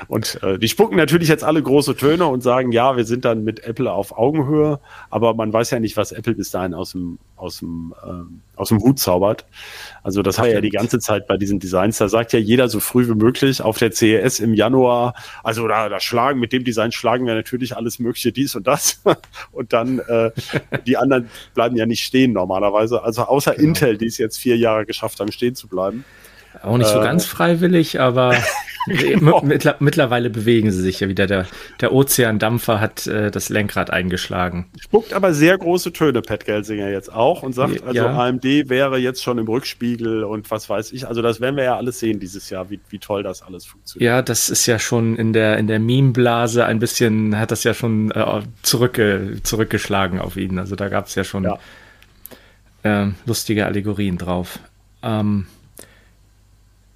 und 0.07 0.41
äh, 0.41 0.57
die 0.57 0.67
spucken 0.67 0.97
natürlich 0.97 1.27
jetzt 1.27 1.43
alle 1.43 1.61
große 1.61 1.95
Töne 1.95 2.25
und 2.25 2.41
sagen, 2.41 2.71
ja, 2.71 2.97
wir 2.97 3.05
sind 3.05 3.25
dann 3.25 3.43
mit 3.43 3.63
Apple 3.63 3.91
auf 3.91 4.17
Augenhöhe, 4.17 4.79
aber 5.11 5.35
man 5.35 5.53
weiß 5.53 5.69
ja 5.69 5.79
nicht, 5.79 5.97
was 5.97 6.11
Apple 6.11 6.33
bis 6.33 6.49
dahin 6.49 6.73
aus 6.73 6.93
dem, 6.93 7.19
aus 7.35 7.59
dem, 7.59 7.93
ähm, 8.03 8.41
aus 8.55 8.69
dem 8.69 8.79
Hut 8.79 8.97
zaubert. 8.97 9.45
Also 10.01 10.23
das 10.23 10.39
hat 10.39 10.47
ja 10.47 10.61
die 10.61 10.71
ganze 10.71 10.99
Zeit 10.99 11.27
bei 11.27 11.37
diesen 11.37 11.59
Designs, 11.59 11.99
da 11.99 12.09
sagt 12.09 12.33
ja 12.33 12.39
jeder 12.39 12.69
so 12.69 12.79
früh 12.79 13.07
wie 13.07 13.15
möglich 13.15 13.61
auf 13.61 13.77
der 13.77 13.91
CES 13.91 14.39
im 14.39 14.53
Januar, 14.55 15.13
also 15.43 15.67
da, 15.67 15.89
da 15.89 15.99
schlagen, 15.99 16.39
mit 16.39 16.53
dem 16.53 16.63
Design 16.63 16.91
schlagen 16.91 17.27
wir 17.27 17.35
natürlich 17.35 17.77
alles 17.77 17.99
mögliche, 17.99 18.31
dies 18.31 18.55
und 18.55 18.65
das. 18.65 19.01
und 19.51 19.73
dann 19.73 19.99
äh, 19.99 20.31
die 20.87 20.97
anderen 20.97 21.29
bleiben 21.53 21.75
ja 21.75 21.85
nicht 21.85 22.03
stehen 22.03 22.33
normalerweise. 22.33 23.03
Also 23.03 23.23
außer 23.23 23.59
Genau. 23.59 23.69
Intel, 23.69 23.97
die 23.97 24.05
es 24.05 24.17
jetzt 24.17 24.37
vier 24.37 24.57
Jahre 24.57 24.85
geschafft 24.85 25.19
haben, 25.19 25.31
stehen 25.31 25.55
zu 25.55 25.67
bleiben. 25.67 26.05
Auch 26.61 26.77
nicht 26.77 26.89
so 26.89 26.99
Äh, 26.99 27.03
ganz 27.03 27.25
freiwillig, 27.25 27.99
aber 27.99 28.35
mittler 29.41 29.75
mittlerweile 29.79 30.29
bewegen 30.29 30.71
sie 30.71 30.81
sich 30.81 30.99
ja 30.99 31.07
wieder. 31.07 31.27
Der, 31.27 31.45
der 31.79 31.93
Ozeandampfer 31.93 32.79
hat 32.81 33.05
äh, 33.07 33.29
das 33.31 33.49
Lenkrad 33.49 33.91
eingeschlagen. 33.91 34.67
Spuckt 34.79 35.13
aber 35.13 35.33
sehr 35.33 35.57
große 35.57 35.93
Töne, 35.93 36.21
Pat 36.21 36.45
Gelsinger 36.45 36.89
jetzt 36.89 37.13
auch 37.13 37.43
und 37.43 37.53
sagt, 37.53 37.75
Ja. 37.75 37.85
also 37.85 38.07
AMD 38.07 38.43
wäre 38.69 38.97
jetzt 38.97 39.23
schon 39.23 39.37
im 39.37 39.47
Rückspiegel 39.47 40.23
und 40.23 40.49
was 40.49 40.69
weiß 40.69 40.91
ich. 40.91 41.07
Also 41.07 41.21
das 41.21 41.39
werden 41.39 41.55
wir 41.55 41.63
ja 41.65 41.77
alles 41.77 41.99
sehen 41.99 42.19
dieses 42.19 42.49
Jahr, 42.49 42.69
wie, 42.69 42.79
wie 42.89 42.99
toll 42.99 43.21
das 43.23 43.41
alles 43.41 43.65
funktioniert. 43.65 44.05
Ja, 44.07 44.21
das 44.21 44.49
ist 44.49 44.65
ja 44.65 44.79
schon 44.79 45.15
in 45.17 45.33
der, 45.33 45.57
in 45.57 45.67
der 45.67 45.79
Meme-Blase 45.79 46.65
ein 46.65 46.79
bisschen, 46.79 47.37
hat 47.37 47.51
das 47.51 47.63
ja 47.63 47.73
schon 47.73 48.11
äh, 48.11 48.41
zurückge 48.63 49.37
zurückgeschlagen 49.43 50.19
auf 50.19 50.35
ihn. 50.35 50.57
Also 50.57 50.75
da 50.75 50.89
gab 50.89 51.07
es 51.07 51.15
ja 51.15 51.23
schon 51.23 51.43
Ja. 51.43 51.59
äh, 52.83 53.07
lustige 53.25 53.65
Allegorien 53.65 54.17
drauf. 54.17 54.59
Ähm, 55.03 55.45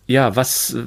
ja, 0.08 0.36
was, 0.36 0.74
äh, 0.74 0.84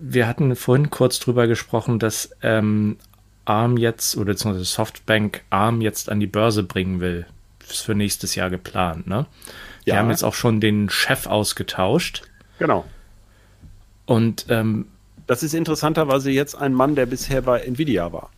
wir 0.00 0.26
hatten 0.26 0.54
vorhin 0.56 0.90
kurz 0.90 1.18
drüber 1.20 1.46
gesprochen, 1.46 1.98
dass 1.98 2.30
ähm, 2.42 2.96
ARM 3.44 3.76
jetzt, 3.76 4.16
oder 4.16 4.32
beziehungsweise 4.32 4.64
Softbank 4.64 5.42
ARM 5.50 5.80
jetzt 5.80 6.10
an 6.10 6.20
die 6.20 6.26
Börse 6.26 6.62
bringen 6.62 7.00
will. 7.00 7.26
Ist 7.68 7.82
für 7.82 7.94
nächstes 7.94 8.34
Jahr 8.34 8.50
geplant, 8.50 9.06
ne? 9.06 9.26
Die 9.86 9.90
Ja. 9.90 9.96
haben 9.96 10.10
jetzt 10.10 10.22
auch 10.22 10.34
schon 10.34 10.60
den 10.60 10.90
Chef 10.90 11.26
ausgetauscht. 11.26 12.22
Genau. 12.58 12.84
Und 14.06 14.46
ähm, 14.48 14.86
Das 15.26 15.42
ist 15.42 15.54
interessanterweise 15.54 16.30
jetzt 16.30 16.54
ein 16.54 16.74
Mann, 16.74 16.94
der 16.94 17.06
bisher 17.06 17.40
bei 17.42 17.60
Nvidia 17.60 18.12
war. 18.12 18.30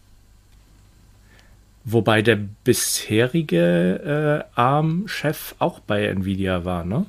Wobei 1.84 2.22
der 2.22 2.38
bisherige 2.64 4.44
äh, 4.56 4.60
ARM-Chef 4.60 5.54
auch 5.60 5.78
bei 5.80 6.06
Nvidia 6.06 6.64
war, 6.64 6.84
ne? 6.84 7.06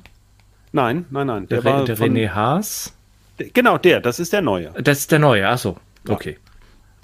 Nein, 0.72 1.06
nein, 1.10 1.26
nein. 1.26 1.46
Der, 1.48 1.62
Der, 1.62 1.72
war 1.72 1.84
der 1.84 1.96
von, 1.96 2.10
René 2.10 2.30
Haas. 2.30 2.92
Genau, 3.38 3.78
der, 3.78 4.00
das 4.00 4.18
ist 4.20 4.32
der 4.32 4.42
Neue. 4.42 4.72
Das 4.82 4.98
ist 4.98 5.12
der 5.12 5.18
neue, 5.20 5.48
achso. 5.48 5.76
Okay. 6.08 6.38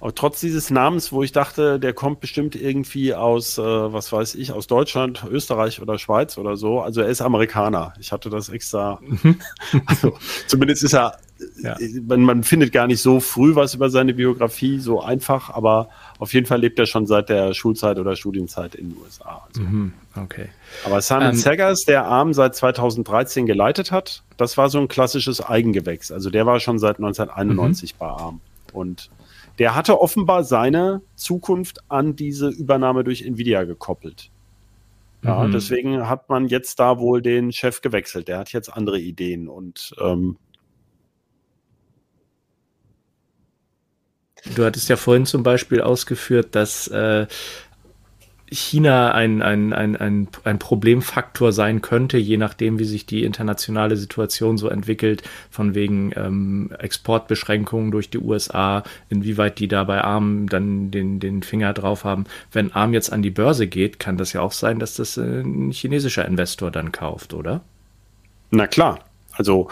Aber 0.01 0.15
trotz 0.15 0.41
dieses 0.41 0.71
Namens, 0.71 1.13
wo 1.13 1.23
ich 1.23 1.33
dachte, 1.33 1.79
der 1.81 1.95
kommt 1.95 2.21
bestimmt 2.21 2.57
irgendwie 2.57 3.15
aus, 3.15 3.57
äh, 3.57 3.63
was 3.63 4.13
weiß 4.13 4.35
ich, 4.35 4.53
aus 4.53 4.67
Deutschland, 4.67 5.25
Österreich 5.31 5.81
oder 5.81 5.99
Schweiz 5.99 6.37
oder 6.37 6.57
so. 6.57 6.81
Also 6.81 7.01
er 7.01 7.09
ist 7.09 7.23
Amerikaner. 7.23 7.95
Ich 7.99 8.13
hatte 8.13 8.29
das 8.29 8.49
extra. 8.51 9.01
also, 9.87 10.19
zumindest 10.47 10.83
ist 10.83 10.93
er, 10.95 11.17
Ja. 11.63 11.77
man, 12.07 12.23
man 12.23 12.43
findet 12.43 12.73
gar 12.73 12.87
nicht 12.87 13.01
so 13.01 13.19
früh 13.21 13.55
was 13.55 13.75
über 13.75 13.89
seine 13.89 14.13
Biografie, 14.15 14.79
so 14.79 15.01
einfach, 15.01 15.49
aber 15.51 15.89
auf 16.19 16.33
jeden 16.33 16.47
Fall 16.47 16.61
lebt 16.61 16.79
er 16.79 16.87
schon 16.87 17.07
seit 17.07 17.29
der 17.29 17.55
Schulzeit 17.55 17.99
oder 17.99 18.15
Studienzeit 18.17 18.75
in 18.75 18.91
den 18.91 18.99
USA. 19.03 19.45
Also. 19.49 19.63
Mhm. 19.63 19.93
Okay. 20.17 20.49
Aber 20.85 21.01
Simon 21.01 21.31
Ähm, 21.31 21.35
Saggers, 21.35 21.85
der 21.85 22.05
ARM 22.07 22.33
seit 22.33 22.55
2013 22.55 23.47
geleitet 23.47 23.91
hat, 23.91 24.23
das 24.37 24.57
war 24.57 24.69
so 24.71 24.79
ein 24.79 24.89
klassisches 24.89 25.41
Eigengewächs. 25.45 26.13
Also 26.13 26.31
der 26.31 26.47
war 26.47 26.61
schon 26.61 26.79
seit 26.79 26.97
1991 26.99 27.97
bei 27.97 28.07
ARM. 28.07 28.41
Und 28.73 29.11
der 29.59 29.75
hatte 29.75 30.01
offenbar 30.01 30.45
seine 30.45 31.01
Zukunft 31.17 31.79
an 31.89 32.17
diese 32.17 32.49
Übernahme 32.49 33.05
durch 33.05 33.23
Nvidia 33.23 33.65
gekoppelt. 33.65 34.31
Ja, 35.23 35.45
Mhm. 35.45 35.53
deswegen 35.53 36.09
hat 36.09 36.29
man 36.29 36.49
jetzt 36.49 36.79
da 36.81 36.99
wohl 36.99 37.23
den 37.23 37.51
Chef 37.53 37.81
gewechselt. 37.81 38.29
Der 38.29 38.39
hat 38.39 38.53
jetzt 38.53 38.69
andere 38.69 38.99
Ideen 38.99 39.49
und 39.49 39.95
ähm, 40.01 40.37
Du 44.55 44.65
hattest 44.65 44.89
ja 44.89 44.97
vorhin 44.97 45.27
zum 45.27 45.43
Beispiel 45.43 45.81
ausgeführt, 45.81 46.55
dass 46.55 46.89
äh, 46.89 47.27
China 48.51 49.13
ein, 49.13 49.43
ein, 49.43 49.73
ein, 49.73 49.97
ein, 49.97 50.29
ein 50.45 50.59
Problemfaktor 50.59 51.53
sein 51.53 51.81
könnte, 51.81 52.19
je 52.19 52.37
nachdem, 52.37 52.79
wie 52.79 52.85
sich 52.85 53.07
die 53.07 53.25
internationale 53.25 53.97
Situation 53.97 54.59
so 54.59 54.69
entwickelt, 54.69 55.23
von 55.51 55.75
wegen 55.75 56.13
ähm, 56.17 56.71
Exportbeschränkungen 56.79 57.91
durch 57.91 58.11
die 58.11 58.19
USA, 58.19 58.85
inwieweit 59.09 59.59
die 59.59 59.69
da 59.69 59.85
bei 59.85 60.03
ARM 60.03 60.49
dann 60.49 60.91
den, 60.91 61.21
den 61.21 61.43
Finger 61.43 61.73
drauf 61.73 62.05
haben. 62.05 62.25
Wenn 62.53 62.73
ARM 62.73 62.93
jetzt 62.93 63.13
an 63.13 63.23
die 63.23 63.31
Börse 63.31 63.67
geht, 63.67 63.99
kann 63.99 64.19
das 64.19 64.33
ja 64.33 64.41
auch 64.41 64.53
sein, 64.53 64.79
dass 64.79 64.95
das 64.95 65.17
äh, 65.17 65.41
ein 65.41 65.71
chinesischer 65.71 66.27
Investor 66.27 66.71
dann 66.71 66.93
kauft, 66.93 67.35
oder? 67.35 67.63
Na 68.51 68.67
klar. 68.67 69.01
Also 69.37 69.69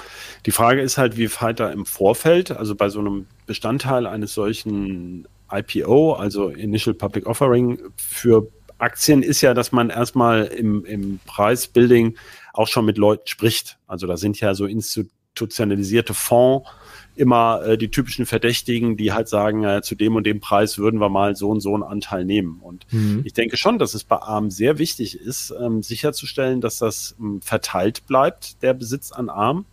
die 0.47 0.51
Frage 0.51 0.81
ist 0.83 0.99
halt, 0.99 1.17
wie 1.17 1.31
weit 1.41 1.61
da 1.61 1.71
im 1.71 1.87
Vorfeld, 1.87 2.51
also 2.51 2.75
bei 2.75 2.89
so 2.89 3.01
einem 3.01 3.27
Bestandteil 3.47 4.07
eines 4.07 4.35
solchen 4.35 5.27
IPO, 5.51 6.15
also 6.15 6.49
Initial 6.49 6.95
Public 6.95 7.27
Offering 7.27 7.79
für 7.97 8.49
Aktien 8.79 9.23
ist 9.23 9.41
ja, 9.43 9.55
dass 9.55 9.71
man 9.71 9.91
erstmal 9.91 10.45
im, 10.47 10.85
im 10.85 11.21
Preisbuilding 11.25 12.17
auch 12.53 12.67
schon 12.67 12.85
mit 12.85 12.99
Leuten 12.99 13.27
spricht. 13.29 13.79
Also 13.87 14.07
da 14.07 14.17
sind 14.17 14.41
ja 14.41 14.55
so 14.55 14.67
institutionalisierte 14.67 16.15
Fonds, 16.15 16.69
immer 17.15 17.63
äh, 17.63 17.79
die 17.79 17.91
typischen 17.91 18.27
Verdächtigen, 18.27 18.97
die 18.97 19.13
halt 19.13 19.29
sagen, 19.29 19.65
äh, 19.65 19.83
zu 19.83 19.95
dem 19.95 20.17
und 20.17 20.25
dem 20.25 20.41
Preis 20.41 20.79
würden 20.79 21.01
wir 21.01 21.09
mal 21.09 21.37
so 21.37 21.51
und 21.51 21.61
so 21.61 21.75
einen 21.75 21.83
Anteil 21.83 22.25
nehmen. 22.25 22.61
Und 22.61 22.87
mhm. 22.91 23.23
ich 23.25 23.33
denke 23.33 23.57
schon, 23.57 23.79
dass 23.79 23.95
es 23.95 24.05
bei 24.05 24.17
ARM 24.17 24.51
sehr 24.51 24.79
wichtig 24.79 25.21
ist, 25.21 25.55
ähm, 25.61 25.83
sicherzustellen, 25.83 26.61
dass 26.61 26.79
das 26.79 27.15
ähm, 27.21 27.41
verteilt 27.43 28.07
bleibt, 28.07 28.63
der 28.63 28.75
Besitz 28.75 29.13
an 29.13 29.29
ARM. 29.29 29.67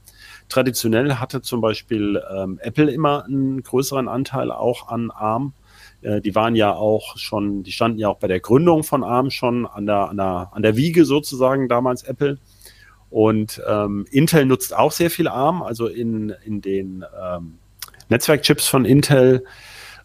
Traditionell 0.49 1.15
hatte 1.15 1.41
zum 1.41 1.61
Beispiel 1.61 2.21
ähm, 2.35 2.59
Apple 2.61 2.91
immer 2.91 3.25
einen 3.25 3.61
größeren 3.61 4.07
Anteil 4.07 4.51
auch 4.51 4.87
an 4.87 5.11
ARM. 5.11 5.53
Äh, 6.01 6.21
die 6.21 6.35
waren 6.35 6.55
ja 6.55 6.73
auch 6.73 7.17
schon, 7.17 7.63
die 7.63 7.71
standen 7.71 7.99
ja 7.99 8.09
auch 8.09 8.17
bei 8.17 8.27
der 8.27 8.39
Gründung 8.39 8.83
von 8.83 9.03
ARM 9.03 9.29
schon 9.29 9.65
an 9.65 9.85
der, 9.85 10.09
an 10.09 10.17
der, 10.17 10.49
an 10.51 10.61
der 10.61 10.75
Wiege 10.75 11.05
sozusagen 11.05 11.67
damals 11.67 12.03
Apple. 12.03 12.37
Und 13.09 13.61
ähm, 13.67 14.05
Intel 14.11 14.45
nutzt 14.45 14.75
auch 14.75 14.91
sehr 14.91 15.09
viel 15.09 15.27
ARM, 15.27 15.63
also 15.63 15.87
in, 15.87 16.33
in 16.45 16.61
den 16.61 17.03
ähm, 17.19 17.57
Netzwerkchips 18.09 18.67
von 18.67 18.85
Intel 18.85 19.43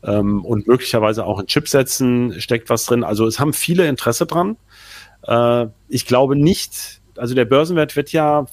ähm, 0.03 0.45
und 0.45 0.67
möglicherweise 0.67 1.25
auch 1.25 1.41
in 1.41 1.47
Chipsätzen 1.47 2.41
steckt 2.41 2.71
was 2.71 2.87
drin. 2.87 3.05
Also 3.05 3.27
es 3.27 3.41
haben 3.41 3.53
viele 3.53 3.87
Interesse 3.89 4.27
dran. 4.27 4.57
Äh, 5.23 5.67
ich 5.89 6.07
glaube 6.07 6.37
nicht, 6.37 7.01
also 7.17 7.35
der 7.35 7.45
Börsenwert 7.45 7.97
wird 7.97 8.13
ja, 8.13 8.47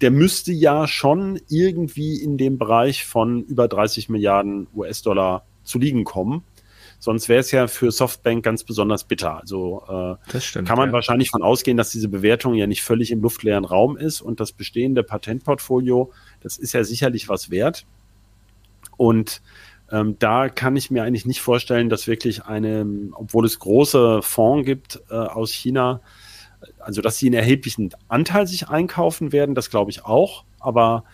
der 0.00 0.10
müsste 0.10 0.52
ja 0.52 0.86
schon 0.86 1.40
irgendwie 1.48 2.16
in 2.22 2.36
dem 2.36 2.58
Bereich 2.58 3.04
von 3.04 3.42
über 3.44 3.68
30 3.68 4.08
Milliarden 4.08 4.66
US-Dollar 4.74 5.44
zu 5.64 5.78
liegen 5.78 6.04
kommen. 6.04 6.44
Sonst 7.06 7.28
wäre 7.28 7.38
es 7.38 7.52
ja 7.52 7.68
für 7.68 7.92
Softbank 7.92 8.44
ganz 8.44 8.64
besonders 8.64 9.04
bitter. 9.04 9.38
Also 9.38 10.18
äh, 10.34 10.40
stimmt, 10.40 10.66
kann 10.66 10.76
man 10.76 10.88
ja. 10.88 10.92
wahrscheinlich 10.92 11.30
von 11.30 11.40
ausgehen, 11.40 11.76
dass 11.76 11.90
diese 11.90 12.08
Bewertung 12.08 12.54
ja 12.54 12.66
nicht 12.66 12.82
völlig 12.82 13.12
im 13.12 13.22
luftleeren 13.22 13.64
Raum 13.64 13.96
ist 13.96 14.20
und 14.20 14.40
das 14.40 14.50
bestehende 14.50 15.04
Patentportfolio, 15.04 16.10
das 16.40 16.58
ist 16.58 16.72
ja 16.72 16.82
sicherlich 16.82 17.28
was 17.28 17.48
wert. 17.48 17.86
Und 18.96 19.40
ähm, 19.92 20.16
da 20.18 20.48
kann 20.48 20.74
ich 20.74 20.90
mir 20.90 21.04
eigentlich 21.04 21.26
nicht 21.26 21.40
vorstellen, 21.40 21.90
dass 21.90 22.08
wirklich 22.08 22.46
eine, 22.46 22.84
obwohl 23.12 23.46
es 23.46 23.60
große 23.60 24.22
Fonds 24.22 24.66
gibt 24.66 25.00
äh, 25.08 25.14
aus 25.14 25.52
China, 25.52 26.00
also 26.80 27.02
dass 27.02 27.18
sie 27.18 27.26
einen 27.26 27.34
erheblichen 27.34 27.90
Anteil 28.08 28.48
sich 28.48 28.68
einkaufen 28.68 29.30
werden, 29.30 29.54
das 29.54 29.70
glaube 29.70 29.92
ich 29.92 30.04
auch. 30.04 30.42
Aber 30.58 31.04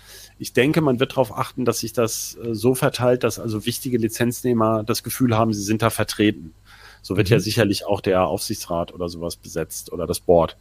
ich 0.43 0.53
denke, 0.53 0.81
man 0.81 0.99
wird 0.99 1.13
darauf 1.13 1.39
achten, 1.39 1.65
dass 1.65 1.79
sich 1.79 1.93
das 1.93 2.37
äh, 2.37 2.53
so 2.53 2.75
verteilt, 2.75 3.23
dass 3.23 3.39
also 3.39 3.65
wichtige 3.65 3.97
Lizenznehmer 3.97 4.83
das 4.83 5.05
Gefühl 5.05 5.37
haben, 5.37 5.55
sie 5.55 5.63
sind 5.63 5.83
da 5.83 5.91
vertreten. 5.91 6.53
So 7.01 7.17
wird 7.17 7.29
mhm. 7.29 7.35
ja 7.35 7.41
sicherlich 7.41 7.87
auch 7.87 8.01
der 8.01 8.27
Aufsichtsrat 8.27 8.93
oder 8.93 9.09
sowas 9.09 9.37
besetzt 9.37 9.93
oder 9.93 10.07
das 10.07 10.19
Board. 10.19 10.57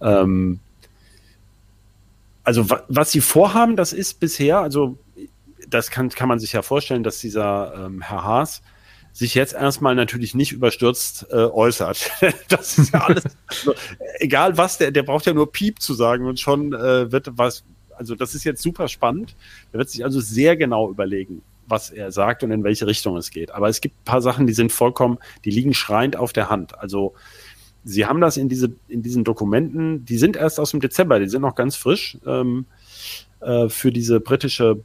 Ähm, 0.00 0.58
also 2.44 2.66
was 2.88 3.12
sie 3.12 3.20
vorhaben, 3.20 3.76
das 3.76 3.92
ist 3.92 4.20
bisher, 4.20 4.60
also 4.60 4.96
das 5.68 5.90
kann, 5.90 6.08
kann 6.08 6.28
man 6.28 6.38
sich 6.38 6.52
ja 6.52 6.62
vorstellen, 6.62 7.02
dass 7.02 7.18
dieser 7.18 7.86
ähm, 7.86 8.00
Herr 8.00 8.24
Haas 8.24 8.62
sich 9.12 9.34
jetzt 9.34 9.52
erstmal 9.52 9.94
natürlich 9.94 10.34
nicht 10.34 10.52
überstürzt 10.52 11.26
äh, 11.30 11.36
äußert. 11.36 12.10
das 12.48 12.78
ist 12.78 12.94
ja 12.94 13.00
alles, 13.04 13.24
also, 13.46 13.74
egal 14.18 14.56
was, 14.56 14.78
der, 14.78 14.92
der 14.92 15.02
braucht 15.02 15.26
ja 15.26 15.34
nur 15.34 15.52
Piep 15.52 15.82
zu 15.82 15.92
sagen 15.92 16.26
und 16.26 16.40
schon 16.40 16.72
äh, 16.72 17.12
wird 17.12 17.28
was, 17.32 17.64
also 17.96 18.14
das 18.14 18.34
ist 18.34 18.44
jetzt 18.44 18.62
super 18.62 18.88
spannend. 18.88 19.34
Er 19.72 19.78
wird 19.78 19.90
sich 19.90 20.04
also 20.04 20.20
sehr 20.20 20.56
genau 20.56 20.90
überlegen, 20.90 21.42
was 21.66 21.90
er 21.90 22.12
sagt 22.12 22.42
und 22.42 22.50
in 22.50 22.64
welche 22.64 22.86
Richtung 22.86 23.16
es 23.16 23.30
geht. 23.30 23.50
Aber 23.50 23.68
es 23.68 23.80
gibt 23.80 23.96
ein 23.96 24.04
paar 24.04 24.22
Sachen, 24.22 24.46
die 24.46 24.52
sind 24.52 24.72
vollkommen, 24.72 25.18
die 25.44 25.50
liegen 25.50 25.74
schreiend 25.74 26.16
auf 26.16 26.32
der 26.32 26.50
Hand. 26.50 26.78
Also 26.78 27.14
Sie 27.86 28.06
haben 28.06 28.20
das 28.20 28.38
in, 28.38 28.48
diese, 28.48 28.72
in 28.88 29.02
diesen 29.02 29.24
Dokumenten, 29.24 30.06
die 30.06 30.16
sind 30.16 30.36
erst 30.36 30.58
aus 30.58 30.70
dem 30.70 30.80
Dezember, 30.80 31.20
die 31.20 31.28
sind 31.28 31.42
noch 31.42 31.54
ganz 31.54 31.76
frisch. 31.76 32.16
Ähm, 32.26 32.64
äh, 33.40 33.68
für 33.68 33.92
diese 33.92 34.20
britische 34.20 34.82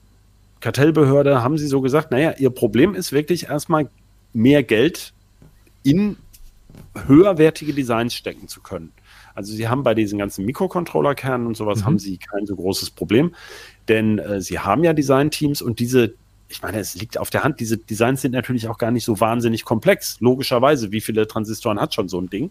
Kartellbehörde 0.59 1.41
haben 1.41 1.57
Sie 1.57 1.67
so 1.67 1.79
gesagt, 1.79 2.11
naja, 2.11 2.33
Ihr 2.37 2.49
Problem 2.49 2.93
ist 2.95 3.13
wirklich 3.13 3.45
erstmal 3.45 3.89
mehr 4.33 4.63
Geld 4.63 5.13
in 5.83 6.17
höherwertige 7.07 7.73
Designs 7.73 8.13
stecken 8.13 8.47
zu 8.49 8.61
können. 8.61 8.91
Also 9.39 9.53
sie 9.53 9.69
haben 9.69 9.83
bei 9.83 9.95
diesen 9.95 10.19
ganzen 10.19 10.43
Mikrocontroller-Kernen 10.43 11.47
und 11.47 11.55
sowas 11.55 11.79
mhm. 11.79 11.85
haben 11.85 11.99
sie 11.99 12.17
kein 12.17 12.45
so 12.45 12.57
großes 12.57 12.89
Problem, 12.89 13.33
denn 13.87 14.19
äh, 14.19 14.41
sie 14.41 14.59
haben 14.59 14.83
ja 14.83 14.91
Design-Teams 14.91 15.61
und 15.61 15.79
diese 15.79 16.13
ich 16.49 16.61
meine, 16.63 16.79
es 16.79 16.95
liegt 16.95 17.17
auf 17.17 17.29
der 17.29 17.43
Hand, 17.43 17.59
diese 17.59 17.77
Designs 17.77 18.21
sind 18.21 18.31
natürlich 18.31 18.67
auch 18.67 18.79
gar 18.79 18.89
nicht 18.89 19.05
so 19.05 19.19
wahnsinnig 19.19 19.63
komplex. 19.65 20.19
Logischerweise, 20.19 20.91
wie 20.91 20.99
viele 20.99 21.27
Transistoren 21.27 21.79
hat 21.79 21.93
schon 21.93 22.09
so 22.09 22.19
ein 22.19 22.29
Ding? 22.29 22.49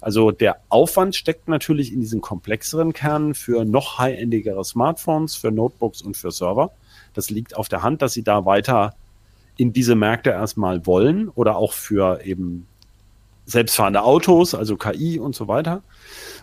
Also 0.00 0.30
der 0.30 0.56
Aufwand 0.70 1.14
steckt 1.14 1.46
natürlich 1.46 1.92
in 1.92 2.00
diesen 2.00 2.22
komplexeren 2.22 2.94
Kernen 2.94 3.34
für 3.34 3.66
noch 3.66 3.98
high-endigere 3.98 4.64
Smartphones, 4.64 5.36
für 5.36 5.52
Notebooks 5.52 6.00
und 6.00 6.16
für 6.16 6.32
Server. 6.32 6.72
Das 7.12 7.28
liegt 7.28 7.56
auf 7.56 7.68
der 7.68 7.82
Hand, 7.82 8.00
dass 8.00 8.14
sie 8.14 8.22
da 8.22 8.46
weiter 8.46 8.94
in 9.58 9.74
diese 9.74 9.94
Märkte 9.94 10.30
erstmal 10.30 10.86
wollen 10.86 11.28
oder 11.28 11.56
auch 11.56 11.74
für 11.74 12.22
eben 12.24 12.66
selbstfahrende 13.46 14.02
Autos, 14.02 14.54
also 14.54 14.76
KI 14.76 15.18
und 15.18 15.34
so 15.34 15.48
weiter. 15.48 15.82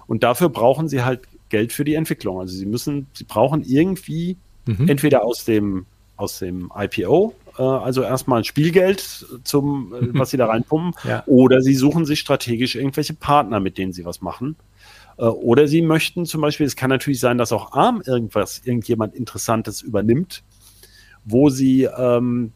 Und 0.08 0.24
dafür 0.24 0.49
brauchen 0.49 0.88
sie 0.88 1.04
halt 1.04 1.22
Geld 1.49 1.72
für 1.72 1.86
die 1.86 1.93
Entwicklung. 1.93 2.39
Also 2.39 2.56
sie 2.56 2.66
müssen, 2.66 3.08
sie 3.14 3.26
brauchen 3.26 3.64
irgendwie 3.64 4.38
mhm. 4.66 4.89
entweder 4.89 5.24
aus 5.24 5.45
dem, 5.45 5.86
aus 6.18 6.39
dem 6.39 6.72
IPO, 6.76 7.36
äh, 7.58 7.62
also 7.62 8.01
erstmal 8.01 8.43
Spielgeld 8.43 9.26
zum, 9.43 9.93
äh, 9.93 10.08
was 10.20 10.32
sie 10.32 10.38
da 10.38 10.47
reinpumpen, 10.47 10.93
ja. 11.08 11.24
oder 11.28 11.62
sie 11.62 11.76
suchen 11.76 12.06
sich 12.06 12.20
strategisch 12.20 12.76
irgendwelche 12.76 13.14
Partner, 13.14 13.60
mit 13.60 13.78
denen 13.78 13.93
sie 13.93 14.06
was 14.06 14.22
machen. 14.22 14.56
Äh, 15.18 15.26
oder 15.26 15.68
sie 15.68 15.82
möchten 15.82 16.26
zum 16.26 16.41
Beispiel, 16.41 16.66
es 16.66 16.76
kann 16.76 16.89
natürlich 16.89 17.20
sein, 17.20 17.38
dass 17.38 17.51
auch 17.51 17.74
ARM 17.74 18.01
irgendwas, 18.06 18.62
irgendjemand 18.64 19.14
Interessantes 19.14 19.82
übernimmt, 19.82 20.43
wo 21.26 21.49
sie 21.49 21.84
ähm, 21.84 22.51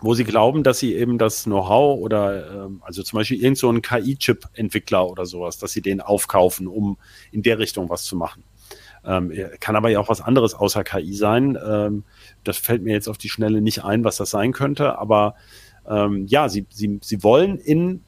wo 0.00 0.14
sie 0.14 0.24
glauben, 0.24 0.62
dass 0.62 0.78
sie 0.78 0.94
eben 0.94 1.18
das 1.18 1.44
Know-how 1.44 1.98
oder 2.00 2.66
ähm, 2.66 2.82
also 2.84 3.02
zum 3.02 3.18
Beispiel 3.18 3.42
irgend 3.42 3.58
so 3.58 3.72
KI-Chip-Entwickler 3.72 5.08
oder 5.08 5.26
sowas, 5.26 5.58
dass 5.58 5.72
sie 5.72 5.82
den 5.82 6.00
aufkaufen, 6.00 6.66
um 6.66 6.98
in 7.32 7.42
der 7.42 7.58
Richtung 7.58 7.88
was 7.88 8.04
zu 8.04 8.16
machen. 8.16 8.42
Ähm, 9.06 9.32
kann 9.60 9.76
aber 9.76 9.90
ja 9.90 10.00
auch 10.00 10.08
was 10.08 10.20
anderes 10.20 10.54
außer 10.54 10.82
KI 10.82 11.14
sein. 11.14 11.58
Ähm, 11.64 12.04
das 12.42 12.56
fällt 12.56 12.82
mir 12.82 12.92
jetzt 12.92 13.08
auf 13.08 13.18
die 13.18 13.28
Schnelle 13.28 13.60
nicht 13.60 13.84
ein, 13.84 14.04
was 14.04 14.16
das 14.16 14.30
sein 14.30 14.52
könnte. 14.52 14.98
Aber 14.98 15.34
ähm, 15.88 16.26
ja, 16.26 16.48
sie, 16.48 16.66
sie, 16.70 16.98
sie 17.02 17.22
wollen 17.22 17.58
in 17.58 18.02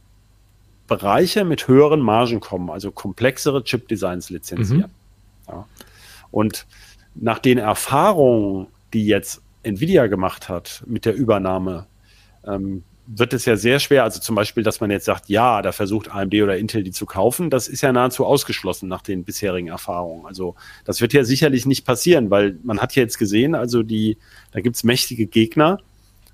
Bereiche 0.87 1.45
mit 1.45 1.69
höheren 1.69 2.01
Margen 2.01 2.41
kommen, 2.41 2.71
also 2.71 2.91
komplexere 2.91 3.65
Chip-Designs 3.65 4.31
lizenzieren. 4.31 4.93
Mhm. 5.47 5.53
Ja. 5.53 5.67
Und 6.31 6.67
nach 7.15 7.39
den 7.39 7.59
Erfahrungen, 7.59 8.69
die 8.93 9.07
jetzt 9.07 9.43
Nvidia 9.67 10.07
gemacht 10.07 10.49
hat 10.49 10.83
mit 10.87 11.05
der 11.05 11.15
Übernahme, 11.15 11.87
ähm, 12.47 12.85
wird 13.07 13.33
es 13.33 13.45
ja 13.45 13.57
sehr 13.57 13.79
schwer, 13.79 14.03
also 14.03 14.21
zum 14.21 14.35
Beispiel, 14.35 14.65
dass 14.65 14.81
man 14.81 14.91
jetzt 14.91 15.05
sagt, 15.05 15.29
ja, 15.29 15.63
da 15.63 15.71
versucht 15.71 16.11
AMD 16.11 16.35
oder 16.35 16.57
Intel 16.59 16.83
die 16.83 16.91
zu 16.91 17.07
kaufen, 17.07 17.51
das 17.51 17.69
ist 17.69 17.83
ja 17.83 17.93
nahezu 17.93 18.27
ausgeschlossen 18.27 18.89
nach 18.89 19.03
den 19.03 19.25
bisherigen 19.25 19.69
Erfahrungen. 19.69 20.27
Also 20.27 20.57
das 20.85 21.01
wird 21.01 21.13
ja 21.13 21.23
sicherlich 21.23 21.67
nicht 21.67 21.85
passieren, 21.85 22.31
weil 22.31 22.59
man 22.65 22.81
hat 22.81 22.97
ja 22.97 23.03
jetzt 23.03 23.19
gesehen, 23.19 23.55
also 23.55 23.83
die, 23.83 24.19
da 24.51 24.61
gibt's 24.61 24.83
mächtige 24.83 25.27
Gegner. 25.27 25.79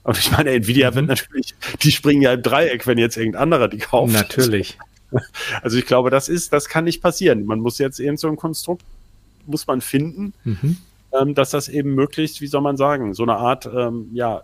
Und 0.03 0.19
ich 0.19 0.33
meine, 0.33 0.51
Nvidia 0.51 0.91
mhm. 0.91 0.95
wird 0.95 1.07
natürlich, 1.09 1.55
die 1.83 1.93
springen 1.93 2.23
ja 2.23 2.33
im 2.33 2.43
Dreieck, 2.43 2.87
wenn 2.87 2.99
jetzt 2.99 3.17
irgendein 3.17 3.43
anderer 3.43 3.69
die 3.69 3.79
kauft. 3.79 4.13
Natürlich. 4.13 4.79
Also 5.61 5.77
ich 5.77 5.85
glaube, 5.85 6.09
das 6.09 6.31
ist, 6.31 6.55
das 6.55 6.71
kann 6.71 6.85
nicht 6.85 7.03
passieren. 7.03 7.45
Man 7.45 7.61
muss 7.61 7.77
jetzt 7.77 8.01
irgend 8.01 8.19
so 8.19 8.29
ein 8.29 8.37
Konstrukt, 8.37 8.83
muss 9.45 9.67
man 9.67 9.83
finden, 9.83 10.33
mhm 10.43 10.79
ähm, 11.19 11.35
dass 11.35 11.51
das 11.51 11.69
eben 11.69 11.95
möglichst, 11.95 12.41
wie 12.41 12.47
soll 12.47 12.61
man 12.61 12.77
sagen, 12.77 13.15
so 13.15 13.23
eine 13.23 13.37
Art, 13.37 13.67
ähm, 13.67 14.11
ja, 14.13 14.43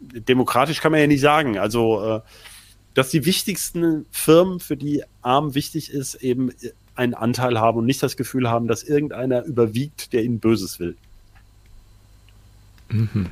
demokratisch 0.00 0.80
kann 0.80 0.92
man 0.92 1.00
ja 1.00 1.06
nicht 1.06 1.20
sagen. 1.20 1.58
Also, 1.58 2.16
äh, 2.16 2.20
dass 2.94 3.10
die 3.10 3.26
wichtigsten 3.26 4.06
Firmen, 4.10 4.60
für 4.60 4.76
die 4.76 5.02
Arm 5.22 5.54
wichtig 5.54 5.90
ist, 5.90 6.14
eben 6.16 6.52
einen 6.94 7.14
Anteil 7.14 7.58
haben 7.58 7.78
und 7.78 7.86
nicht 7.86 8.02
das 8.02 8.16
Gefühl 8.16 8.48
haben, 8.48 8.68
dass 8.68 8.84
irgendeiner 8.84 9.44
überwiegt, 9.44 10.12
der 10.12 10.22
ihnen 10.22 10.38
Böses 10.38 10.78
will. 10.78 10.96
Mhm. 12.88 13.30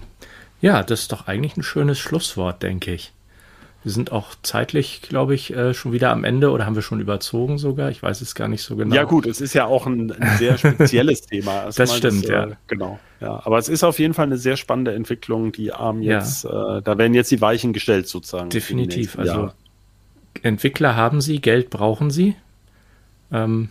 Ja, 0.60 0.82
das 0.82 1.02
ist 1.02 1.12
doch 1.12 1.26
eigentlich 1.28 1.56
ein 1.56 1.62
schönes 1.62 1.98
Schlusswort, 1.98 2.62
denke 2.62 2.92
ich. 2.94 3.12
Wir 3.84 3.90
sind 3.90 4.12
auch 4.12 4.34
zeitlich, 4.42 5.02
glaube 5.02 5.34
ich, 5.34 5.52
äh, 5.54 5.74
schon 5.74 5.92
wieder 5.92 6.10
am 6.10 6.22
Ende 6.22 6.50
oder 6.50 6.66
haben 6.66 6.76
wir 6.76 6.82
schon 6.82 7.00
überzogen 7.00 7.58
sogar? 7.58 7.90
Ich 7.90 8.02
weiß 8.02 8.20
es 8.20 8.34
gar 8.34 8.46
nicht 8.46 8.62
so 8.62 8.76
genau. 8.76 8.94
Ja 8.94 9.04
gut, 9.04 9.26
es 9.26 9.40
ist 9.40 9.54
ja 9.54 9.64
auch 9.64 9.86
ein, 9.86 10.12
ein 10.12 10.38
sehr 10.38 10.56
spezielles 10.56 11.22
Thema. 11.26 11.64
Das 11.64 11.78
mal 11.78 11.88
stimmt, 11.88 12.24
das, 12.24 12.30
äh, 12.30 12.32
ja. 12.32 12.48
Genau. 12.68 13.00
Ja, 13.20 13.40
aber 13.44 13.58
es 13.58 13.68
ist 13.68 13.82
auf 13.82 13.98
jeden 13.98 14.14
Fall 14.14 14.26
eine 14.26 14.36
sehr 14.36 14.56
spannende 14.56 14.94
Entwicklung, 14.94 15.52
die 15.52 15.72
ARM 15.72 16.00
jetzt, 16.02 16.44
ja. 16.44 16.78
äh, 16.78 16.82
da 16.82 16.96
werden 16.96 17.14
jetzt 17.14 17.30
die 17.30 17.40
Weichen 17.40 17.72
gestellt 17.72 18.06
sozusagen. 18.08 18.50
Definitiv. 18.50 19.18
Also. 19.18 19.50
Entwickler 20.42 20.96
haben 20.96 21.20
sie, 21.20 21.40
Geld 21.40 21.70
brauchen 21.70 22.10
sie. 22.10 22.36
Ähm, 23.32 23.68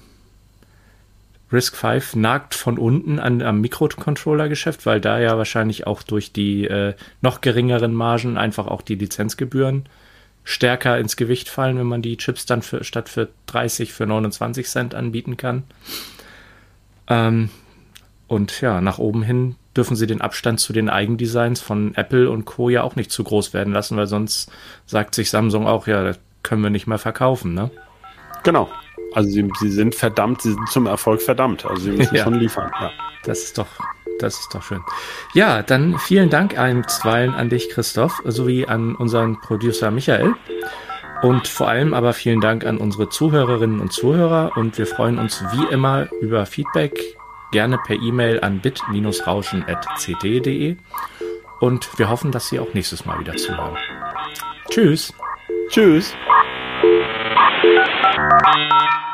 Risk 1.51 1.75
5 1.75 2.15
nagt 2.15 2.55
von 2.55 2.77
unten 2.77 3.19
an, 3.19 3.41
am 3.41 3.61
Mikrocontroller-Geschäft, 3.61 4.85
weil 4.85 5.01
da 5.01 5.19
ja 5.19 5.37
wahrscheinlich 5.37 5.87
auch 5.87 6.03
durch 6.03 6.31
die 6.31 6.65
äh, 6.65 6.93
noch 7.21 7.41
geringeren 7.41 7.93
Margen 7.93 8.37
einfach 8.37 8.67
auch 8.67 8.81
die 8.81 8.95
Lizenzgebühren 8.95 9.85
stärker 10.43 10.97
ins 10.97 11.15
Gewicht 11.15 11.49
fallen, 11.49 11.77
wenn 11.77 11.87
man 11.87 12.01
die 12.01 12.17
Chips 12.17 12.45
dann 12.45 12.61
für, 12.61 12.83
statt 12.83 13.09
für 13.09 13.29
30 13.47 13.93
für 13.93 14.07
29 14.07 14.67
Cent 14.67 14.95
anbieten 14.95 15.37
kann. 15.37 15.63
Ähm, 17.07 17.49
und 18.27 18.61
ja, 18.61 18.81
nach 18.81 18.97
oben 18.97 19.23
hin 19.23 19.55
dürfen 19.75 19.95
sie 19.95 20.07
den 20.07 20.21
Abstand 20.21 20.59
zu 20.59 20.73
den 20.73 20.89
Eigendesigns 20.89 21.61
von 21.61 21.95
Apple 21.95 22.29
und 22.29 22.45
Co. 22.45 22.69
ja 22.69 22.83
auch 22.83 22.95
nicht 22.95 23.11
zu 23.11 23.23
groß 23.23 23.53
werden 23.53 23.73
lassen, 23.73 23.97
weil 23.97 24.07
sonst 24.07 24.51
sagt 24.85 25.15
sich 25.15 25.29
Samsung 25.29 25.67
auch, 25.67 25.87
ja, 25.87 26.03
das 26.03 26.19
können 26.43 26.63
wir 26.63 26.69
nicht 26.69 26.87
mehr 26.87 26.97
verkaufen, 26.97 27.53
ne? 27.53 27.69
Genau. 28.43 28.69
Also 29.13 29.29
sie, 29.29 29.47
sie 29.59 29.69
sind 29.69 29.93
verdammt, 29.95 30.41
sie 30.41 30.53
sind 30.53 30.69
zum 30.69 30.87
Erfolg 30.87 31.21
verdammt. 31.21 31.65
Also 31.65 31.81
sie 31.83 31.91
müssen 31.91 32.15
Ja. 32.15 32.23
schon 32.23 32.35
liefern. 32.35 32.71
Ja. 32.79 32.91
Das 33.23 33.43
ist 33.43 33.57
doch, 33.57 33.67
das 34.19 34.39
ist 34.39 34.53
doch 34.55 34.63
schön. 34.63 34.79
Ja, 35.33 35.61
dann 35.63 35.97
vielen 35.99 36.29
Dank 36.29 36.57
einstweilen 36.57 37.33
an 37.35 37.49
dich, 37.49 37.69
Christoph, 37.69 38.21
sowie 38.25 38.65
an 38.65 38.95
unseren 38.95 39.39
Producer 39.41 39.91
Michael. 39.91 40.33
Und 41.21 41.47
vor 41.47 41.67
allem 41.67 41.93
aber 41.93 42.13
vielen 42.13 42.41
Dank 42.41 42.65
an 42.65 42.77
unsere 42.77 43.09
Zuhörerinnen 43.09 43.79
und 43.79 43.93
Zuhörer. 43.93 44.53
Und 44.55 44.79
wir 44.79 44.87
freuen 44.87 45.19
uns 45.19 45.43
wie 45.53 45.65
immer 45.71 46.07
über 46.19 46.47
Feedback, 46.47 46.99
gerne 47.51 47.77
per 47.85 47.95
E-Mail 47.97 48.39
an 48.41 48.59
bit-rauschen.ct.de. 48.59 50.77
Und 51.59 51.99
wir 51.99 52.09
hoffen, 52.09 52.31
dass 52.31 52.49
Sie 52.49 52.59
auch 52.59 52.73
nächstes 52.73 53.05
Mal 53.05 53.19
wieder 53.19 53.35
zuhören. 53.35 53.77
Tschüss. 54.71 55.13
Tschüss. 55.69 56.15
thank 58.39 58.71
you 58.71 59.10